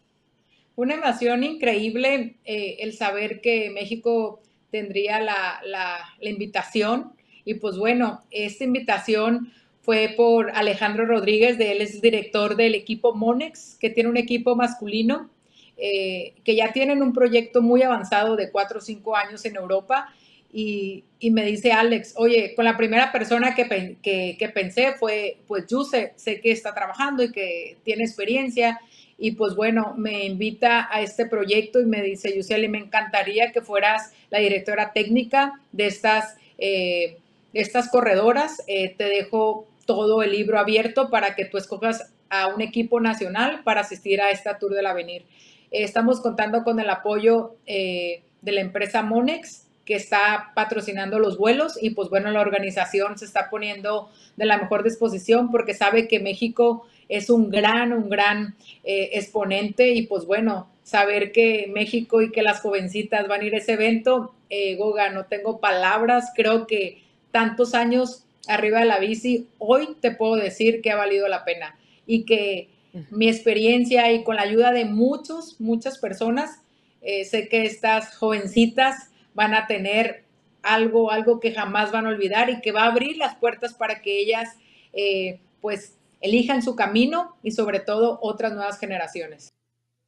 una 0.75 0.95
emoción 0.95 1.43
increíble 1.43 2.39
eh, 2.45 2.77
el 2.79 2.93
saber 2.93 3.41
que 3.41 3.69
México 3.69 4.41
tendría 4.71 5.21
la, 5.21 5.61
la, 5.65 5.99
invitación. 6.19 7.13
Y 7.45 7.55
pues 7.55 7.77
bueno, 7.77 8.23
esta 8.31 8.63
invitación 8.63 9.53
fue 9.81 10.13
por 10.15 10.51
Alejandro 10.51 11.05
Rodríguez, 11.05 11.57
de 11.57 11.71
él 11.71 11.81
es 11.81 12.01
director 12.01 12.55
del 12.55 12.75
equipo 12.75 13.13
Monex, 13.15 13.77
que 13.79 13.89
tiene 13.89 14.09
un 14.09 14.17
equipo 14.17 14.55
masculino, 14.55 15.29
eh, 15.77 16.33
que 16.43 16.55
ya 16.55 16.71
tienen 16.71 17.01
un 17.01 17.13
proyecto 17.13 17.61
muy 17.61 17.81
avanzado 17.81 18.35
de 18.35 18.51
cuatro 18.51 18.77
o 18.77 18.81
cinco 18.81 19.15
años 19.15 19.43
en 19.45 19.55
Europa 19.55 20.13
y, 20.53 21.05
me 21.31 21.45
dice 21.45 21.71
Alex, 21.71 22.13
oye, 22.17 22.53
con 22.55 22.65
la 22.65 22.77
primera 22.77 23.11
persona 23.11 23.55
que, 23.55 23.97
que, 24.01 24.49
pensé 24.49 24.93
fue, 24.93 25.37
pues 25.47 25.65
yo 25.67 25.83
sé, 25.83 26.13
sé 26.17 26.41
que 26.41 26.51
está 26.51 26.73
trabajando 26.73 27.23
y 27.23 27.31
que 27.31 27.77
tiene 27.83 28.03
experiencia 28.03 28.79
y 29.17 29.31
pues 29.31 29.55
bueno, 29.55 29.93
me 29.97 30.25
invita 30.25 30.89
a 30.91 31.01
este 31.01 31.25
proyecto 31.25 31.79
y 31.79 31.85
me 31.85 32.01
dice, 32.01 32.35
Yuseli, 32.35 32.67
me 32.67 32.79
encantaría 32.79 33.51
que 33.51 33.61
fueras 33.61 34.13
la 34.29 34.39
directora 34.39 34.93
técnica 34.93 35.61
de 35.71 35.85
estas, 35.85 36.35
eh, 36.57 37.17
estas 37.53 37.89
corredoras. 37.89 38.63
Eh, 38.65 38.95
te 38.97 39.05
dejo 39.05 39.67
todo 39.95 40.23
el 40.23 40.31
libro 40.31 40.59
abierto 40.59 41.09
para 41.09 41.35
que 41.35 41.45
tú 41.45 41.57
escojas 41.57 42.13
a 42.29 42.47
un 42.47 42.61
equipo 42.61 42.99
nacional 42.99 43.61
para 43.63 43.81
asistir 43.81 44.21
a 44.21 44.31
esta 44.31 44.57
Tour 44.57 44.73
del 44.73 44.85
Avenir. 44.85 45.23
Eh, 45.71 45.83
estamos 45.83 46.21
contando 46.21 46.63
con 46.63 46.79
el 46.79 46.89
apoyo 46.89 47.55
de 47.65 48.23
la 48.51 48.61
empresa 48.61 49.03
Monex, 49.03 49.67
que 49.85 49.95
está 49.95 50.51
patrocinando 50.55 51.19
los 51.19 51.37
vuelos 51.37 51.77
y 51.81 51.91
pues 51.91 52.09
bueno, 52.09 52.31
la 52.31 52.41
organización 52.41 53.17
se 53.17 53.25
está 53.25 53.49
poniendo 53.49 54.09
de 54.37 54.45
la 54.45 54.57
mejor 54.57 54.83
disposición 54.83 55.51
porque 55.51 55.73
sabe 55.73 56.07
que 56.07 56.19
México 56.19 56.87
es 57.09 57.29
un 57.29 57.49
gran, 57.49 57.91
un 57.91 58.09
gran 58.09 58.55
eh, 58.83 59.09
exponente 59.13 59.89
y 59.89 60.03
pues 60.03 60.25
bueno, 60.25 60.69
saber 60.83 61.31
que 61.31 61.69
México 61.73 62.21
y 62.21 62.31
que 62.31 62.41
las 62.41 62.61
jovencitas 62.61 63.27
van 63.27 63.41
a 63.41 63.43
ir 63.43 63.55
a 63.55 63.57
ese 63.57 63.73
evento, 63.73 64.33
eh, 64.49 64.75
Goga, 64.75 65.09
no 65.09 65.25
tengo 65.25 65.59
palabras, 65.59 66.31
creo 66.35 66.67
que 66.67 67.01
tantos 67.31 67.73
años 67.73 68.23
arriba 68.47 68.79
de 68.79 68.85
la 68.85 68.99
bici, 68.99 69.47
hoy 69.57 69.95
te 69.99 70.11
puedo 70.11 70.35
decir 70.35 70.81
que 70.81 70.91
ha 70.91 70.95
valido 70.95 71.27
la 71.27 71.45
pena 71.45 71.77
y 72.05 72.25
que 72.25 72.69
mi 73.09 73.29
experiencia 73.29 74.11
y 74.11 74.23
con 74.23 74.35
la 74.35 74.41
ayuda 74.41 74.71
de 74.71 74.85
muchos, 74.85 75.59
muchas 75.61 75.97
personas, 75.97 76.61
eh, 77.01 77.23
sé 77.25 77.47
que 77.47 77.65
estas 77.65 78.15
jovencitas 78.15 79.09
van 79.33 79.53
a 79.53 79.67
tener 79.67 80.25
algo, 80.61 81.11
algo 81.11 81.39
que 81.39 81.53
jamás 81.53 81.91
van 81.91 82.05
a 82.05 82.09
olvidar 82.09 82.49
y 82.49 82.61
que 82.61 82.71
va 82.71 82.83
a 82.83 82.91
abrir 82.91 83.17
las 83.17 83.35
puertas 83.35 83.73
para 83.73 84.01
que 84.01 84.19
ellas 84.19 84.55
eh, 84.93 85.39
pues 85.61 85.97
elijan 86.19 86.61
su 86.61 86.75
camino 86.75 87.35
y 87.43 87.51
sobre 87.51 87.79
todo 87.79 88.19
otras 88.21 88.53
nuevas 88.53 88.79
generaciones. 88.79 89.49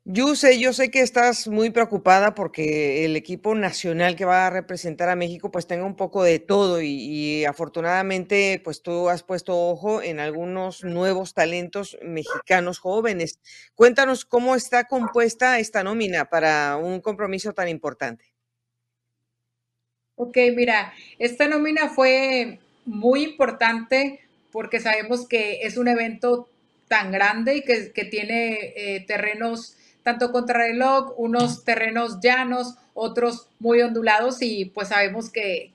Yo 0.05 0.35
sé, 0.35 0.59
yo 0.59 0.73
sé 0.73 0.91
que 0.91 0.99
estás 0.99 1.47
muy 1.47 1.69
preocupada 1.69 2.35
porque 2.35 3.05
el 3.05 3.15
equipo 3.15 3.55
nacional 3.55 4.17
que 4.17 4.25
va 4.25 4.47
a 4.47 4.49
representar 4.49 5.07
a 5.07 5.15
México 5.15 5.49
pues 5.49 5.65
tenga 5.65 5.85
un 5.85 5.95
poco 5.95 6.23
de 6.23 6.39
todo 6.39 6.81
y, 6.81 6.89
y, 6.89 7.45
afortunadamente 7.45 8.59
pues 8.61 8.81
tú 8.81 9.07
has 9.07 9.23
puesto 9.23 9.57
ojo 9.57 10.01
en 10.01 10.19
algunos 10.19 10.83
nuevos 10.83 11.33
talentos 11.33 11.97
mexicanos 12.01 12.79
jóvenes. 12.79 13.39
Cuéntanos 13.75 14.25
cómo 14.25 14.55
está 14.55 14.89
compuesta 14.89 15.57
esta 15.59 15.83
nómina 15.85 16.25
para 16.25 16.75
un 16.75 16.99
compromiso 16.99 17.53
tan 17.53 17.69
importante. 17.69 18.33
Ok, 20.15 20.37
mira, 20.53 20.93
esta 21.17 21.47
nómina 21.47 21.87
fue 21.87 22.59
muy 22.85 23.23
importante 23.23 24.19
porque 24.51 24.81
sabemos 24.81 25.27
que 25.29 25.61
es 25.61 25.77
un 25.77 25.87
evento 25.87 26.49
tan 26.89 27.11
grande 27.11 27.55
y 27.55 27.61
que, 27.61 28.05
tiene 28.05 28.73
eh, 28.75 29.05
terrenos 29.07 29.77
tanto 30.03 30.31
contrarreloj, 30.31 31.13
unos 31.17 31.63
terrenos 31.63 32.19
llanos, 32.21 32.75
otros 32.93 33.47
muy 33.59 33.81
ondulados 33.81 34.41
y 34.41 34.65
pues 34.65 34.89
sabemos 34.89 35.29
que, 35.29 35.71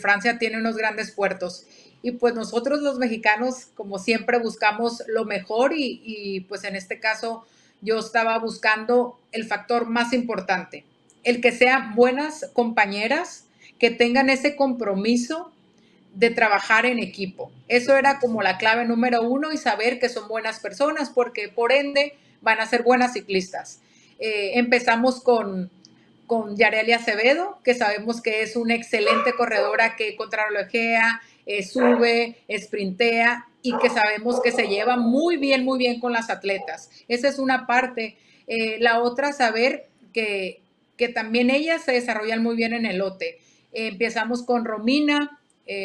Francia 0.00 0.38
tiene 0.38 0.58
unos 0.58 0.76
grandes 0.76 1.12
puertos. 1.12 1.64
Y 2.02 2.12
pues 2.12 2.34
nosotros 2.34 2.80
los 2.80 2.98
mexicanos, 2.98 3.66
como 3.74 3.98
siempre, 3.98 4.38
buscamos 4.38 5.02
lo 5.06 5.24
mejor 5.24 5.72
y, 5.72 6.02
y 6.04 6.40
pues 6.40 6.64
en 6.64 6.74
este 6.74 6.98
caso 6.98 7.46
yo 7.82 7.98
estaba 7.98 8.36
buscando 8.38 9.18
el 9.32 9.44
factor 9.44 9.86
más 9.86 10.12
importante, 10.12 10.84
el 11.22 11.40
que 11.40 11.52
sean 11.52 11.94
buenas 11.94 12.50
compañeras, 12.52 13.44
que 13.78 13.90
tengan 13.90 14.28
ese 14.28 14.56
compromiso 14.56 15.52
de 16.14 16.30
trabajar 16.30 16.86
en 16.86 16.98
equipo. 16.98 17.52
Eso 17.68 17.94
era 17.94 18.18
como 18.18 18.42
la 18.42 18.56
clave 18.56 18.86
número 18.86 19.22
uno 19.22 19.52
y 19.52 19.58
saber 19.58 20.00
que 20.00 20.08
son 20.08 20.28
buenas 20.28 20.60
personas 20.60 21.10
porque 21.10 21.48
por 21.48 21.72
ende 21.72 22.16
van 22.40 22.60
a 22.60 22.66
ser 22.66 22.82
buenas 22.82 23.12
ciclistas. 23.12 23.80
Eh, 24.18 24.52
empezamos 24.58 25.22
con, 25.22 25.70
con 26.26 26.56
Yareli 26.56 26.92
Acevedo, 26.92 27.58
que 27.62 27.74
sabemos 27.74 28.22
que 28.22 28.42
es 28.42 28.56
una 28.56 28.74
excelente 28.74 29.32
corredora 29.34 29.96
que 29.96 30.16
contrarrelojea, 30.16 31.20
eh, 31.44 31.62
sube, 31.62 32.36
sprintea 32.50 33.46
y 33.62 33.76
que 33.78 33.90
sabemos 33.90 34.40
que 34.40 34.52
se 34.52 34.68
lleva 34.68 34.96
muy 34.96 35.36
bien, 35.36 35.64
muy 35.64 35.78
bien 35.78 36.00
con 36.00 36.12
las 36.12 36.30
atletas. 36.30 36.90
Esa 37.08 37.28
es 37.28 37.38
una 37.38 37.66
parte. 37.66 38.16
Eh, 38.46 38.78
la 38.80 39.00
otra, 39.00 39.32
saber 39.32 39.86
que 40.12 40.60
que 40.96 41.08
también 41.10 41.50
ellas 41.50 41.84
se 41.84 41.92
desarrollan 41.92 42.42
muy 42.42 42.56
bien 42.56 42.72
en 42.72 42.86
el 42.86 42.96
lote. 42.96 43.38
empezamos 43.74 44.42
con 44.42 44.64
Romina. 44.64 45.38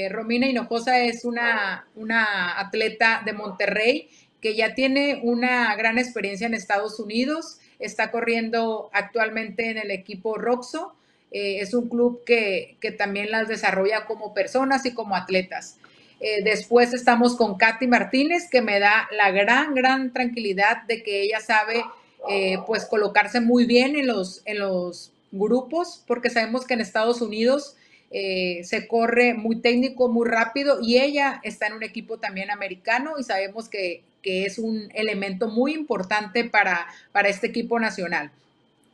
Romina 0.09 0.47
Hinojosa 0.47 1.01
es 1.01 1.25
una, 1.25 1.85
una 1.95 2.57
atleta 2.61 3.23
de 3.25 3.33
Monterrey 3.33 4.07
que 4.41 4.55
ya 4.55 4.73
tiene 4.73 5.21
una 5.23 5.73
gran 5.75 5.99
experiencia 5.99 6.47
en 6.47 6.55
Estados 6.55 6.99
Unidos. 6.99 7.59
Está 7.79 8.11
corriendo 8.11 8.89
actualmente 8.91 9.69
en 9.69 9.77
el 9.77 9.91
equipo 9.91 10.37
Roxo. 10.37 10.95
Eh, 11.31 11.59
es 11.59 11.73
un 11.73 11.87
club 11.87 12.23
que, 12.25 12.77
también 12.97 13.31
las 13.31 13.47
desarrolla 13.47 14.05
como 14.05 14.33
personas 14.33 14.85
y 14.85 14.93
como 14.93 15.15
atletas. 15.15 15.77
Eh, 16.19 16.43
después 16.43 16.93
estamos 16.93 17.35
con 17.35 17.57
Katy 17.57 17.87
Martínez, 17.87 18.49
que 18.49 18.61
me 18.61 18.79
da 18.79 19.07
la 19.15 19.31
gran, 19.31 19.73
gran 19.73 20.11
tranquilidad 20.11 20.83
de 20.83 21.03
que 21.03 21.21
ella 21.21 21.39
sabe 21.39 21.83
eh, 22.29 22.57
pues 22.67 22.85
colocarse 22.85 23.41
muy 23.41 23.65
bien 23.65 23.95
en 23.95 24.07
los, 24.07 24.41
en 24.45 24.59
los 24.59 25.13
grupos, 25.31 26.03
porque 26.05 26.29
sabemos 26.29 26.65
que 26.65 26.73
en 26.73 26.81
Estados 26.81 27.21
Unidos 27.21 27.77
se 28.13 28.87
corre 28.89 29.33
muy 29.33 29.61
técnico, 29.61 30.09
muy 30.09 30.27
rápido, 30.27 30.79
y 30.81 30.99
ella 30.99 31.39
está 31.45 31.67
en 31.67 31.73
un 31.75 31.83
equipo 31.83 32.17
también 32.17 32.51
americano 32.51 33.13
y 33.17 33.23
sabemos 33.23 33.69
que, 33.69 34.03
es 34.23 34.59
un 34.59 34.89
elemento 34.93 35.47
muy 35.47 35.73
importante 35.73 36.43
para, 36.45 36.87
para 37.11 37.29
este 37.29 37.47
equipo 37.47 37.79
nacional. 37.79 38.31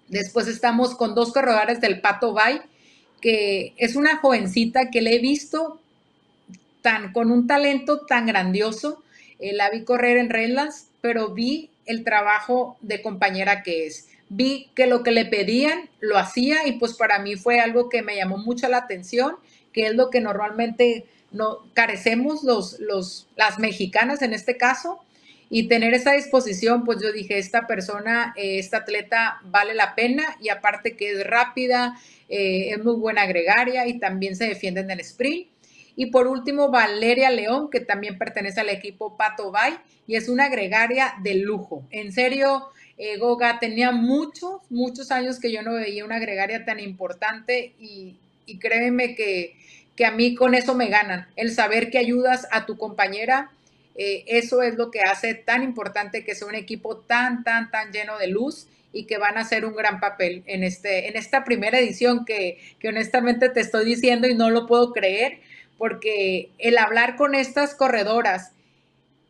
Después 0.08 0.48
estamos 0.48 0.96
con 0.96 1.16
dos 1.16 1.34
corredores 1.34 1.82
del 1.82 2.00
Pato 2.00 2.34
Bay, 2.34 2.62
que 3.22 3.74
es 3.78 3.96
una 3.96 4.18
jovencita 4.18 4.90
que 4.90 5.02
le 5.02 5.16
he 5.16 5.20
visto 5.20 5.82
tan, 6.82 7.12
con 7.12 7.32
un 7.32 7.48
talento 7.48 8.06
tan 8.06 8.26
grandioso. 8.26 9.04
Eh, 9.40 9.54
la 9.54 9.70
vi 9.70 9.84
correr 9.84 10.18
en 10.18 10.30
reglas, 10.30 10.88
pero 11.02 11.30
vi 11.34 11.70
el 11.86 12.04
trabajo 12.04 12.78
de 12.82 13.02
compañera 13.02 13.64
que 13.64 13.88
es. 13.88 14.08
Vi 14.30 14.70
que 14.76 14.88
lo 14.88 15.04
que 15.04 15.12
le 15.12 15.26
pedían 15.26 15.90
lo 16.00 16.18
hacía 16.18 16.68
y 16.68 16.74
pues 16.74 16.94
para 16.94 17.20
mí 17.20 17.36
fue 17.36 17.60
algo 17.60 17.90
que 17.90 18.02
me 18.02 18.16
llamó 18.16 18.38
mucho 18.38 18.68
la 18.68 18.78
atención, 18.78 19.36
que 19.74 19.88
es 19.88 19.96
lo 19.96 20.10
que 20.10 20.22
normalmente 20.22 21.06
no 21.32 21.60
carecemos 21.74 22.44
los, 22.44 22.80
los, 22.80 23.28
las 23.36 23.60
mexicanas 23.60 24.22
en 24.22 24.34
este 24.34 24.58
caso. 24.58 25.00
Y 25.50 25.68
tener 25.68 25.94
esa 25.94 26.14
disposición, 26.14 26.84
pues 26.84 27.02
yo 27.02 27.12
dije, 27.12 27.38
esta 27.38 27.68
persona, 27.68 28.34
eh, 28.36 28.60
esta 28.60 28.78
atleta 28.78 29.40
vale 29.46 29.74
la 29.74 29.96
pena 29.96 30.24
y 30.42 30.50
aparte 30.50 30.96
que 30.98 31.12
es 31.12 31.26
rápida, 31.26 31.98
eh, 32.30 32.72
es 32.72 32.84
muy 32.84 32.96
buena 32.96 33.26
gregaria 33.26 33.88
y 33.88 34.00
también 34.00 34.36
se 34.36 34.48
defiende 34.48 34.82
en 34.82 34.92
el 34.92 35.00
sprint. 35.00 35.48
Y 35.96 36.08
por 36.08 36.28
último, 36.28 36.70
Valeria 36.70 37.32
León, 37.32 37.70
que 37.72 37.80
también 37.80 38.18
pertenece 38.18 38.60
al 38.60 38.70
equipo 38.70 39.18
Pato 39.18 39.52
Bay 39.52 39.74
y 40.06 40.16
es 40.16 40.30
una 40.30 40.48
gregaria 40.50 41.16
de 41.24 41.36
lujo. 41.36 41.88
En 41.90 42.12
serio, 42.12 42.68
eh, 42.98 43.18
Goga, 43.18 43.60
tenía 43.60 43.92
muchos, 43.92 44.62
muchos 44.70 45.12
años 45.12 45.40
que 45.40 45.52
yo 45.52 45.64
no 45.64 45.74
veía 45.74 46.06
una 46.06 46.20
gregaria 46.20 46.66
tan 46.66 46.80
importante 46.80 47.74
y, 47.80 48.18
y 48.46 48.60
créeme 48.60 49.16
que, 49.16 49.56
que 49.96 50.06
a 50.06 50.12
mí 50.12 50.36
con 50.36 50.54
eso 50.54 50.76
me 50.76 50.88
ganan. 50.90 51.28
El 51.36 51.52
saber 51.52 51.90
que 51.90 51.98
ayudas 51.98 52.48
a 52.52 52.66
tu 52.66 52.78
compañera 52.78 53.52
eh, 53.98 54.24
eso 54.28 54.62
es 54.62 54.76
lo 54.76 54.92
que 54.92 55.02
hace 55.02 55.34
tan 55.34 55.64
importante 55.64 56.24
que 56.24 56.36
sea 56.36 56.48
un 56.48 56.56
equipo 56.56 56.98
tan, 56.98 57.44
tan, 57.44 57.72
tan 57.72 57.92
lleno 57.92 58.18
de 58.18 58.28
luz 58.28 58.68
y 58.94 59.06
que 59.06 59.18
van 59.18 59.38
a 59.38 59.42
hacer 59.42 59.66
un 59.66 59.76
gran 59.76 60.00
papel 60.00 60.44
en, 60.46 60.64
este, 60.64 61.08
en 61.08 61.18
esta 61.18 61.44
primera 61.44 61.80
edición 61.80 62.26
que, 62.26 62.60
que 62.80 62.90
honestamente 62.90 63.50
te 63.50 63.60
estoy 63.60 63.86
diciendo 63.86 64.28
y 64.28 64.36
no 64.36 64.50
lo 64.50 64.66
puedo 64.66 64.94
creer, 64.94 65.40
porque 65.78 66.50
el 66.58 66.78
hablar 66.78 67.16
con 67.16 67.36
estas 67.36 67.76
corredoras 67.76 68.54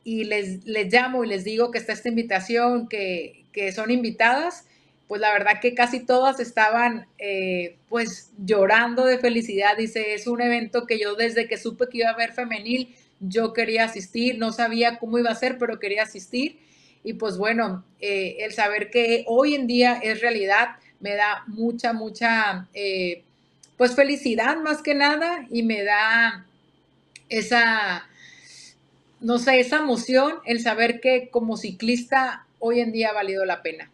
y 0.04 0.24
les, 0.24 0.66
les 0.66 0.92
llamo 0.92 1.24
y 1.24 1.28
les 1.28 1.44
digo 1.44 1.72
que 1.72 1.78
está 1.78 1.94
esta 1.94 2.10
invitación, 2.10 2.88
que, 2.88 3.44
que 3.52 3.72
son 3.72 3.92
invitadas, 3.92 4.66
pues 5.08 5.22
la 5.22 5.32
verdad 5.32 5.60
que 5.62 5.74
casi 5.74 6.00
todas 6.02 6.40
estaban 6.40 7.08
eh, 7.18 7.76
pues 7.90 8.32
llorando 8.38 9.06
de 9.06 9.18
felicidad. 9.18 9.78
Dice, 9.78 10.14
es 10.14 10.28
un 10.28 10.42
evento 10.42 10.86
que 10.86 11.00
yo 11.00 11.16
desde 11.16 11.48
que 11.48 11.58
supe 11.58 11.88
que 11.90 12.00
iba 12.00 12.10
a 12.10 12.14
haber 12.14 12.34
femenil, 12.34 12.96
yo 13.20 13.54
quería 13.54 13.86
asistir, 13.86 14.38
no 14.38 14.52
sabía 14.52 15.00
cómo 15.00 15.18
iba 15.18 15.32
a 15.32 15.36
ser, 15.36 15.58
pero 15.58 15.80
quería 15.80 16.04
asistir. 16.04 16.60
Y 17.04 17.14
pues 17.14 17.38
bueno, 17.38 17.84
eh, 18.00 18.38
el 18.40 18.54
saber 18.54 18.90
que 18.90 19.24
hoy 19.28 19.56
en 19.56 19.68
día 19.68 20.00
es 20.04 20.22
realidad 20.22 20.78
me 21.00 21.16
da 21.16 21.44
mucha, 21.48 21.94
mucha, 21.94 22.68
eh, 22.74 23.24
pues 23.78 23.96
felicidad 23.96 24.58
más 24.58 24.82
que 24.82 24.96
nada 24.96 25.46
y 25.52 25.64
me 25.64 25.84
da 25.84 26.46
esa, 27.30 28.08
no 29.20 29.38
sé, 29.38 29.60
esa 29.60 29.78
emoción, 29.78 30.36
el 30.46 30.60
saber 30.62 31.00
que 31.00 31.30
como 31.30 31.58
ciclista 31.58 32.46
hoy 32.60 32.80
en 32.80 32.92
día 32.92 33.10
ha 33.10 33.14
valido 33.14 33.46
la 33.46 33.62
pena. 33.62 33.92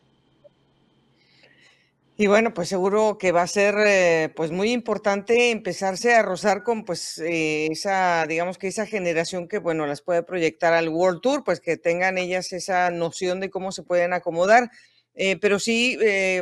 Y 2.24 2.28
bueno, 2.28 2.54
pues 2.54 2.70
seguro 2.70 3.18
que 3.18 3.34
va 3.34 3.42
a 3.42 3.48
ser 3.48 3.76
eh, 3.86 4.30
pues 4.34 4.50
muy 4.50 4.72
importante 4.72 5.52
empezarse 5.52 6.14
a 6.16 6.22
rozar 6.22 6.64
con 6.64 6.86
pues 6.86 7.18
eh, 7.18 7.68
esa, 7.70 8.26
digamos 8.26 8.58
que 8.58 8.70
esa 8.70 8.86
generación 8.86 9.50
que 9.50 9.58
bueno, 9.58 9.86
las 9.88 10.02
puede 10.02 10.24
proyectar 10.24 10.72
al 10.72 10.88
World 10.88 11.20
Tour, 11.20 11.44
pues 11.44 11.60
que 11.60 11.76
tengan 11.76 12.18
ellas 12.18 12.54
esa 12.54 12.90
noción 12.92 13.42
de 13.42 13.50
cómo 13.50 13.74
se 13.74 13.84
pueden 13.84 14.14
acomodar. 14.14 14.72
Eh, 15.16 15.36
pero 15.36 15.60
sí, 15.60 15.98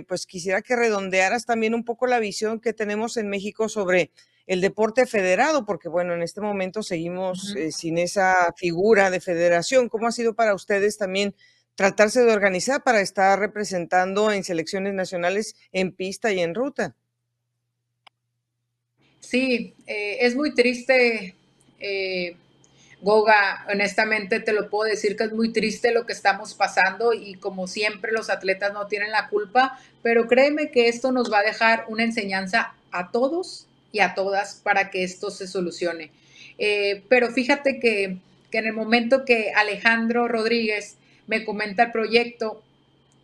pues 0.07 0.27
quisiera 0.27 0.61
que 0.61 0.75
redondearas 0.75 1.47
también 1.47 1.73
un 1.73 1.83
poco 1.83 2.05
la 2.05 2.19
visión 2.19 2.59
que 2.59 2.73
tenemos 2.73 3.17
en 3.17 3.27
México 3.27 3.67
sobre 3.67 4.11
el 4.45 4.61
deporte 4.61 5.07
federado, 5.07 5.65
porque 5.65 5.89
bueno, 5.89 6.13
en 6.13 6.21
este 6.21 6.41
momento 6.41 6.83
seguimos 6.83 7.55
sin 7.71 7.97
esa 7.97 8.53
figura 8.55 9.09
de 9.09 9.19
federación. 9.19 9.89
¿Cómo 9.89 10.05
ha 10.05 10.11
sido 10.11 10.35
para 10.35 10.53
ustedes 10.53 10.99
también? 10.99 11.33
Tratarse 11.75 12.21
de 12.23 12.31
organizar 12.31 12.83
para 12.83 13.01
estar 13.01 13.39
representando 13.39 14.31
en 14.31 14.43
selecciones 14.43 14.93
nacionales 14.93 15.55
en 15.71 15.91
pista 15.91 16.31
y 16.31 16.39
en 16.39 16.55
ruta. 16.55 16.95
Sí, 19.19 19.75
eh, 19.87 20.17
es 20.21 20.35
muy 20.35 20.53
triste, 20.53 21.35
eh, 21.79 22.35
Goga, 23.01 23.65
honestamente 23.71 24.39
te 24.39 24.53
lo 24.53 24.69
puedo 24.69 24.89
decir 24.89 25.15
que 25.15 25.23
es 25.23 25.31
muy 25.31 25.51
triste 25.51 25.91
lo 25.91 26.05
que 26.05 26.13
estamos 26.13 26.53
pasando 26.53 27.13
y 27.13 27.35
como 27.35 27.67
siempre 27.67 28.11
los 28.11 28.29
atletas 28.29 28.73
no 28.73 28.87
tienen 28.87 29.11
la 29.11 29.29
culpa, 29.29 29.79
pero 30.03 30.27
créeme 30.27 30.69
que 30.69 30.87
esto 30.87 31.11
nos 31.11 31.31
va 31.31 31.39
a 31.39 31.43
dejar 31.43 31.85
una 31.87 32.03
enseñanza 32.03 32.75
a 32.91 33.11
todos 33.11 33.67
y 33.91 34.01
a 34.01 34.13
todas 34.13 34.55
para 34.55 34.91
que 34.91 35.03
esto 35.03 35.31
se 35.31 35.47
solucione. 35.47 36.11
Eh, 36.57 37.03
pero 37.09 37.31
fíjate 37.31 37.79
que, 37.79 38.17
que 38.51 38.57
en 38.57 38.67
el 38.67 38.73
momento 38.73 39.25
que 39.25 39.51
Alejandro 39.55 40.27
Rodríguez 40.27 40.97
me 41.27 41.45
comenta 41.45 41.83
el 41.83 41.91
proyecto 41.91 42.61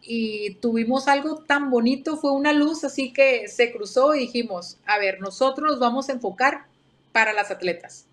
y 0.02 0.56
tuvimos 0.56 1.08
algo 1.08 1.38
tan 1.40 1.70
bonito, 1.70 2.18
fue 2.18 2.32
una 2.32 2.54
luz 2.54 2.84
así 2.84 3.12
que 3.12 3.48
se 3.48 3.72
cruzó 3.72 4.16
y 4.16 4.20
dijimos, 4.22 4.78
a 4.86 4.98
ver, 4.98 5.20
nosotros 5.20 5.72
nos 5.72 5.80
vamos 5.80 6.08
a 6.08 6.14
enfocar 6.14 6.66
para 7.12 7.34
las 7.34 7.52
atletas, 7.52 8.06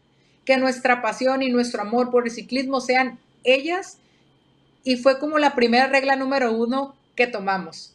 que 0.45 0.57
nuestra 0.57 1.03
pasión 1.03 1.43
y 1.43 1.51
nuestro 1.51 1.83
amor 1.83 2.11
por 2.11 2.25
el 2.25 2.33
ciclismo 2.33 2.81
sean 2.81 3.19
ellas 3.45 3.99
y 4.83 4.97
fue 4.97 5.19
como 5.19 5.39
la 5.39 5.55
primera 5.55 5.87
regla 5.87 6.17
número 6.17 6.53
uno 6.53 6.97
que 7.15 7.27
tomamos. 7.27 7.95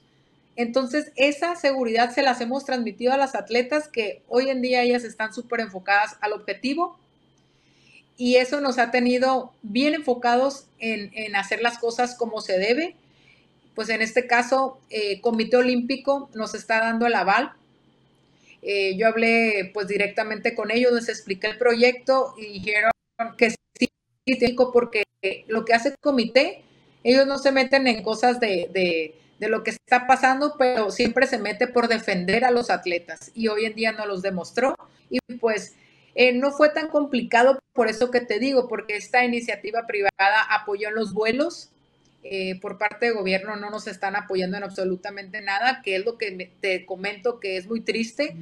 Entonces, 0.56 1.12
esa 1.16 1.56
seguridad 1.56 2.14
se 2.14 2.22
las 2.22 2.42
hemos 2.42 2.66
transmitido 2.66 3.14
a 3.14 3.18
las 3.18 3.36
atletas 3.36 3.88
que 3.88 4.22
hoy 4.28 4.50
en 4.50 4.62
día 4.62 4.82
ellas 4.82 5.04
están 5.04 5.34
súper 5.34 5.62
enfocadas 5.62 6.18
al 6.22 6.34
objetivo 6.34 6.98
y 8.20 8.36
eso 8.36 8.60
nos 8.60 8.80
ha 8.80 8.92
tenido 8.92 9.54
bien 9.62 9.94
enfocados 9.94 10.66
en, 10.78 11.38
hacer 11.38 11.62
las 11.62 11.78
cosas 11.78 12.16
como 12.16 12.42
se 12.42 12.60
debe. 12.60 12.98
Pues 13.76 13.88
en 13.88 14.02
este 14.02 14.28
caso, 14.28 14.78
eh, 14.90 15.22
Comité 15.22 15.56
Olímpico 15.56 16.30
nos 16.34 16.54
está 16.54 16.82
dando 16.82 17.08
el 17.08 17.14
aval. 17.14 17.54
Eh, 18.62 18.98
yo 18.98 19.08
hablé 19.08 19.72
pues 19.74 19.88
directamente 19.88 20.54
con 20.54 20.70
ellos, 20.70 20.92
les 20.92 21.08
expliqué 21.08 21.48
el 21.48 21.58
proyecto 21.58 22.36
y 22.38 22.60
dijeron 22.60 22.92
que 23.38 23.52
sí, 23.52 23.88
porque 24.74 25.04
lo 25.48 25.64
que 25.64 25.74
hace 25.74 25.90
el 25.90 25.96
comité, 26.02 26.62
ellos 27.06 27.26
no 27.26 27.38
se 27.38 27.54
meten 27.54 27.88
en 27.88 28.04
cosas 28.04 28.42
de, 28.42 28.70
de, 28.74 29.16
de 29.40 29.48
lo 29.48 29.64
que 29.64 29.70
está 29.72 30.08
pasando, 30.08 30.56
pero 30.60 30.92
siempre 30.92 31.26
se 31.26 31.38
mete 31.38 31.68
por 31.68 31.88
defender 31.88 32.44
a 32.44 32.52
los 32.52 32.70
atletas 32.70 33.32
y 33.34 33.48
hoy 33.48 33.64
en 33.64 33.76
día 33.76 33.94
no 33.94 34.06
los 34.06 34.22
demostró. 34.22 34.76
Y 35.10 35.20
pues 35.40 35.76
eh, 36.16 36.34
no 36.34 36.52
fue 36.52 36.70
tan 36.70 36.88
complicado 36.88 37.60
por 37.74 37.88
eso 37.88 38.12
que 38.12 38.22
te 38.22 38.40
digo, 38.40 38.68
porque 38.68 38.96
esta 38.96 39.24
iniciativa 39.24 39.88
privada 39.88 40.42
apoyó 40.50 40.90
en 40.90 40.96
los 40.96 41.14
vuelos. 41.14 41.70
Eh, 42.24 42.60
por 42.60 42.78
parte 42.78 43.06
de 43.06 43.12
gobierno 43.14 43.56
no 43.56 43.70
nos 43.70 43.88
están 43.88 44.18
apoyando 44.18 44.58
en 44.58 44.64
absolutamente 44.64 45.42
nada, 45.42 45.82
que 45.82 45.96
es 45.96 46.06
lo 46.06 46.18
que 46.18 46.52
te 46.60 46.86
comento 46.86 47.40
que 47.40 47.56
es 47.56 47.68
muy 47.68 47.80
triste, 47.80 48.36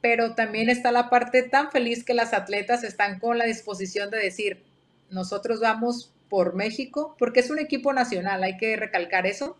pero 0.00 0.34
también 0.34 0.68
está 0.68 0.92
la 0.92 1.10
parte 1.10 1.42
tan 1.42 1.72
feliz 1.72 2.04
que 2.04 2.14
las 2.14 2.32
atletas 2.32 2.84
están 2.84 3.18
con 3.18 3.36
la 3.36 3.46
disposición 3.46 4.10
de 4.10 4.18
decir, 4.18 4.62
nosotros 5.10 5.58
vamos 5.60 6.12
por 6.28 6.54
México, 6.54 7.16
porque 7.18 7.40
es 7.40 7.50
un 7.50 7.58
equipo 7.58 7.92
nacional, 7.92 8.44
hay 8.44 8.56
que 8.56 8.76
recalcar 8.76 9.26
eso. 9.26 9.56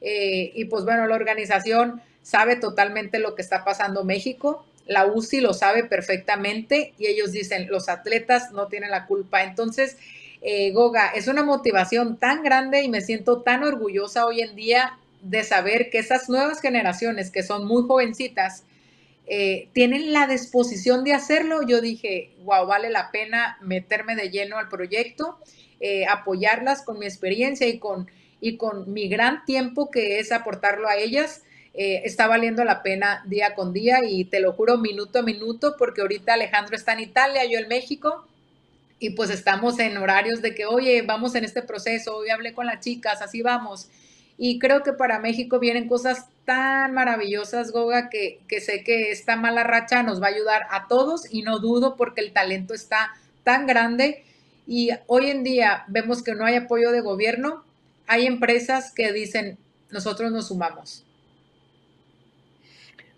Eh, 0.00 0.52
y 0.54 0.64
pues 0.64 0.84
bueno, 0.84 1.06
la 1.06 1.14
organización 1.14 2.00
sabe 2.22 2.56
totalmente 2.56 3.18
lo 3.18 3.34
que 3.34 3.42
está 3.42 3.64
pasando 3.64 4.02
México, 4.02 4.66
la 4.86 5.06
UCI 5.06 5.40
lo 5.40 5.52
sabe 5.52 5.84
perfectamente 5.84 6.94
y 6.98 7.06
ellos 7.06 7.32
dicen, 7.32 7.68
los 7.68 7.88
atletas 7.88 8.52
no 8.52 8.68
tienen 8.68 8.90
la 8.90 9.06
culpa. 9.06 9.42
Entonces, 9.42 9.96
eh, 10.42 10.70
Goga, 10.72 11.08
es 11.08 11.28
una 11.28 11.42
motivación 11.42 12.16
tan 12.18 12.42
grande 12.42 12.82
y 12.82 12.88
me 12.88 13.00
siento 13.00 13.42
tan 13.42 13.64
orgullosa 13.64 14.26
hoy 14.26 14.40
en 14.40 14.54
día 14.54 14.98
de 15.22 15.42
saber 15.42 15.90
que 15.90 15.98
esas 15.98 16.28
nuevas 16.28 16.60
generaciones 16.60 17.30
que 17.30 17.42
son 17.42 17.66
muy 17.66 17.82
jovencitas, 17.82 18.64
eh, 19.28 19.68
tienen 19.72 20.12
la 20.12 20.26
disposición 20.28 21.02
de 21.02 21.12
hacerlo. 21.12 21.62
Yo 21.66 21.80
dije, 21.80 22.30
wow, 22.44 22.66
vale 22.66 22.90
la 22.90 23.10
pena 23.10 23.58
meterme 23.60 24.14
de 24.14 24.30
lleno 24.30 24.56
al 24.56 24.68
proyecto, 24.68 25.38
eh, 25.80 26.06
apoyarlas 26.06 26.82
con 26.82 26.98
mi 26.98 27.06
experiencia 27.06 27.66
y 27.66 27.78
con, 27.78 28.08
y 28.40 28.56
con 28.56 28.92
mi 28.92 29.08
gran 29.08 29.44
tiempo 29.44 29.90
que 29.90 30.20
es 30.20 30.30
aportarlo 30.30 30.88
a 30.88 30.96
ellas. 30.96 31.42
Eh, 31.78 32.02
está 32.06 32.26
valiendo 32.26 32.64
la 32.64 32.82
pena 32.82 33.22
día 33.26 33.54
con 33.54 33.74
día 33.74 34.02
y 34.02 34.24
te 34.24 34.40
lo 34.40 34.54
juro 34.54 34.78
minuto 34.78 35.18
a 35.18 35.22
minuto 35.22 35.76
porque 35.78 36.00
ahorita 36.00 36.32
Alejandro 36.32 36.74
está 36.74 36.94
en 36.94 37.00
Italia, 37.00 37.44
yo 37.44 37.58
en 37.58 37.68
México 37.68 38.26
y 38.98 39.10
pues 39.10 39.28
estamos 39.28 39.78
en 39.78 39.96
horarios 39.98 40.40
de 40.40 40.54
que, 40.54 40.64
oye, 40.64 41.02
vamos 41.02 41.34
en 41.34 41.44
este 41.44 41.60
proceso, 41.60 42.16
hoy 42.16 42.30
hablé 42.30 42.54
con 42.54 42.64
las 42.64 42.80
chicas, 42.80 43.20
así 43.20 43.42
vamos. 43.42 43.88
Y 44.38 44.58
creo 44.58 44.82
que 44.82 44.94
para 44.94 45.18
México 45.18 45.58
vienen 45.58 45.86
cosas 45.86 46.26
tan 46.46 46.94
maravillosas, 46.94 47.72
Goga, 47.72 48.08
que, 48.08 48.40
que 48.48 48.62
sé 48.62 48.82
que 48.82 49.10
esta 49.10 49.36
mala 49.36 49.62
racha 49.62 50.02
nos 50.02 50.22
va 50.22 50.28
a 50.28 50.30
ayudar 50.30 50.62
a 50.70 50.88
todos 50.88 51.30
y 51.30 51.42
no 51.42 51.58
dudo 51.58 51.96
porque 51.96 52.22
el 52.22 52.32
talento 52.32 52.72
está 52.72 53.12
tan 53.44 53.66
grande 53.66 54.24
y 54.66 54.90
hoy 55.06 55.30
en 55.30 55.44
día 55.44 55.84
vemos 55.88 56.22
que 56.22 56.34
no 56.34 56.46
hay 56.46 56.56
apoyo 56.56 56.90
de 56.90 57.00
gobierno, 57.00 57.64
hay 58.06 58.26
empresas 58.26 58.92
que 58.92 59.12
dicen, 59.12 59.58
nosotros 59.90 60.32
nos 60.32 60.48
sumamos. 60.48 61.05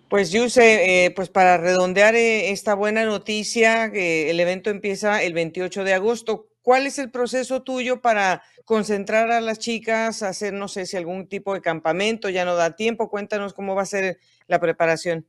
Pues 0.09 0.31
Yuse, 0.33 1.05
eh, 1.05 1.11
pues 1.11 1.29
para 1.29 1.59
redondear 1.59 2.15
eh, 2.15 2.51
esta 2.51 2.73
buena 2.73 3.05
noticia, 3.05 3.93
que 3.93 4.31
el 4.31 4.41
evento 4.41 4.71
empieza 4.71 5.23
el 5.23 5.35
28 5.35 5.85
de 5.85 5.93
agosto. 5.93 6.49
¿Cuál 6.63 6.87
es 6.87 6.99
el 6.99 7.11
proceso 7.11 7.63
tuyo 7.63 8.01
para 8.01 8.43
concentrar 8.65 9.31
a 9.31 9.43
las 9.43 9.59
chicas, 9.59 10.23
hacer, 10.23 10.55
no 10.55 10.69
sé 10.69 10.87
si 10.87 10.97
algún 10.97 11.27
tipo 11.27 11.53
de 11.53 11.61
campamento, 11.61 12.31
ya 12.31 12.47
no 12.47 12.55
da 12.55 12.75
tiempo? 12.75 13.11
Cuéntanos 13.11 13.53
cómo 13.53 13.75
va 13.75 13.83
a 13.83 13.87
ser 13.87 14.19
la 14.47 14.59
preparación. 14.59 15.27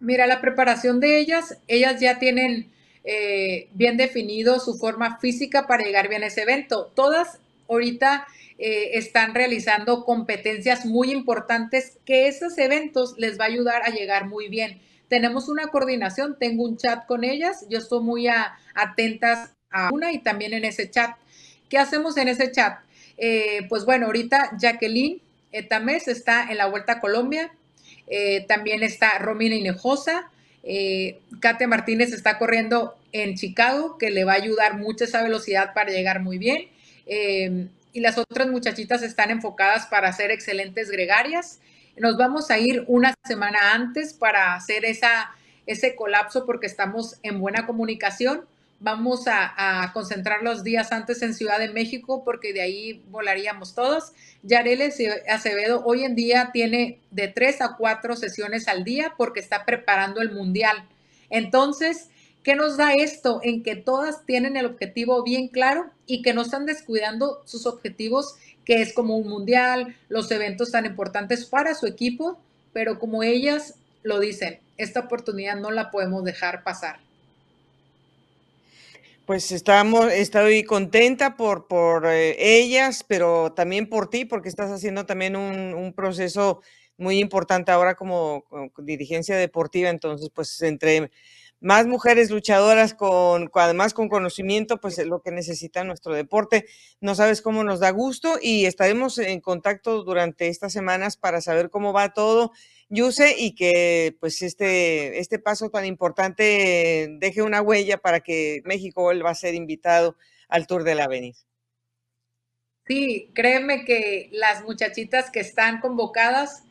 Mira, 0.00 0.26
la 0.26 0.42
preparación 0.42 1.00
de 1.00 1.18
ellas, 1.18 1.58
ellas 1.66 1.98
ya 1.98 2.18
tienen 2.18 2.70
eh, 3.04 3.68
bien 3.72 3.96
definido 3.96 4.60
su 4.60 4.74
forma 4.74 5.18
física 5.18 5.66
para 5.66 5.82
llegar 5.82 6.10
bien 6.10 6.24
a 6.24 6.26
ese 6.26 6.42
evento. 6.42 6.92
Todas 6.94 7.40
ahorita 7.70 8.26
eh, 8.62 8.98
están 8.98 9.34
realizando 9.34 10.04
competencias 10.04 10.84
muy 10.84 11.10
importantes 11.10 11.96
que 12.04 12.28
esos 12.28 12.58
eventos 12.58 13.14
les 13.16 13.40
va 13.40 13.44
a 13.44 13.48
ayudar 13.48 13.82
a 13.86 13.90
llegar 13.90 14.28
muy 14.28 14.48
bien. 14.48 14.82
Tenemos 15.08 15.48
una 15.48 15.68
coordinación, 15.68 16.36
tengo 16.38 16.64
un 16.64 16.76
chat 16.76 17.06
con 17.06 17.24
ellas, 17.24 17.64
yo 17.70 17.78
estoy 17.78 18.02
muy 18.02 18.28
atentas 18.74 19.54
a 19.70 19.90
una 19.90 20.12
y 20.12 20.18
también 20.18 20.52
en 20.52 20.64
ese 20.64 20.90
chat. 20.90 21.16
¿Qué 21.70 21.78
hacemos 21.78 22.18
en 22.18 22.28
ese 22.28 22.52
chat? 22.52 22.80
Eh, 23.16 23.66
pues 23.70 23.86
bueno, 23.86 24.06
ahorita 24.06 24.50
Jacqueline 24.58 25.22
Tamés 25.70 26.06
está 26.06 26.50
en 26.50 26.58
la 26.58 26.66
Vuelta 26.66 26.92
a 26.92 27.00
Colombia, 27.00 27.52
eh, 28.08 28.44
también 28.46 28.82
está 28.82 29.18
Romina 29.18 29.54
Inejosa, 29.54 30.30
eh, 30.62 31.20
Kate 31.40 31.66
Martínez 31.66 32.12
está 32.12 32.38
corriendo 32.38 32.94
en 33.12 33.36
Chicago, 33.36 33.96
que 33.96 34.10
le 34.10 34.24
va 34.24 34.32
a 34.32 34.36
ayudar 34.36 34.76
mucho 34.76 35.04
esa 35.04 35.22
velocidad 35.22 35.72
para 35.72 35.90
llegar 35.90 36.20
muy 36.20 36.36
bien. 36.36 36.68
Eh, 37.06 37.68
y 37.92 38.00
las 38.00 38.18
otras 38.18 38.48
muchachitas 38.48 39.02
están 39.02 39.30
enfocadas 39.30 39.86
para 39.86 40.12
ser 40.12 40.30
excelentes 40.30 40.90
gregarias. 40.90 41.60
Nos 41.96 42.16
vamos 42.16 42.50
a 42.50 42.58
ir 42.58 42.84
una 42.86 43.14
semana 43.26 43.58
antes 43.74 44.12
para 44.12 44.54
hacer 44.54 44.84
esa, 44.84 45.32
ese 45.66 45.94
colapso 45.94 46.46
porque 46.46 46.66
estamos 46.66 47.16
en 47.22 47.40
buena 47.40 47.66
comunicación. 47.66 48.46
Vamos 48.82 49.26
a, 49.26 49.90
concentrar 49.92 50.42
los 50.42 50.64
días 50.64 50.92
antes 50.92 51.20
en 51.20 51.34
Ciudad 51.34 51.58
de 51.58 51.68
México 51.68 52.24
porque 52.24 52.54
de 52.54 52.62
ahí 52.62 53.04
volaríamos 53.10 53.74
todos. 53.74 54.12
Yarele 54.42 54.90
Acevedo 55.28 55.82
hoy 55.84 56.04
en 56.04 56.14
día 56.14 56.50
tiene 56.52 56.98
de 57.10 57.28
tres 57.28 57.60
a 57.60 57.76
cuatro 57.76 58.16
sesiones 58.16 58.68
al 58.68 58.84
día 58.84 59.12
porque 59.18 59.40
está 59.40 59.66
preparando 59.66 60.22
el 60.22 60.32
mundial. 60.32 60.88
Entonces, 61.28 62.08
¿qué 62.42 62.54
nos 62.54 62.76
da 62.76 62.94
esto? 62.94 63.40
En 63.42 63.62
que 63.62 63.76
todas 63.76 64.24
tienen 64.26 64.56
el 64.56 64.66
objetivo 64.66 65.22
bien 65.22 65.48
claro 65.48 65.90
y 66.06 66.22
que 66.22 66.34
no 66.34 66.42
están 66.42 66.66
descuidando 66.66 67.42
sus 67.44 67.66
objetivos, 67.66 68.36
que 68.64 68.82
es 68.82 68.92
como 68.92 69.16
un 69.16 69.28
mundial, 69.28 69.96
los 70.08 70.30
eventos 70.30 70.70
tan 70.70 70.86
importantes 70.86 71.44
para 71.46 71.74
su 71.74 71.86
equipo, 71.86 72.38
pero 72.72 72.98
como 72.98 73.22
ellas 73.22 73.74
lo 74.02 74.20
dicen, 74.20 74.58
esta 74.76 75.00
oportunidad 75.00 75.56
no 75.56 75.70
la 75.70 75.90
podemos 75.90 76.24
dejar 76.24 76.62
pasar. 76.62 76.98
Pues 79.26 79.52
estamos, 79.52 80.10
estoy 80.12 80.64
contenta 80.64 81.36
por, 81.36 81.68
por 81.68 82.06
eh, 82.06 82.34
ellas, 82.38 83.04
pero 83.06 83.52
también 83.52 83.88
por 83.88 84.10
ti, 84.10 84.24
porque 84.24 84.48
estás 84.48 84.72
haciendo 84.72 85.06
también 85.06 85.36
un, 85.36 85.92
proceso 85.92 86.62
muy 86.96 87.20
importante 87.20 87.70
ahora 87.70 87.94
como, 87.94 88.44
dirigencia 88.78 89.36
deportiva. 89.36 89.88
Entonces, 89.88 90.30
pues 90.34 90.60
entre 90.62 91.12
más 91.60 91.86
mujeres 91.86 92.30
luchadoras 92.30 92.94
con, 92.94 93.50
además 93.54 93.94
con 93.94 94.08
conocimiento, 94.08 94.80
pues 94.80 94.98
es 94.98 95.06
lo 95.06 95.20
que 95.20 95.30
necesita 95.30 95.84
nuestro 95.84 96.14
deporte. 96.14 96.66
No 97.00 97.14
sabes 97.14 97.42
cómo 97.42 97.62
nos 97.64 97.80
da 97.80 97.90
gusto 97.90 98.38
y 98.40 98.64
estaremos 98.64 99.18
en 99.18 99.40
contacto 99.40 100.02
durante 100.02 100.48
estas 100.48 100.72
semanas 100.72 101.16
para 101.16 101.40
saber 101.40 101.70
cómo 101.70 101.92
va 101.92 102.12
todo 102.12 102.52
Yuse 102.88 103.36
y 103.38 103.54
que 103.54 104.16
pues 104.18 104.42
este, 104.42 105.20
este 105.20 105.38
paso 105.38 105.70
tan 105.70 105.84
importante 105.84 107.08
deje 107.20 107.42
una 107.42 107.62
huella 107.62 107.98
para 107.98 108.20
que 108.20 108.62
México 108.64 109.02
vuelva 109.02 109.30
a 109.30 109.34
ser 109.34 109.54
invitado 109.54 110.16
al 110.48 110.66
Tour 110.66 110.82
de 110.82 110.96
la 110.96 111.04
Avenida. 111.04 111.38
Sí, 112.86 113.30
créeme 113.34 113.84
que 113.84 114.28
las 114.32 114.64
muchachitas 114.64 115.30
que 115.30 115.38
están 115.38 115.80
convocadas, 115.80 116.64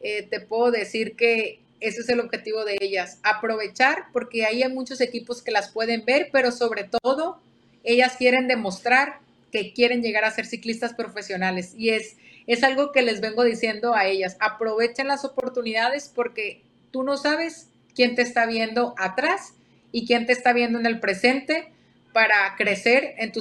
eh, 0.00 0.22
te 0.22 0.38
puedo 0.38 0.70
decir 0.70 1.16
que 1.16 1.63
ese 1.86 2.00
es 2.02 2.08
el 2.08 2.20
objetivo 2.20 2.64
de 2.64 2.76
ellas, 2.80 3.18
aprovechar 3.22 4.06
porque 4.12 4.44
ahí 4.44 4.62
hay 4.62 4.72
muchos 4.72 5.00
equipos 5.00 5.42
que 5.42 5.50
las 5.50 5.70
pueden 5.70 6.04
ver, 6.04 6.28
pero 6.32 6.52
sobre 6.52 6.84
todo 6.84 7.40
ellas 7.82 8.16
quieren 8.16 8.48
demostrar 8.48 9.20
que 9.52 9.72
quieren 9.72 10.02
llegar 10.02 10.24
a 10.24 10.30
ser 10.30 10.46
ciclistas 10.46 10.94
profesionales 10.94 11.74
y 11.76 11.90
es 11.90 12.16
es 12.46 12.62
algo 12.62 12.92
que 12.92 13.02
les 13.02 13.20
vengo 13.20 13.44
diciendo 13.44 13.94
a 13.94 14.06
ellas. 14.06 14.36
Aprovechen 14.40 15.08
las 15.08 15.24
oportunidades 15.24 16.10
porque 16.14 16.62
tú 16.90 17.02
no 17.02 17.16
sabes 17.16 17.68
quién 17.94 18.14
te 18.14 18.22
está 18.22 18.46
viendo 18.46 18.94
atrás 18.98 19.54
y 19.92 20.06
quién 20.06 20.26
te 20.26 20.32
está 20.32 20.52
viendo 20.52 20.78
en 20.78 20.86
el 20.86 21.00
presente 21.00 21.72
para 22.12 22.54
crecer 22.56 23.14
en 23.18 23.32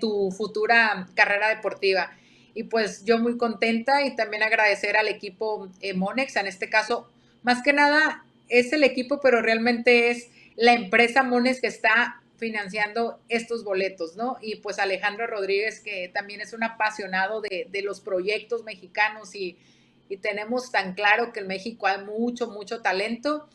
tu, 0.00 0.30
futura 0.30 1.08
carrera 1.14 1.48
deportiva. 1.48 2.12
Y 2.54 2.64
pues 2.64 3.04
yo 3.04 3.18
muy 3.18 3.36
contenta 3.36 4.02
y 4.02 4.16
también 4.16 4.42
agradecer 4.42 4.96
al 4.96 5.08
equipo 5.08 5.68
eh, 5.80 5.92
Monex, 5.92 6.36
en 6.36 6.46
este 6.46 6.70
caso, 6.70 7.10
más 7.46 7.62
que 7.62 7.72
nada 7.72 8.24
es 8.48 8.72
el 8.72 8.82
equipo, 8.82 9.20
pero 9.20 9.40
realmente 9.40 10.10
es 10.10 10.30
la 10.56 10.72
empresa 10.72 11.22
Monex 11.22 11.60
que 11.60 11.68
está 11.68 12.20
financiando 12.38 13.20
estos 13.28 13.62
boletos, 13.62 14.16
¿no? 14.16 14.36
Y 14.42 14.56
pues 14.56 14.80
Alejandro 14.80 15.28
Rodríguez, 15.28 15.78
que 15.78 16.10
también 16.12 16.40
es 16.40 16.52
un 16.52 16.64
apasionado 16.64 17.40
de, 17.40 17.82
los 17.82 18.00
proyectos 18.00 18.64
mexicanos 18.64 19.34
y, 19.34 19.56
tenemos 20.22 20.70
tan 20.70 20.94
claro 20.94 21.32
que 21.32 21.40
en 21.40 21.48
México 21.48 21.86
hay 21.88 22.04
mucho, 22.04 22.48
mucho 22.48 22.80
talento. 22.80 23.48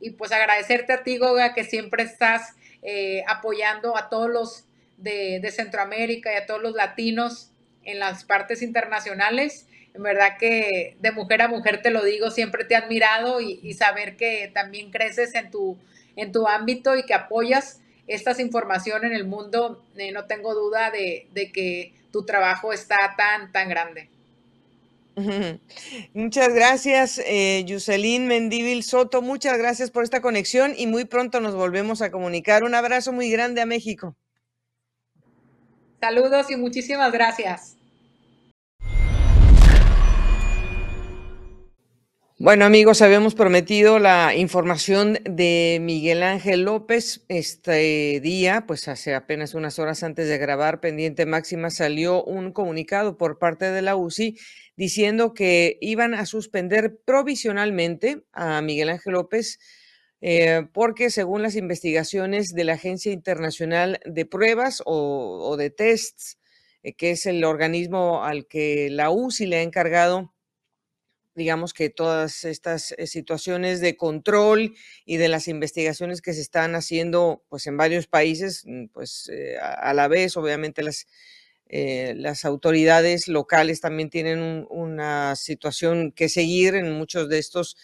Y 0.00 0.10
pues 0.10 0.30
agradecerte 0.30 0.92
a 0.92 1.02
ti, 1.02 1.18
Goga, 1.18 1.52
que 1.52 1.64
siempre 1.64 2.02
estás 2.02 2.54
eh, 2.82 3.24
apoyando 3.26 3.96
a 3.96 4.08
todos 4.08 4.30
los 4.30 4.64
de, 4.98 5.52
Centroamérica 5.52 6.32
y 6.32 6.36
a 6.36 6.46
todos 6.46 6.62
los 6.62 6.74
latinos 6.74 7.50
en 7.84 7.98
las 8.00 8.24
partes 8.24 8.62
internacionales. 8.62 9.66
En 9.96 10.02
verdad 10.02 10.36
que 10.38 10.96
de 11.00 11.10
mujer 11.10 11.42
a 11.42 11.48
mujer 11.48 11.82
te 11.82 11.90
lo 11.90 12.04
digo, 12.04 12.30
siempre 12.30 12.64
te 12.64 12.74
he 12.74 12.76
admirado 12.76 13.40
y, 13.40 13.60
y 13.62 13.72
saber 13.74 14.16
que 14.16 14.50
también 14.52 14.90
creces 14.90 15.34
en 15.34 15.50
tu, 15.50 15.78
en 16.16 16.32
tu 16.32 16.46
ámbito 16.46 16.96
y 16.96 17.04
que 17.04 17.14
apoyas 17.14 17.80
estas 18.06 18.38
informaciones 18.40 19.10
en 19.10 19.16
el 19.16 19.24
mundo, 19.24 19.82
eh, 19.96 20.12
no 20.12 20.26
tengo 20.26 20.54
duda 20.54 20.90
de, 20.90 21.28
que 21.52 21.92
tu 22.12 22.24
trabajo 22.24 22.72
está 22.72 23.14
tan, 23.16 23.52
tan 23.52 23.68
grande. 23.68 24.08
Muchas 26.14 26.52
gracias, 26.52 27.18
eh, 27.18 27.64
Yuselín 27.66 28.26
Mendívil 28.26 28.82
Soto. 28.82 29.22
Muchas 29.22 29.58
gracias 29.58 29.90
por 29.90 30.04
esta 30.04 30.20
conexión 30.20 30.74
y 30.76 30.86
muy 30.86 31.04
pronto 31.04 31.40
nos 31.40 31.54
volvemos 31.54 32.02
a 32.02 32.10
comunicar. 32.10 32.64
Un 32.64 32.74
abrazo 32.74 33.12
muy 33.12 33.30
grande 33.30 33.60
a 33.60 33.66
México. 33.66 34.14
Saludos 36.00 36.50
y 36.50 36.56
muchísimas 36.56 37.10
gracias. 37.12 37.75
Bueno, 42.38 42.66
amigos, 42.66 43.00
habíamos 43.00 43.34
prometido 43.34 43.98
la 43.98 44.34
información 44.34 45.18
de 45.24 45.78
Miguel 45.80 46.22
Ángel 46.22 46.64
López. 46.64 47.24
Este 47.28 48.20
día, 48.20 48.64
pues 48.66 48.88
hace 48.88 49.14
apenas 49.14 49.54
unas 49.54 49.78
horas 49.78 50.02
antes 50.02 50.28
de 50.28 50.36
grabar 50.36 50.80
Pendiente 50.80 51.24
Máxima, 51.24 51.70
salió 51.70 52.22
un 52.22 52.52
comunicado 52.52 53.16
por 53.16 53.38
parte 53.38 53.70
de 53.70 53.80
la 53.80 53.96
UCI 53.96 54.38
diciendo 54.76 55.32
que 55.32 55.78
iban 55.80 56.12
a 56.12 56.26
suspender 56.26 56.98
provisionalmente 57.06 58.26
a 58.32 58.60
Miguel 58.60 58.90
Ángel 58.90 59.14
López 59.14 59.58
eh, 60.20 60.68
porque 60.74 61.08
según 61.08 61.40
las 61.40 61.56
investigaciones 61.56 62.48
de 62.48 62.64
la 62.64 62.74
Agencia 62.74 63.12
Internacional 63.12 63.98
de 64.04 64.26
Pruebas 64.26 64.82
o, 64.84 65.56
de 65.56 65.70
Tests, 65.70 66.38
eh, 66.82 66.92
que 66.92 67.12
es 67.12 67.24
el 67.24 67.42
organismo 67.44 68.24
al 68.24 68.46
que 68.46 68.90
la 68.90 69.08
UCI 69.08 69.46
le 69.46 69.56
ha 69.56 69.62
encargado 69.62 70.35
digamos 71.36 71.74
que 71.74 71.90
todas 71.90 72.44
estas 72.44 72.92
eh, 72.92 73.06
situaciones 73.06 73.80
de 73.80 73.96
control 73.96 74.74
y 75.04 75.18
de 75.18 75.28
las 75.28 75.48
investigaciones 75.48 76.22
que 76.22 76.32
se 76.32 76.40
están 76.40 76.74
haciendo 76.74 77.44
pues 77.48 77.66
en 77.66 77.76
varios 77.76 78.06
países, 78.06 78.62
mm, 78.66 78.86
pues 78.86 79.30
eh, 79.32 79.56
a, 79.60 79.92
la 79.94 80.08
vez 80.08 80.36
obviamente 80.36 80.82
las, 80.82 81.06
eh, 81.68 82.14
las 82.16 82.44
autoridades 82.44 83.28
locales 83.28 83.80
también 83.80 84.08
tienen 84.08 84.66
una 84.70 85.36
situación 85.36 86.10
que 86.12 86.28
seguir 86.28 86.74
en 86.74 86.92
muchos 86.92 87.28
de 87.28 87.38
estos 87.38 87.76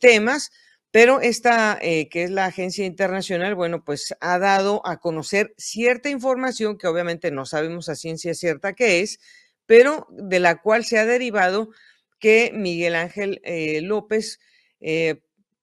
temas, 0.00 0.50
pero 0.90 1.20
esta, 1.22 1.78
que 1.80 2.10
es 2.24 2.30
la 2.30 2.44
agencia 2.44 2.84
internacional, 2.84 3.54
bueno, 3.54 3.84
pues 3.84 4.14
ha 4.20 4.38
dado 4.38 4.86
a 4.86 4.98
conocer 5.00 5.54
cierta 5.56 6.10
información 6.10 6.76
que 6.76 6.88
obviamente 6.88 7.30
no 7.30 7.46
sabemos 7.46 7.88
a 7.88 7.94
ciencia 7.94 8.34
cierta 8.34 8.74
qué 8.74 9.00
es, 9.00 9.18
pero 9.64 10.06
de 10.10 10.40
la 10.40 10.60
cual 10.60 10.84
se 10.84 10.98
ha 10.98 11.06
derivado 11.06 11.70
que 12.22 12.52
Miguel 12.54 12.94
Ángel 12.94 13.40
eh, 13.42 13.80
López 13.80 14.38
eh, 14.80 15.22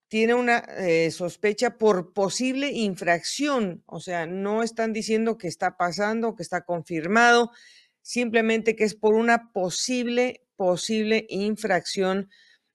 tiene 0.10 0.34
una 0.34 0.58
eh, 0.58 1.10
sospecha 1.10 1.78
por 1.78 2.12
posible 2.12 2.70
infracción, 2.74 3.82
o 3.86 4.02
sea, 4.02 4.26
no 4.26 4.62
están 4.62 4.92
diciendo 4.92 5.38
que 5.38 5.48
está 5.48 5.78
pasando, 5.78 6.36
que 6.36 6.44
está 6.44 6.66
confirmado, 6.66 7.52
simplemente 8.02 8.76
que 8.76 8.84
es 8.84 8.94
por 8.94 9.14
una 9.14 9.54
posible, 9.54 10.44
posible 10.58 11.26
infracción 11.30 12.30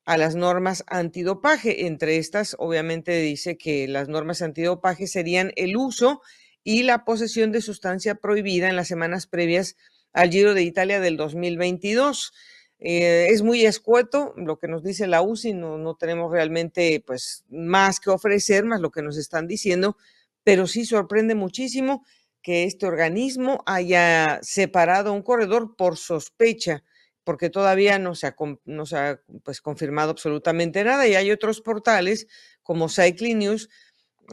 a 0.07 0.17
las 0.17 0.35
normas 0.35 0.83
antidopaje. 0.87 1.87
Entre 1.87 2.17
estas, 2.17 2.57
obviamente 2.59 3.21
dice 3.21 3.59
que 3.59 3.87
las 3.87 4.09
normas 4.09 4.41
antidopaje 4.41 5.07
serían 5.07 5.53
el 5.57 5.77
uso 5.77 6.23
y 6.63 6.85
la 6.85 7.05
posesión 7.05 7.53
de 7.53 7.61
sustancia 7.61 8.15
prohibida 8.15 8.71
en 8.71 8.77
las 8.77 8.89
semanas 8.89 9.27
previas 9.27 9.77
al 10.15 10.31
Giro 10.31 10.55
de 10.55 10.63
Italia 10.63 11.01
del 11.01 11.19
2022. 11.19 12.33
Eh, 12.79 13.29
es 13.31 13.43
muy 13.43 13.65
escueto 13.65 14.35
lo 14.37 14.59
que 14.59 14.69
nos 14.69 14.83
dice 14.83 15.07
la 15.07 15.23
UCI, 15.23 15.55
no, 15.55 15.79
no 15.79 15.95
tenemos 15.97 16.31
realmente 16.31 17.03
pues 17.07 17.45
más 17.49 18.01
que 18.01 18.11
ofrecer, 18.11 18.65
más 18.65 18.81
lo 18.81 18.91
que 18.91 19.03
nos 19.03 19.17
están 19.17 19.47
diciendo, 19.47 19.97
pero 20.43 20.67
sí 20.67 20.85
sorprende 20.85 21.35
muchísimo 21.35 22.05
que 22.45 22.65
este 22.65 22.87
organismo 22.87 23.63
haya 23.65 24.39
separado 24.43 25.15
un 25.15 25.23
corredor 25.23 25.77
por 25.77 25.97
sospecha, 25.97 26.85
porque 27.25 27.49
todavía 27.49 27.99
no 27.99 28.15
se 28.15 28.27
ha, 28.27 28.37
no 28.67 28.85
se 28.85 28.97
ha 28.99 29.21
pues, 29.43 29.63
confirmado 29.63 30.11
absolutamente 30.11 30.85
nada. 30.85 31.09
Y 31.09 31.15
hay 31.15 31.31
otros 31.31 31.63
portales 31.63 32.27
como 32.63 32.91
Cycling 32.91 33.39
News, 33.39 33.71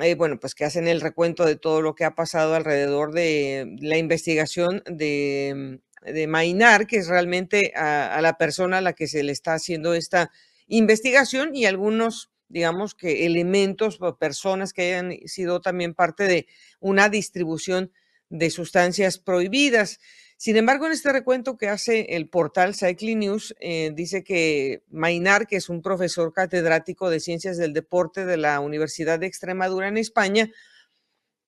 eh, 0.01 0.15
bueno, 0.15 0.39
pues 0.41 0.55
que 0.55 0.65
hacen 0.65 0.89
el 0.89 0.99
recuento 0.99 1.45
de 1.45 1.55
todo 1.55 1.81
lo 1.81 1.95
que 1.95 2.03
ha 2.03 2.15
pasado 2.15 2.53
alrededor 2.53 3.13
de 3.13 3.77
la 3.79 3.97
investigación 3.97 4.83
de, 4.85 5.79
de 6.01 6.27
Mainar, 6.27 6.87
que 6.87 6.97
es 6.97 7.07
realmente 7.07 7.73
a, 7.75 8.19
la 8.21 8.37
persona 8.37 8.79
a 8.79 8.81
la 8.81 8.93
que 8.93 9.07
se 9.07 9.23
le 9.23 9.31
está 9.31 9.53
haciendo 9.53 9.93
esta 9.93 10.31
investigación 10.67 11.55
y 11.55 11.65
algunos 11.65 12.31
digamos 12.47 12.95
que 12.95 13.25
elementos 13.25 13.97
o 14.01 14.17
personas 14.17 14.73
que 14.73 14.81
hayan 14.81 15.17
sido 15.25 15.61
también 15.61 15.93
parte 15.93 16.25
de 16.25 16.47
una 16.81 17.07
distribución 17.07 17.91
de 18.29 18.49
sustancias 18.49 19.17
prohibidas. 19.19 19.99
Sin 20.37 20.57
embargo, 20.57 20.87
en 20.87 20.91
este 20.91 21.13
recuento 21.13 21.57
que 21.57 21.69
hace 21.69 22.15
el 22.15 22.27
portal 22.27 22.75
Cycling 22.75 23.19
News, 23.19 23.55
eh, 23.59 23.91
dice 23.93 24.23
que 24.23 24.83
Mainar, 24.89 25.47
que 25.47 25.57
es 25.57 25.69
un 25.69 25.81
profesor 25.81 26.33
catedrático 26.33 27.09
de 27.09 27.19
ciencias 27.19 27.57
del 27.57 27.73
deporte 27.73 28.25
de 28.25 28.37
la 28.37 28.59
Universidad 28.59 29.19
de 29.19 29.27
Extremadura 29.27 29.87
en 29.87 29.97
España, 29.97 30.51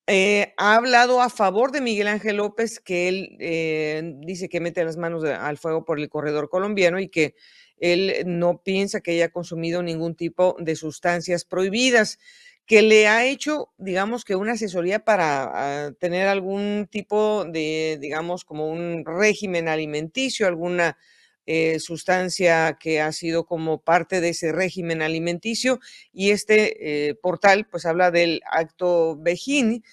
eh, 0.08 0.54
ha 0.58 0.76
hablado 0.76 1.22
a 1.22 1.30
favor 1.30 1.72
de 1.72 1.82
Miguel 1.82 2.08
Ángel 2.08 2.38
López, 2.38 2.80
que 2.80 3.08
él 3.08 3.38
eh, 3.39 4.14
dice 4.18 4.49
que 4.49 4.60
mete 4.60 4.84
las 4.84 4.97
manos 4.97 5.24
al 5.24 5.58
fuego 5.58 5.86
por 5.86 5.99
el 5.99 6.10
corredor 6.10 6.49
colombiano 6.49 6.99
y 6.99 7.10
que 7.10 7.36
él 7.78 8.24
no 8.26 8.62
piensa 8.64 9.01
que 9.01 9.12
haya 9.12 9.30
consumido 9.30 9.82
ningún 9.82 10.16
tipo 10.16 10.56
de 10.60 10.76
sustancias 10.76 11.45
prohibidas 11.45 12.20
que 12.66 12.82
le 12.82 13.08
ha 13.08 13.26
hecho, 13.26 13.74
digamos 13.78 14.24
que 14.24 14.36
una 14.36 14.54
asesoría 14.54 15.04
para 15.04 15.88
ah, 15.88 15.91
tener 15.99 16.28
algún 16.28 16.88
tipo 16.89 17.45
de, 17.45 17.97
digamos, 17.99 18.45
como 18.45 18.70
un 18.70 19.04
régimen 19.06 19.68
alimenticio, 19.68 20.47
alguna 20.47 20.97
eh, 21.45 21.79
sustancia 21.79 22.77
que 22.79 23.01
ha 23.01 23.11
sido 23.11 23.45
como 23.45 23.81
parte 23.81 24.21
de 24.21 24.29
ese 24.29 24.51
régimen 24.51 25.01
alimenticio. 25.01 25.79
Y 26.11 26.31
este 26.31 27.09
eh, 27.09 27.15
portal, 27.15 27.67
pues 27.69 27.85
habla 27.85 28.11
del 28.11 28.41
acto 28.49 29.17
Bejín, 29.17 29.83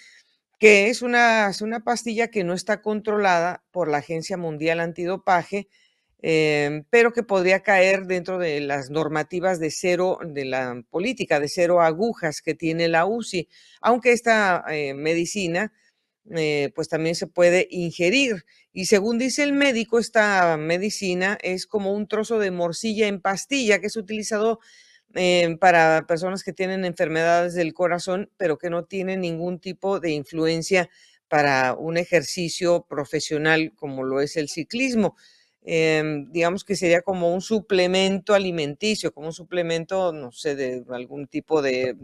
que 0.59 0.88
es 0.88 1.03
una, 1.03 1.51
una 1.62 1.80
pastilla 1.80 2.28
que 2.28 2.44
no 2.44 2.55
está 2.55 2.82
controlada 2.82 3.62
por 3.70 3.88
la 3.88 3.98
Agencia 3.98 4.36
Mundial 4.36 4.80
Antidopaje, 4.80 5.68
Em, 6.22 6.84
pero 6.90 7.12
que 7.12 7.22
podría 7.22 7.61
caer 7.61 8.05
dentro 8.07 8.38
de 8.38 8.61
las 8.61 8.90
normativas 8.90 9.59
de 9.59 9.70
cero, 9.70 10.18
de 10.22 10.44
la 10.44 10.82
política 10.90 11.40
de 11.40 11.48
cero 11.48 11.80
agujas 11.80 12.42
que 12.42 12.55
tiene 12.55 12.88
la 12.88 13.07
UCI, 13.07 13.48
aunque 13.80 14.12
esta 14.12 14.62
eh, 14.68 14.92
medicina 14.92 15.72
eh, 16.37 16.71
pues 16.75 16.89
también 16.89 17.14
se 17.14 17.27
puede 17.27 17.66
ingerir. 17.71 18.45
Y 18.73 18.87
según 18.87 19.18
dice 19.18 19.43
el 19.43 19.53
médico, 19.53 19.99
esta 19.99 20.57
medicina 20.57 21.39
es 21.43 21.66
como 21.66 21.93
un 21.93 22.07
trozo 22.09 22.39
de 22.39 22.51
morcilla 22.51 23.09
en 23.09 23.21
pastilla 23.21 23.81
que 23.81 23.87
es 23.89 23.97
utilizado 23.97 24.61
em, 25.14 25.59
para 25.59 26.07
personas 26.07 26.45
que 26.45 26.53
tienen 26.53 26.85
enfermedades 26.85 27.55
del 27.55 27.75
corazón, 27.75 28.31
pero 28.37 28.59
que 28.59 28.71
no 28.71 28.85
tienen 28.85 29.21
ningún 29.23 29.59
tipo 29.61 29.99
de 30.01 30.12
influencia 30.12 30.89
para 31.29 31.75
un 31.75 31.97
ejercicio 31.97 32.87
profesional 32.89 33.73
como 33.77 34.05
lo 34.05 34.21
es 34.21 34.37
el 34.37 34.49
ciclismo. 34.49 35.16
Em, 35.62 36.31
digamos 36.33 36.64
que 36.64 36.77
sería 36.77 37.03
como 37.03 37.35
un 37.35 37.41
suplemento 37.43 38.35
alimenticio, 38.35 39.12
como 39.12 39.27
un 39.29 39.33
suplemento, 39.35 40.12
no 40.12 40.33
sé, 40.33 40.55
de 40.57 40.85
algún 40.91 41.27
tipo 41.27 41.61
de, 41.62 41.97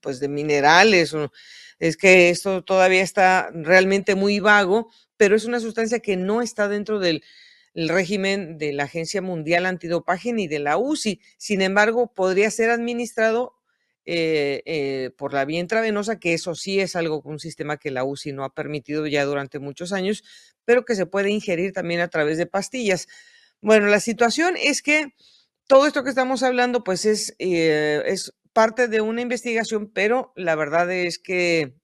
pues 0.00 0.20
de 0.20 0.28
minerales. 0.28 1.14
Es 1.78 1.96
que 1.96 2.30
esto 2.30 2.62
todavía 2.64 3.02
está 3.02 3.50
realmente 3.52 4.14
muy 4.14 4.40
vago, 4.40 4.90
pero 5.16 5.36
es 5.36 5.44
una 5.44 5.60
sustancia 5.60 6.00
que 6.00 6.16
no 6.16 6.42
está 6.42 6.68
dentro 6.68 6.98
del 6.98 7.22
régimen 7.74 8.58
de 8.58 8.72
la 8.72 8.84
Agencia 8.84 9.20
Mundial 9.22 9.66
Antidopaje 9.66 10.32
ni 10.32 10.48
de 10.48 10.58
la 10.58 10.78
UCI. 10.78 11.20
Sin 11.36 11.60
embargo, 11.62 12.12
podría 12.14 12.50
ser 12.50 12.70
administrado 12.70 13.54
eh, 14.08 14.62
eh, 14.66 15.10
por 15.18 15.34
la 15.34 15.44
vía 15.44 15.58
intravenosa, 15.58 16.20
que 16.20 16.32
eso 16.32 16.54
sí 16.54 16.80
es 16.80 16.94
algo, 16.96 17.20
un 17.24 17.40
sistema 17.40 17.76
que 17.76 17.90
la 17.90 18.04
UCI 18.04 18.32
no 18.32 18.44
ha 18.44 18.54
permitido 18.54 19.06
ya 19.06 19.24
durante 19.24 19.58
muchos 19.58 19.92
años, 19.92 20.22
pero 20.64 20.84
que 20.84 20.94
se 20.94 21.06
puede 21.06 21.30
ingerir 21.30 21.72
también 21.72 22.00
a 22.00 22.08
través 22.08 22.38
de 22.38 22.46
pastillas. 22.46 23.08
Bueno, 23.60 23.88
la 23.88 24.00
situación 24.00 24.54
es 24.56 24.80
que 24.80 25.12
todo 25.66 25.86
esto 25.86 26.04
que 26.04 26.10
estamos 26.10 26.42
hablando, 26.44 26.84
pues 26.84 27.04
es, 27.04 27.34
eh, 27.40 28.02
es 28.06 28.32
parte 28.56 28.88
de 28.88 29.02
una 29.02 29.20
investigación, 29.20 29.90
pero 29.92 30.32
la 30.34 30.54
verdad 30.54 30.90
es 30.90 31.18
que 31.18 31.74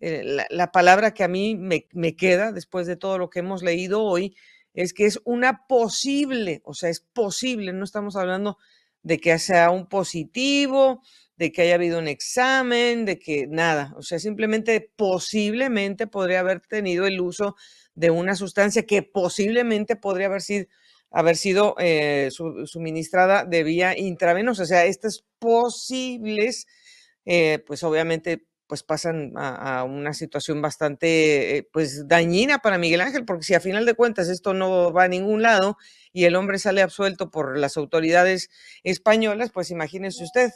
la, 0.00 0.72
palabra 0.72 1.12
que 1.12 1.22
a 1.22 1.28
mí 1.28 1.54
me, 1.54 1.86
me 1.92 2.16
queda 2.16 2.50
después 2.50 2.86
de 2.86 2.96
todo 2.96 3.18
lo 3.18 3.28
que 3.28 3.40
hemos 3.40 3.62
leído 3.62 4.02
hoy 4.02 4.34
es 4.72 4.94
que 4.94 5.04
es 5.04 5.20
una 5.26 5.66
posible, 5.66 6.62
o 6.64 6.72
sea, 6.72 6.88
es 6.88 7.00
posible, 7.00 7.74
no 7.74 7.84
estamos 7.84 8.16
hablando 8.16 8.56
de 9.02 9.18
que 9.18 9.38
sea 9.38 9.70
un 9.70 9.86
positivo, 9.86 11.02
de 11.36 11.52
que 11.52 11.60
haya 11.60 11.74
habido 11.74 11.98
un 11.98 12.08
examen, 12.08 13.04
de 13.04 13.18
que 13.18 13.46
nada, 13.46 13.92
o 13.98 14.00
sea, 14.00 14.18
simplemente 14.18 14.80
posiblemente 14.96 16.06
podría 16.06 16.40
haber 16.40 16.60
tenido 16.60 17.06
el 17.06 17.20
uso 17.20 17.54
de 17.94 18.08
una 18.08 18.34
sustancia 18.34 18.86
que 18.86 19.02
posiblemente 19.02 19.94
podría 19.94 20.28
haber 20.28 20.40
sido, 20.40 20.68
haber 21.14 21.36
sido 21.36 21.76
eh, 21.78 22.30
suministrada 22.30 23.44
de 23.44 23.62
vía 23.62 23.96
intravenosa. 23.96 24.64
O 24.64 24.66
sea, 24.66 24.84
estas 24.84 25.24
posibles, 25.38 26.66
eh, 27.24 27.62
pues 27.66 27.82
obviamente 27.84 28.46
pues 28.66 28.82
pasan 28.82 29.32
a, 29.36 29.84
una 29.84 30.14
situación 30.14 30.62
bastante 30.62 31.58
eh, 31.58 31.68
pues 31.72 32.08
dañina 32.08 32.58
para 32.58 32.78
Miguel 32.78 33.02
Ángel, 33.02 33.24
porque 33.24 33.44
si 33.44 33.54
a 33.54 33.60
final 33.60 33.84
de 33.86 33.94
cuentas 33.94 34.28
esto 34.28 34.54
no 34.54 34.92
va 34.92 35.04
a 35.04 35.08
ningún 35.08 35.42
lado 35.42 35.76
y 36.12 36.24
el 36.24 36.34
hombre 36.34 36.58
sale 36.58 36.82
absuelto 36.82 37.30
por 37.30 37.58
las 37.58 37.76
autoridades 37.76 38.50
españolas, 38.82 39.50
pues 39.52 39.70
imagínese 39.70 40.24
usted 40.24 40.50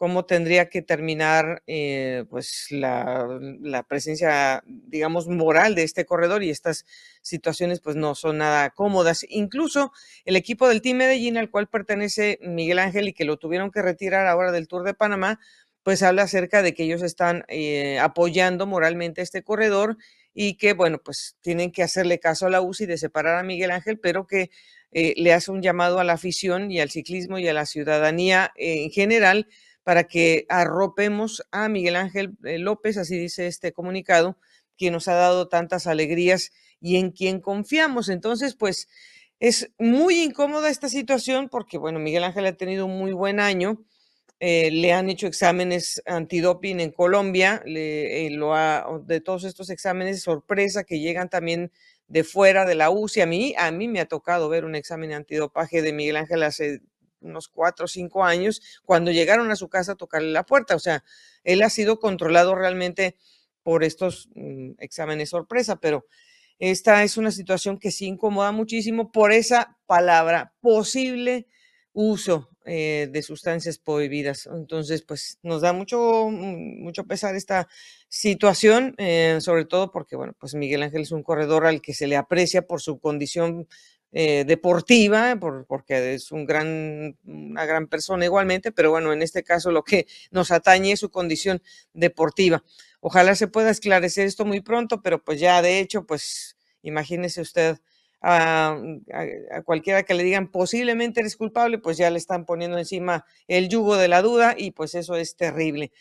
cómo 0.00 0.24
tendría 0.24 0.70
que 0.70 0.80
terminar 0.80 1.62
eh, 1.66 2.24
pues 2.30 2.68
la, 2.70 3.38
la, 3.60 3.82
presencia, 3.82 4.64
digamos, 4.64 5.28
moral 5.28 5.74
de 5.74 5.82
este 5.82 6.06
corredor 6.06 6.42
y 6.42 6.48
estas 6.48 6.86
situaciones 7.20 7.80
pues 7.80 7.96
no 7.96 8.14
son 8.14 8.38
nada 8.38 8.70
cómodas. 8.70 9.26
Incluso 9.28 9.92
el 10.24 10.36
equipo 10.36 10.66
del 10.66 10.80
Team 10.80 10.96
Medellín 10.96 11.36
al 11.36 11.50
cual 11.50 11.68
pertenece 11.68 12.38
Miguel 12.40 12.78
Ángel 12.78 13.08
y 13.08 13.12
que 13.12 13.26
lo 13.26 13.36
tuvieron 13.36 13.70
que 13.70 13.82
retirar 13.82 14.26
ahora 14.26 14.52
del 14.52 14.68
Tour 14.68 14.84
de 14.84 14.94
Panamá, 14.94 15.38
pues 15.82 16.02
habla 16.02 16.22
acerca 16.22 16.62
de 16.62 16.72
que 16.72 16.84
ellos 16.84 17.02
están 17.02 17.44
eh, 17.48 17.98
apoyando 17.98 18.66
moralmente 18.66 19.20
a 19.20 19.24
este 19.24 19.42
corredor 19.42 19.98
y 20.32 20.56
que, 20.56 20.72
bueno, 20.72 20.96
pues 21.04 21.36
tienen 21.42 21.72
que 21.72 21.82
hacerle 21.82 22.18
caso 22.18 22.46
a 22.46 22.50
la 22.50 22.62
UCI 22.62 22.86
de 22.86 22.96
separar 22.96 23.38
a 23.38 23.42
Miguel 23.42 23.70
Ángel, 23.70 23.98
pero 23.98 24.26
que 24.26 24.50
eh, 24.92 25.12
le 25.18 25.34
hace 25.34 25.50
un 25.50 25.60
llamado 25.60 26.00
a 26.00 26.04
la 26.04 26.14
afición 26.14 26.70
y 26.70 26.80
al 26.80 26.88
ciclismo 26.88 27.38
y 27.38 27.46
a 27.48 27.52
la 27.52 27.66
ciudadanía 27.66 28.50
en 28.56 28.90
general 28.90 29.46
para 29.82 30.04
que 30.04 30.46
arropemos 30.48 31.42
a 31.50 31.68
Miguel 31.68 31.96
Ángel 31.96 32.36
eh, 32.44 32.58
López, 32.58 32.96
así 32.96 33.18
dice 33.18 33.46
este 33.46 33.72
comunicado, 33.72 34.36
quien 34.76 34.92
nos 34.92 35.08
ha 35.08 35.14
dado 35.14 35.48
tantas 35.48 35.86
alegrías 35.86 36.52
y 36.80 36.96
en 36.96 37.10
quien 37.10 37.40
confiamos. 37.40 38.08
Entonces, 38.08 38.54
pues 38.54 38.88
es 39.38 39.70
muy 39.78 40.22
incómoda 40.22 40.68
esta 40.68 40.88
situación 40.88 41.48
porque, 41.48 41.78
bueno, 41.78 41.98
Miguel 41.98 42.24
Ángel 42.24 42.46
ha 42.46 42.52
tenido 42.52 42.86
un 42.86 42.98
muy 42.98 43.12
buen 43.12 43.40
año. 43.40 43.84
Eh, 44.38 44.70
le 44.70 44.92
han 44.92 45.10
hecho 45.10 45.26
exámenes 45.26 46.02
antidoping 46.06 46.80
en 46.80 46.92
Colombia, 46.92 47.62
le, 47.66 48.26
eh, 48.26 48.30
lo 48.30 48.54
ha, 48.54 48.86
de 49.04 49.20
todos 49.20 49.44
estos 49.44 49.68
exámenes, 49.68 50.22
sorpresa 50.22 50.84
que 50.84 50.98
llegan 50.98 51.28
también 51.28 51.72
de 52.08 52.24
fuera 52.24 52.64
de 52.64 52.74
la 52.74 52.90
UCI. 52.90 53.20
A 53.20 53.26
mí, 53.26 53.54
a 53.58 53.70
mí 53.70 53.86
me 53.86 54.00
ha 54.00 54.06
tocado 54.06 54.48
ver 54.48 54.64
un 54.64 54.74
examen 54.74 55.12
antidopaje 55.12 55.82
de 55.82 55.92
Miguel 55.92 56.16
Ángel 56.16 56.42
hace 56.42 56.80
unos 57.20 57.48
cuatro 57.48 57.84
o 57.84 57.88
cinco 57.88 58.24
años, 58.24 58.62
cuando 58.84 59.10
llegaron 59.10 59.50
a 59.50 59.56
su 59.56 59.68
casa 59.68 59.92
a 59.92 59.96
tocarle 59.96 60.32
la 60.32 60.44
puerta. 60.44 60.76
O 60.76 60.78
sea, 60.78 61.04
él 61.44 61.62
ha 61.62 61.70
sido 61.70 62.00
controlado 62.00 62.54
realmente 62.54 63.16
por 63.62 63.84
estos 63.84 64.28
mm, 64.34 64.72
exámenes 64.78 65.30
sorpresa, 65.30 65.76
pero 65.76 66.06
esta 66.58 67.02
es 67.04 67.16
una 67.16 67.30
situación 67.30 67.78
que 67.78 67.90
sí 67.90 68.06
incomoda 68.06 68.52
muchísimo 68.52 69.12
por 69.12 69.32
esa 69.32 69.78
palabra, 69.86 70.54
posible 70.60 71.46
uso 71.92 72.50
eh, 72.66 73.08
de 73.10 73.22
sustancias 73.22 73.78
prohibidas. 73.78 74.46
Entonces, 74.46 75.02
pues 75.02 75.38
nos 75.42 75.62
da 75.62 75.72
mucho, 75.72 76.28
mm, 76.30 76.82
mucho 76.82 77.04
pesar 77.04 77.34
esta 77.34 77.68
situación, 78.08 78.94
eh, 78.98 79.38
sobre 79.40 79.64
todo 79.64 79.90
porque, 79.90 80.16
bueno, 80.16 80.34
pues 80.38 80.54
Miguel 80.54 80.82
Ángel 80.82 81.02
es 81.02 81.12
un 81.12 81.22
corredor 81.22 81.66
al 81.66 81.80
que 81.80 81.94
se 81.94 82.06
le 82.06 82.16
aprecia 82.16 82.66
por 82.66 82.82
su 82.82 83.00
condición 83.00 83.66
eh, 84.12 84.44
deportiva, 84.44 85.36
porque 85.68 86.14
es 86.14 86.32
un 86.32 86.44
gran, 86.44 87.16
una 87.24 87.64
gran 87.64 87.86
persona 87.86 88.24
igualmente, 88.24 88.72
pero 88.72 88.90
bueno, 88.90 89.12
en 89.12 89.22
este 89.22 89.44
caso 89.44 89.70
lo 89.70 89.84
que 89.84 90.06
nos 90.30 90.50
atañe 90.50 90.92
es 90.92 91.00
su 91.00 91.10
condición 91.10 91.62
deportiva. 91.92 92.64
Ojalá 93.00 93.34
se 93.34 93.48
pueda 93.48 93.70
esclarecer 93.70 94.26
esto 94.26 94.44
muy 94.44 94.60
pronto, 94.60 95.00
pero 95.00 95.22
pues 95.22 95.40
ya 95.40 95.62
de 95.62 95.78
hecho, 95.80 96.04
pues 96.06 96.56
imagínese 96.82 97.40
usted 97.40 97.78
a, 98.20 98.76
a, 99.52 99.62
cualquiera 99.62 100.02
que 100.02 100.14
le 100.14 100.24
digan 100.24 100.50
posiblemente 100.50 101.20
eres 101.20 101.36
culpable, 101.36 101.78
pues 101.78 101.96
ya 101.96 102.10
le 102.10 102.18
están 102.18 102.44
poniendo 102.44 102.78
encima 102.78 103.24
el 103.48 103.68
yugo 103.68 103.96
de 103.96 104.08
la 104.08 104.20
duda 104.22 104.54
y 104.58 104.72
pues 104.72 104.94
eso 104.94 105.16
es 105.16 105.36
terrible. 105.36 105.92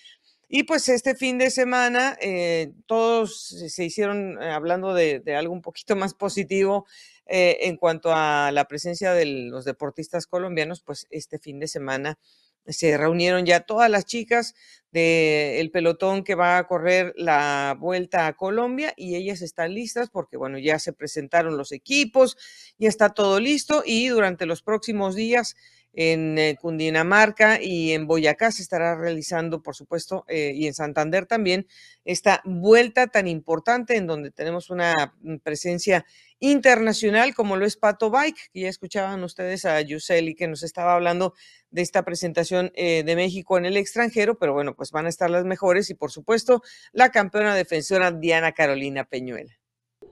Y 0.52 0.64
pues 0.64 0.90
este 0.90 1.14
fin 1.14 1.38
de 1.38 1.52
semana 1.52 2.18
eh, 2.20 2.74
todos 2.88 3.50
se 3.68 3.86
hicieron, 3.86 4.42
eh, 4.42 4.50
hablando 4.50 4.96
de, 4.96 5.22
algo 5.38 5.54
un 5.54 5.62
poquito 5.62 5.96
más 5.96 6.16
positivo 6.16 6.88
eh, 7.30 7.68
en 7.68 7.78
cuanto 7.78 8.12
a 8.14 8.52
la 8.52 8.66
presencia 8.66 9.14
de 9.14 9.26
los 9.26 9.66
deportistas 9.66 10.28
colombianos, 10.28 10.82
pues 10.82 11.08
este 11.10 11.40
fin 11.40 11.60
de 11.60 11.68
semana 11.68 12.18
se 12.66 12.98
reunieron 12.98 13.46
ya 13.46 13.62
todas 13.62 13.90
las 13.90 14.06
chicas 14.06 14.54
del 14.92 15.72
pelotón 15.72 16.24
que 16.24 16.36
va 16.36 16.58
a 16.58 16.68
correr 16.68 17.14
la 17.16 17.76
vuelta 17.80 18.28
a 18.28 18.34
Colombia 18.34 18.94
y 18.98 19.16
ellas 19.16 19.42
están 19.42 19.74
listas 19.74 20.10
porque, 20.10 20.38
bueno, 20.38 20.58
ya 20.58 20.80
se 20.80 20.94
presentaron 20.94 21.58
los 21.58 21.72
equipos, 21.72 22.38
ya 22.78 22.90
está 22.90 23.10
todo 23.10 23.40
listo 23.40 23.84
y 23.86 24.08
durante 24.08 24.46
los 24.46 24.62
próximos 24.62 25.16
días 25.16 25.56
en 25.94 26.38
eh, 26.38 26.58
Cundinamarca 26.60 27.62
y 27.62 27.92
en 27.94 28.08
Boyacá 28.08 28.52
se 28.52 28.62
estará 28.62 28.96
realizando, 28.96 29.62
por 29.62 29.76
supuesto, 29.76 30.26
eh, 30.28 30.52
y 30.56 30.68
en 30.68 30.74
Santander 30.74 31.26
también, 31.26 31.68
esta 32.06 32.42
vuelta 32.46 33.08
tan 33.08 33.28
importante 33.28 33.96
en 33.96 34.08
donde 34.08 34.32
tenemos 34.32 34.70
una 34.70 35.14
mm, 35.22 35.38
presencia 35.38 36.06
internacional 36.40 37.34
como 37.34 37.58
lo 37.58 37.66
es 37.66 37.76
Pato 37.76 38.10
Bike, 38.10 38.52
que 38.54 38.62
ya 38.62 38.70
escuchaban 38.70 39.24
ustedes 39.24 39.66
a 39.66 39.82
Yuseli 39.82 40.36
que 40.36 40.48
nos 40.48 40.64
estaba 40.64 40.94
hablando 40.94 41.34
de 41.70 41.82
esta 41.82 42.04
presentación 42.04 42.72
eh, 42.76 43.04
de 43.04 43.16
México 43.16 43.58
en 43.58 43.66
el 43.66 43.78
extranjero, 43.78 44.38
pero 44.38 44.54
bueno, 44.54 44.76
pues 44.76 44.92
van 44.92 45.06
a 45.06 45.10
estar 45.10 45.30
las 45.30 45.46
mejores 45.46 45.90
y 45.90 45.96
por 45.96 46.12
supuesto 46.12 46.62
la 46.94 47.10
campeona 47.10 47.56
defensora 47.56 48.12
Diana 48.12 48.54
Carolina 48.54 49.04
Peñuela. 49.04 49.54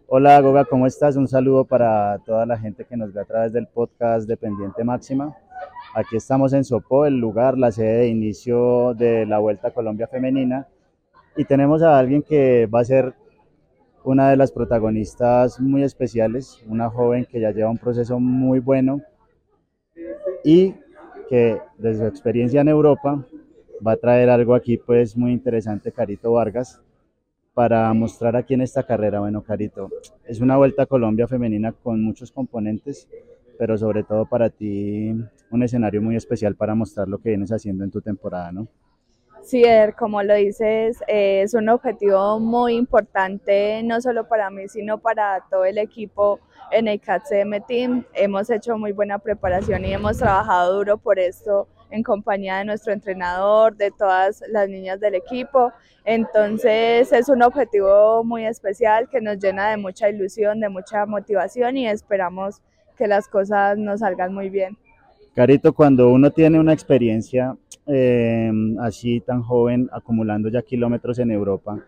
Hola 0.07 0.39
Goga, 0.41 0.65
¿cómo 0.65 0.87
estás? 0.87 1.15
Un 1.17 1.27
saludo 1.27 1.65
para 1.65 2.19
toda 2.25 2.45
la 2.45 2.57
gente 2.57 2.85
que 2.85 2.95
nos 2.95 3.13
ve 3.13 3.21
a 3.21 3.25
través 3.25 3.51
del 3.51 3.67
podcast 3.67 4.27
Dependiente 4.27 4.83
Máxima. 4.83 5.35
Aquí 5.93 6.15
estamos 6.15 6.53
en 6.53 6.63
Sopó, 6.63 7.05
el 7.05 7.17
lugar, 7.17 7.57
la 7.57 7.71
sede 7.71 7.99
de 7.99 8.07
inicio 8.07 8.93
de 8.93 9.25
la 9.25 9.39
Vuelta 9.39 9.69
a 9.69 9.71
Colombia 9.71 10.07
Femenina. 10.07 10.67
Y 11.35 11.45
tenemos 11.45 11.81
a 11.81 11.97
alguien 11.97 12.21
que 12.21 12.67
va 12.67 12.81
a 12.81 12.85
ser 12.85 13.13
una 14.03 14.29
de 14.29 14.37
las 14.37 14.51
protagonistas 14.51 15.59
muy 15.59 15.83
especiales, 15.83 16.63
una 16.67 16.89
joven 16.89 17.25
que 17.25 17.39
ya 17.39 17.51
lleva 17.51 17.69
un 17.69 17.77
proceso 17.77 18.19
muy 18.19 18.59
bueno 18.59 19.01
y 20.43 20.75
que 21.29 21.59
desde 21.77 21.99
su 21.99 22.05
experiencia 22.05 22.61
en 22.61 22.69
Europa 22.69 23.25
va 23.85 23.91
a 23.91 23.97
traer 23.97 24.29
algo 24.29 24.55
aquí 24.55 24.77
pues 24.77 25.17
muy 25.17 25.33
interesante, 25.33 25.91
Carito 25.91 26.31
Vargas, 26.31 26.81
para 27.53 27.91
mostrar 27.93 28.35
aquí 28.35 28.53
en 28.53 28.61
esta 28.61 28.83
carrera. 28.83 29.19
Bueno, 29.19 29.41
Carito, 29.41 29.89
es 30.25 30.39
una 30.39 30.57
vuelta 30.57 30.83
a 30.83 30.85
Colombia 30.85 31.27
femenina 31.27 31.73
con 31.73 32.01
muchos 32.01 32.31
componentes, 32.31 33.09
pero 33.57 33.77
sobre 33.77 34.03
todo 34.03 34.25
para 34.25 34.49
ti 34.49 35.13
un 35.49 35.63
escenario 35.63 36.01
muy 36.01 36.15
especial 36.15 36.55
para 36.55 36.75
mostrar 36.75 37.07
lo 37.07 37.19
que 37.19 37.29
vienes 37.29 37.51
haciendo 37.51 37.83
en 37.83 37.91
tu 37.91 38.01
temporada, 38.01 38.51
¿no? 38.51 38.67
Sí, 39.47 39.63
como 39.97 40.21
lo 40.23 40.35
dices, 40.35 41.01
eh, 41.07 41.41
es 41.41 41.53
un 41.53 41.69
objetivo 41.69 42.37
muy 42.37 42.75
importante, 42.75 43.81
no 43.81 44.01
solo 44.01 44.27
para 44.27 44.49
mí, 44.49 44.67
sino 44.67 44.97
para 44.97 45.41
todo 45.49 45.63
el 45.63 45.77
equipo 45.77 46.41
en 46.69 46.89
el 46.89 46.99
CATCM 46.99 47.65
Team. 47.65 48.05
Hemos 48.13 48.49
hecho 48.49 48.77
muy 48.77 48.91
buena 48.91 49.19
preparación 49.19 49.85
y 49.85 49.93
hemos 49.93 50.17
trabajado 50.17 50.75
duro 50.75 50.97
por 50.97 51.17
esto 51.17 51.69
en 51.91 52.03
compañía 52.03 52.57
de 52.57 52.65
nuestro 52.65 52.91
entrenador, 52.91 53.77
de 53.77 53.91
todas 53.91 54.43
las 54.49 54.67
niñas 54.67 54.99
del 54.99 55.15
equipo. 55.15 55.71
Entonces 56.03 57.13
es 57.13 57.29
un 57.29 57.41
objetivo 57.41 58.25
muy 58.25 58.45
especial 58.45 59.07
que 59.09 59.21
nos 59.21 59.39
llena 59.39 59.69
de 59.69 59.77
mucha 59.77 60.09
ilusión, 60.09 60.59
de 60.59 60.67
mucha 60.67 61.05
motivación 61.05 61.77
y 61.77 61.87
esperamos 61.87 62.61
que 62.97 63.07
las 63.07 63.27
cosas 63.27 63.77
nos 63.77 63.99
salgan 63.99 64.33
muy 64.33 64.49
bien. 64.49 64.77
Carito, 65.35 65.73
cuando 65.73 66.09
uno 66.09 66.31
tiene 66.31 66.59
una 66.59 66.73
experiencia 66.73 67.55
eh, 67.85 68.51
así 68.81 69.21
tan 69.21 69.43
joven, 69.43 69.89
acumulando 69.91 70.49
ya 70.49 70.61
kilómetros 70.61 71.19
en 71.19 71.31
Europa 71.31 71.79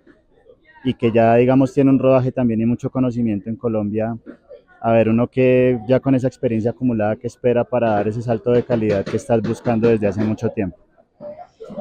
y 0.83 0.93
que 0.93 1.11
ya, 1.11 1.35
digamos, 1.35 1.73
tiene 1.73 1.89
un 1.89 1.99
rodaje 1.99 2.31
también 2.31 2.61
y 2.61 2.65
mucho 2.65 2.89
conocimiento 2.89 3.49
en 3.49 3.55
Colombia, 3.55 4.15
a 4.81 4.93
ver, 4.93 5.09
uno 5.09 5.27
que 5.27 5.79
ya 5.87 5.99
con 5.99 6.15
esa 6.15 6.27
experiencia 6.27 6.71
acumulada, 6.71 7.17
¿qué 7.17 7.27
espera 7.27 7.63
para 7.65 7.89
dar 7.91 8.07
ese 8.07 8.21
salto 8.21 8.51
de 8.51 8.63
calidad 8.63 9.03
que 9.03 9.17
estás 9.17 9.41
buscando 9.41 9.89
desde 9.89 10.07
hace 10.07 10.23
mucho 10.23 10.49
tiempo? 10.49 10.77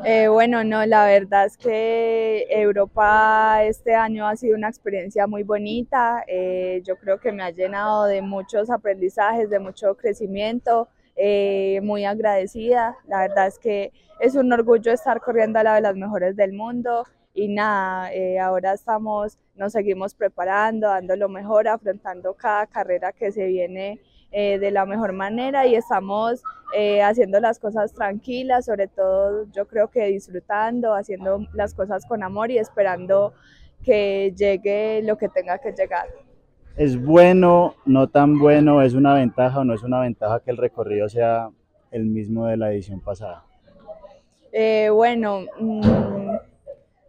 Eh, 0.05 0.28
bueno, 0.28 0.64
no, 0.64 0.86
la 0.86 1.07
verdad 1.07 1.47
es 1.47 1.57
que 1.57 2.47
Europa 2.51 3.62
este 3.64 3.95
año 3.95 4.26
ha 4.26 4.36
sido 4.36 4.57
una 4.57 4.68
experiencia 4.68 5.26
muy 5.26 5.43
bonita. 5.43 6.24
Eh, 6.26 6.82
yo 6.84 6.97
creo 6.97 7.18
que 7.20 7.32
me 7.32 7.43
ha 7.43 7.51
llenado 7.51 8.05
de 8.05 8.22
muchos 8.22 8.70
aprendizajes, 8.70 9.51
de 9.51 9.59
mucho 9.59 9.97
crecimiento. 9.97 10.89
Eh, 11.16 11.80
muy 11.82 12.05
agradecida. 12.05 12.97
La 13.07 13.20
verdad 13.20 13.49
es 13.49 13.59
que 13.59 13.93
es 14.20 14.34
un 14.36 14.53
orgullo 14.53 14.93
estar 14.93 15.20
corriendo 15.20 15.59
a 15.59 15.64
la 15.64 15.74
de 15.74 15.80
las 15.80 15.97
mejores 15.97 16.36
del 16.36 16.53
mundo 16.53 17.05
y 17.34 17.49
nada, 17.49 18.11
ahora 18.43 18.72
estamos, 18.72 19.39
nos 19.55 19.72
seguimos 19.72 20.14
preparando, 20.14 20.89
dando 20.89 21.14
lo 21.16 21.28
mejor, 21.28 21.68
afrontando 21.68 22.34
cada 22.34 22.66
carrera 22.66 23.12
que 23.12 23.30
se 23.30 23.47
viene 23.47 24.01
eh, 24.33 24.59
de 24.59 24.70
la 24.70 24.87
mejor 24.87 25.12
manera 25.12 25.66
y 25.66 25.74
estamos 25.74 26.43
haciendo 27.03 27.41
las 27.41 27.59
cosas 27.59 27.95
tranquilas, 27.95 28.66
sobre 28.66 28.89
todo 28.89 29.47
yo 29.53 29.66
creo 29.66 29.89
que 29.89 30.05
disfrutando, 30.05 30.95
haciendo 30.95 31.47
las 31.55 31.72
cosas 31.72 32.05
con 32.05 32.22
amor 32.22 32.51
y 32.51 32.59
esperando 32.59 33.33
que 33.83 34.35
llegue 34.37 35.01
lo 35.03 35.16
que 35.16 35.31
tenga 35.31 35.57
que 35.59 35.72
llegar 35.72 36.09
es 36.79 37.05
bueno, 37.05 37.74
no 37.87 38.07
tan 38.07 38.39
bueno, 38.39 38.83
es 38.83 38.95
una 38.95 39.12
ventaja 39.14 39.59
o 39.59 39.64
no 39.64 39.74
es 39.74 39.83
una 39.83 39.99
ventaja 39.99 40.39
que 40.41 40.53
el 40.53 40.57
recorrido 40.57 41.09
sea 41.09 41.51
el 41.91 42.05
mismo 42.05 42.47
de 42.47 42.57
la 42.57 42.72
edición 42.72 43.01
pasada? 43.01 43.45
Eh, 44.53 44.89
bueno, 44.89 45.41
mm, 45.59 46.37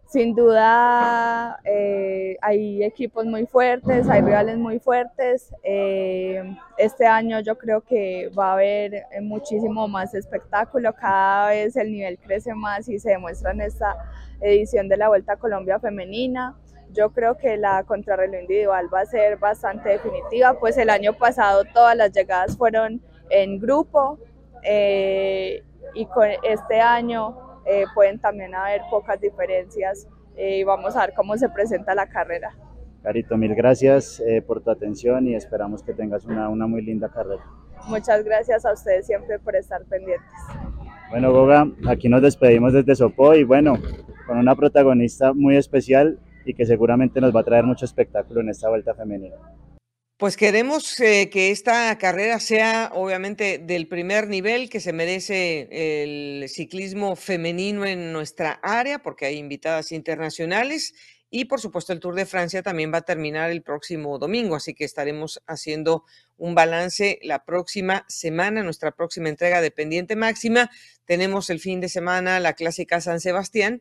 sin 0.08 0.34
duda 0.34 1.60
eh, 1.64 2.19
hay 2.40 2.84
equipos 2.84 3.26
muy 3.26 3.46
fuertes, 3.46 4.08
hay 4.08 4.20
rivales 4.22 4.58
muy 4.58 4.78
fuertes. 4.78 5.54
Eh, 5.62 6.42
este 6.78 7.06
año 7.06 7.40
yo 7.40 7.56
creo 7.56 7.80
que 7.80 8.30
va 8.38 8.50
a 8.50 8.52
haber 8.54 9.04
muchísimo 9.22 9.88
más 9.88 10.14
espectáculo, 10.14 10.92
cada 10.94 11.50
vez 11.50 11.76
el 11.76 11.90
nivel 11.92 12.18
crece 12.18 12.54
más 12.54 12.88
y 12.88 12.98
se 12.98 13.10
demuestra 13.10 13.52
en 13.52 13.62
esta 13.62 13.96
edición 14.40 14.88
de 14.88 14.96
la 14.96 15.08
Vuelta 15.08 15.34
a 15.34 15.36
Colombia 15.36 15.78
Femenina. 15.78 16.56
Yo 16.92 17.10
creo 17.10 17.36
que 17.36 17.56
la 17.56 17.84
contrarreloj 17.84 18.40
individual 18.40 18.92
va 18.92 19.00
a 19.00 19.06
ser 19.06 19.36
bastante 19.36 19.90
definitiva, 19.90 20.58
pues 20.58 20.76
el 20.76 20.90
año 20.90 21.12
pasado 21.12 21.64
todas 21.72 21.96
las 21.96 22.12
llegadas 22.12 22.56
fueron 22.56 23.00
en 23.28 23.58
grupo 23.60 24.18
eh, 24.62 25.62
y 25.94 26.06
con 26.06 26.28
este 26.42 26.80
año 26.80 27.36
eh, 27.64 27.84
pueden 27.94 28.18
también 28.18 28.54
haber 28.54 28.82
pocas 28.90 29.20
diferencias 29.20 30.06
eh, 30.06 30.19
y 30.40 30.64
vamos 30.64 30.96
a 30.96 31.00
ver 31.00 31.12
cómo 31.14 31.36
se 31.36 31.48
presenta 31.48 31.94
la 31.94 32.08
carrera. 32.08 32.54
Carito, 33.02 33.36
mil 33.36 33.54
gracias 33.54 34.22
por 34.46 34.62
tu 34.62 34.70
atención 34.70 35.26
y 35.26 35.34
esperamos 35.34 35.82
que 35.82 35.92
tengas 35.92 36.24
una, 36.24 36.48
una 36.48 36.66
muy 36.66 36.82
linda 36.82 37.08
carrera. 37.08 37.42
Muchas 37.88 38.24
gracias 38.24 38.64
a 38.64 38.72
ustedes 38.72 39.06
siempre 39.06 39.38
por 39.38 39.56
estar 39.56 39.84
pendientes. 39.84 40.28
Bueno, 41.10 41.32
Goga, 41.32 41.66
aquí 41.88 42.08
nos 42.08 42.22
despedimos 42.22 42.72
desde 42.72 42.94
Sopó 42.94 43.34
y 43.34 43.44
bueno, 43.44 43.74
con 44.26 44.38
una 44.38 44.54
protagonista 44.54 45.32
muy 45.32 45.56
especial, 45.56 46.18
y 46.44 46.54
que 46.54 46.64
seguramente 46.64 47.20
nos 47.20 47.34
va 47.34 47.40
a 47.40 47.44
traer 47.44 47.64
mucho 47.64 47.84
espectáculo 47.84 48.40
en 48.40 48.48
esta 48.48 48.68
vuelta 48.68 48.94
femenina. 48.94 49.36
Pues 50.20 50.36
queremos 50.36 51.00
eh, 51.00 51.30
que 51.30 51.50
esta 51.50 51.96
carrera 51.96 52.40
sea 52.40 52.90
obviamente 52.92 53.56
del 53.56 53.88
primer 53.88 54.28
nivel 54.28 54.68
que 54.68 54.78
se 54.78 54.92
merece 54.92 56.02
el 56.02 56.46
ciclismo 56.50 57.16
femenino 57.16 57.86
en 57.86 58.12
nuestra 58.12 58.60
área, 58.62 58.98
porque 58.98 59.24
hay 59.24 59.38
invitadas 59.38 59.92
internacionales 59.92 60.92
y 61.30 61.46
por 61.46 61.58
supuesto 61.58 61.94
el 61.94 62.00
Tour 62.00 62.16
de 62.16 62.26
Francia 62.26 62.62
también 62.62 62.92
va 62.92 62.98
a 62.98 63.06
terminar 63.06 63.50
el 63.50 63.62
próximo 63.62 64.18
domingo, 64.18 64.56
así 64.56 64.74
que 64.74 64.84
estaremos 64.84 65.42
haciendo 65.46 66.04
un 66.36 66.54
balance 66.54 67.18
la 67.22 67.46
próxima 67.46 68.04
semana, 68.06 68.62
nuestra 68.62 68.90
próxima 68.90 69.30
entrega 69.30 69.62
de 69.62 69.70
pendiente 69.70 70.16
máxima. 70.16 70.70
Tenemos 71.06 71.48
el 71.48 71.60
fin 71.60 71.80
de 71.80 71.88
semana 71.88 72.40
la 72.40 72.52
clásica 72.52 73.00
San 73.00 73.20
Sebastián 73.20 73.80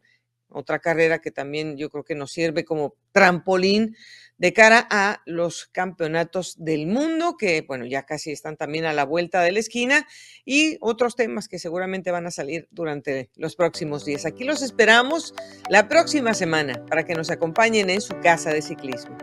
otra 0.50 0.80
carrera 0.80 1.20
que 1.20 1.32
también 1.32 1.78
yo 1.78 1.90
creo 1.90 2.04
que 2.04 2.16
nos 2.16 2.32
sirve 2.32 2.66
como 2.66 2.96
trampolín 3.12 3.96
de 4.40 4.54
cara 4.54 4.88
a 4.90 5.22
los 5.26 5.68
campeonatos 5.68 6.56
del 6.58 6.88
mundo, 6.88 7.36
que 7.38 7.62
bueno, 7.68 7.86
ya 7.86 8.06
casi 8.06 8.32
están 8.32 8.58
también 8.58 8.86
a 8.86 8.94
la 8.94 9.06
vuelta 9.06 9.42
de 9.42 9.52
la 9.52 9.60
esquina, 9.60 10.08
y 10.46 10.78
otros 10.82 11.16
temas 11.16 11.48
que 11.48 11.60
seguramente 11.60 12.10
van 12.10 12.26
a 12.26 12.32
salir 12.32 12.68
durante 12.72 13.30
los 13.36 13.56
próximos 13.56 14.06
días. 14.06 14.26
Aquí 14.26 14.46
los 14.46 14.62
esperamos 14.62 15.36
la 15.70 15.88
próxima 15.88 16.34
semana 16.34 16.84
para 16.88 17.06
que 17.06 17.14
nos 17.14 17.30
acompañen 17.30 17.90
en 17.90 18.02
su 18.02 18.20
casa 18.22 18.52
de 18.52 18.62
ciclismo. 18.62 19.16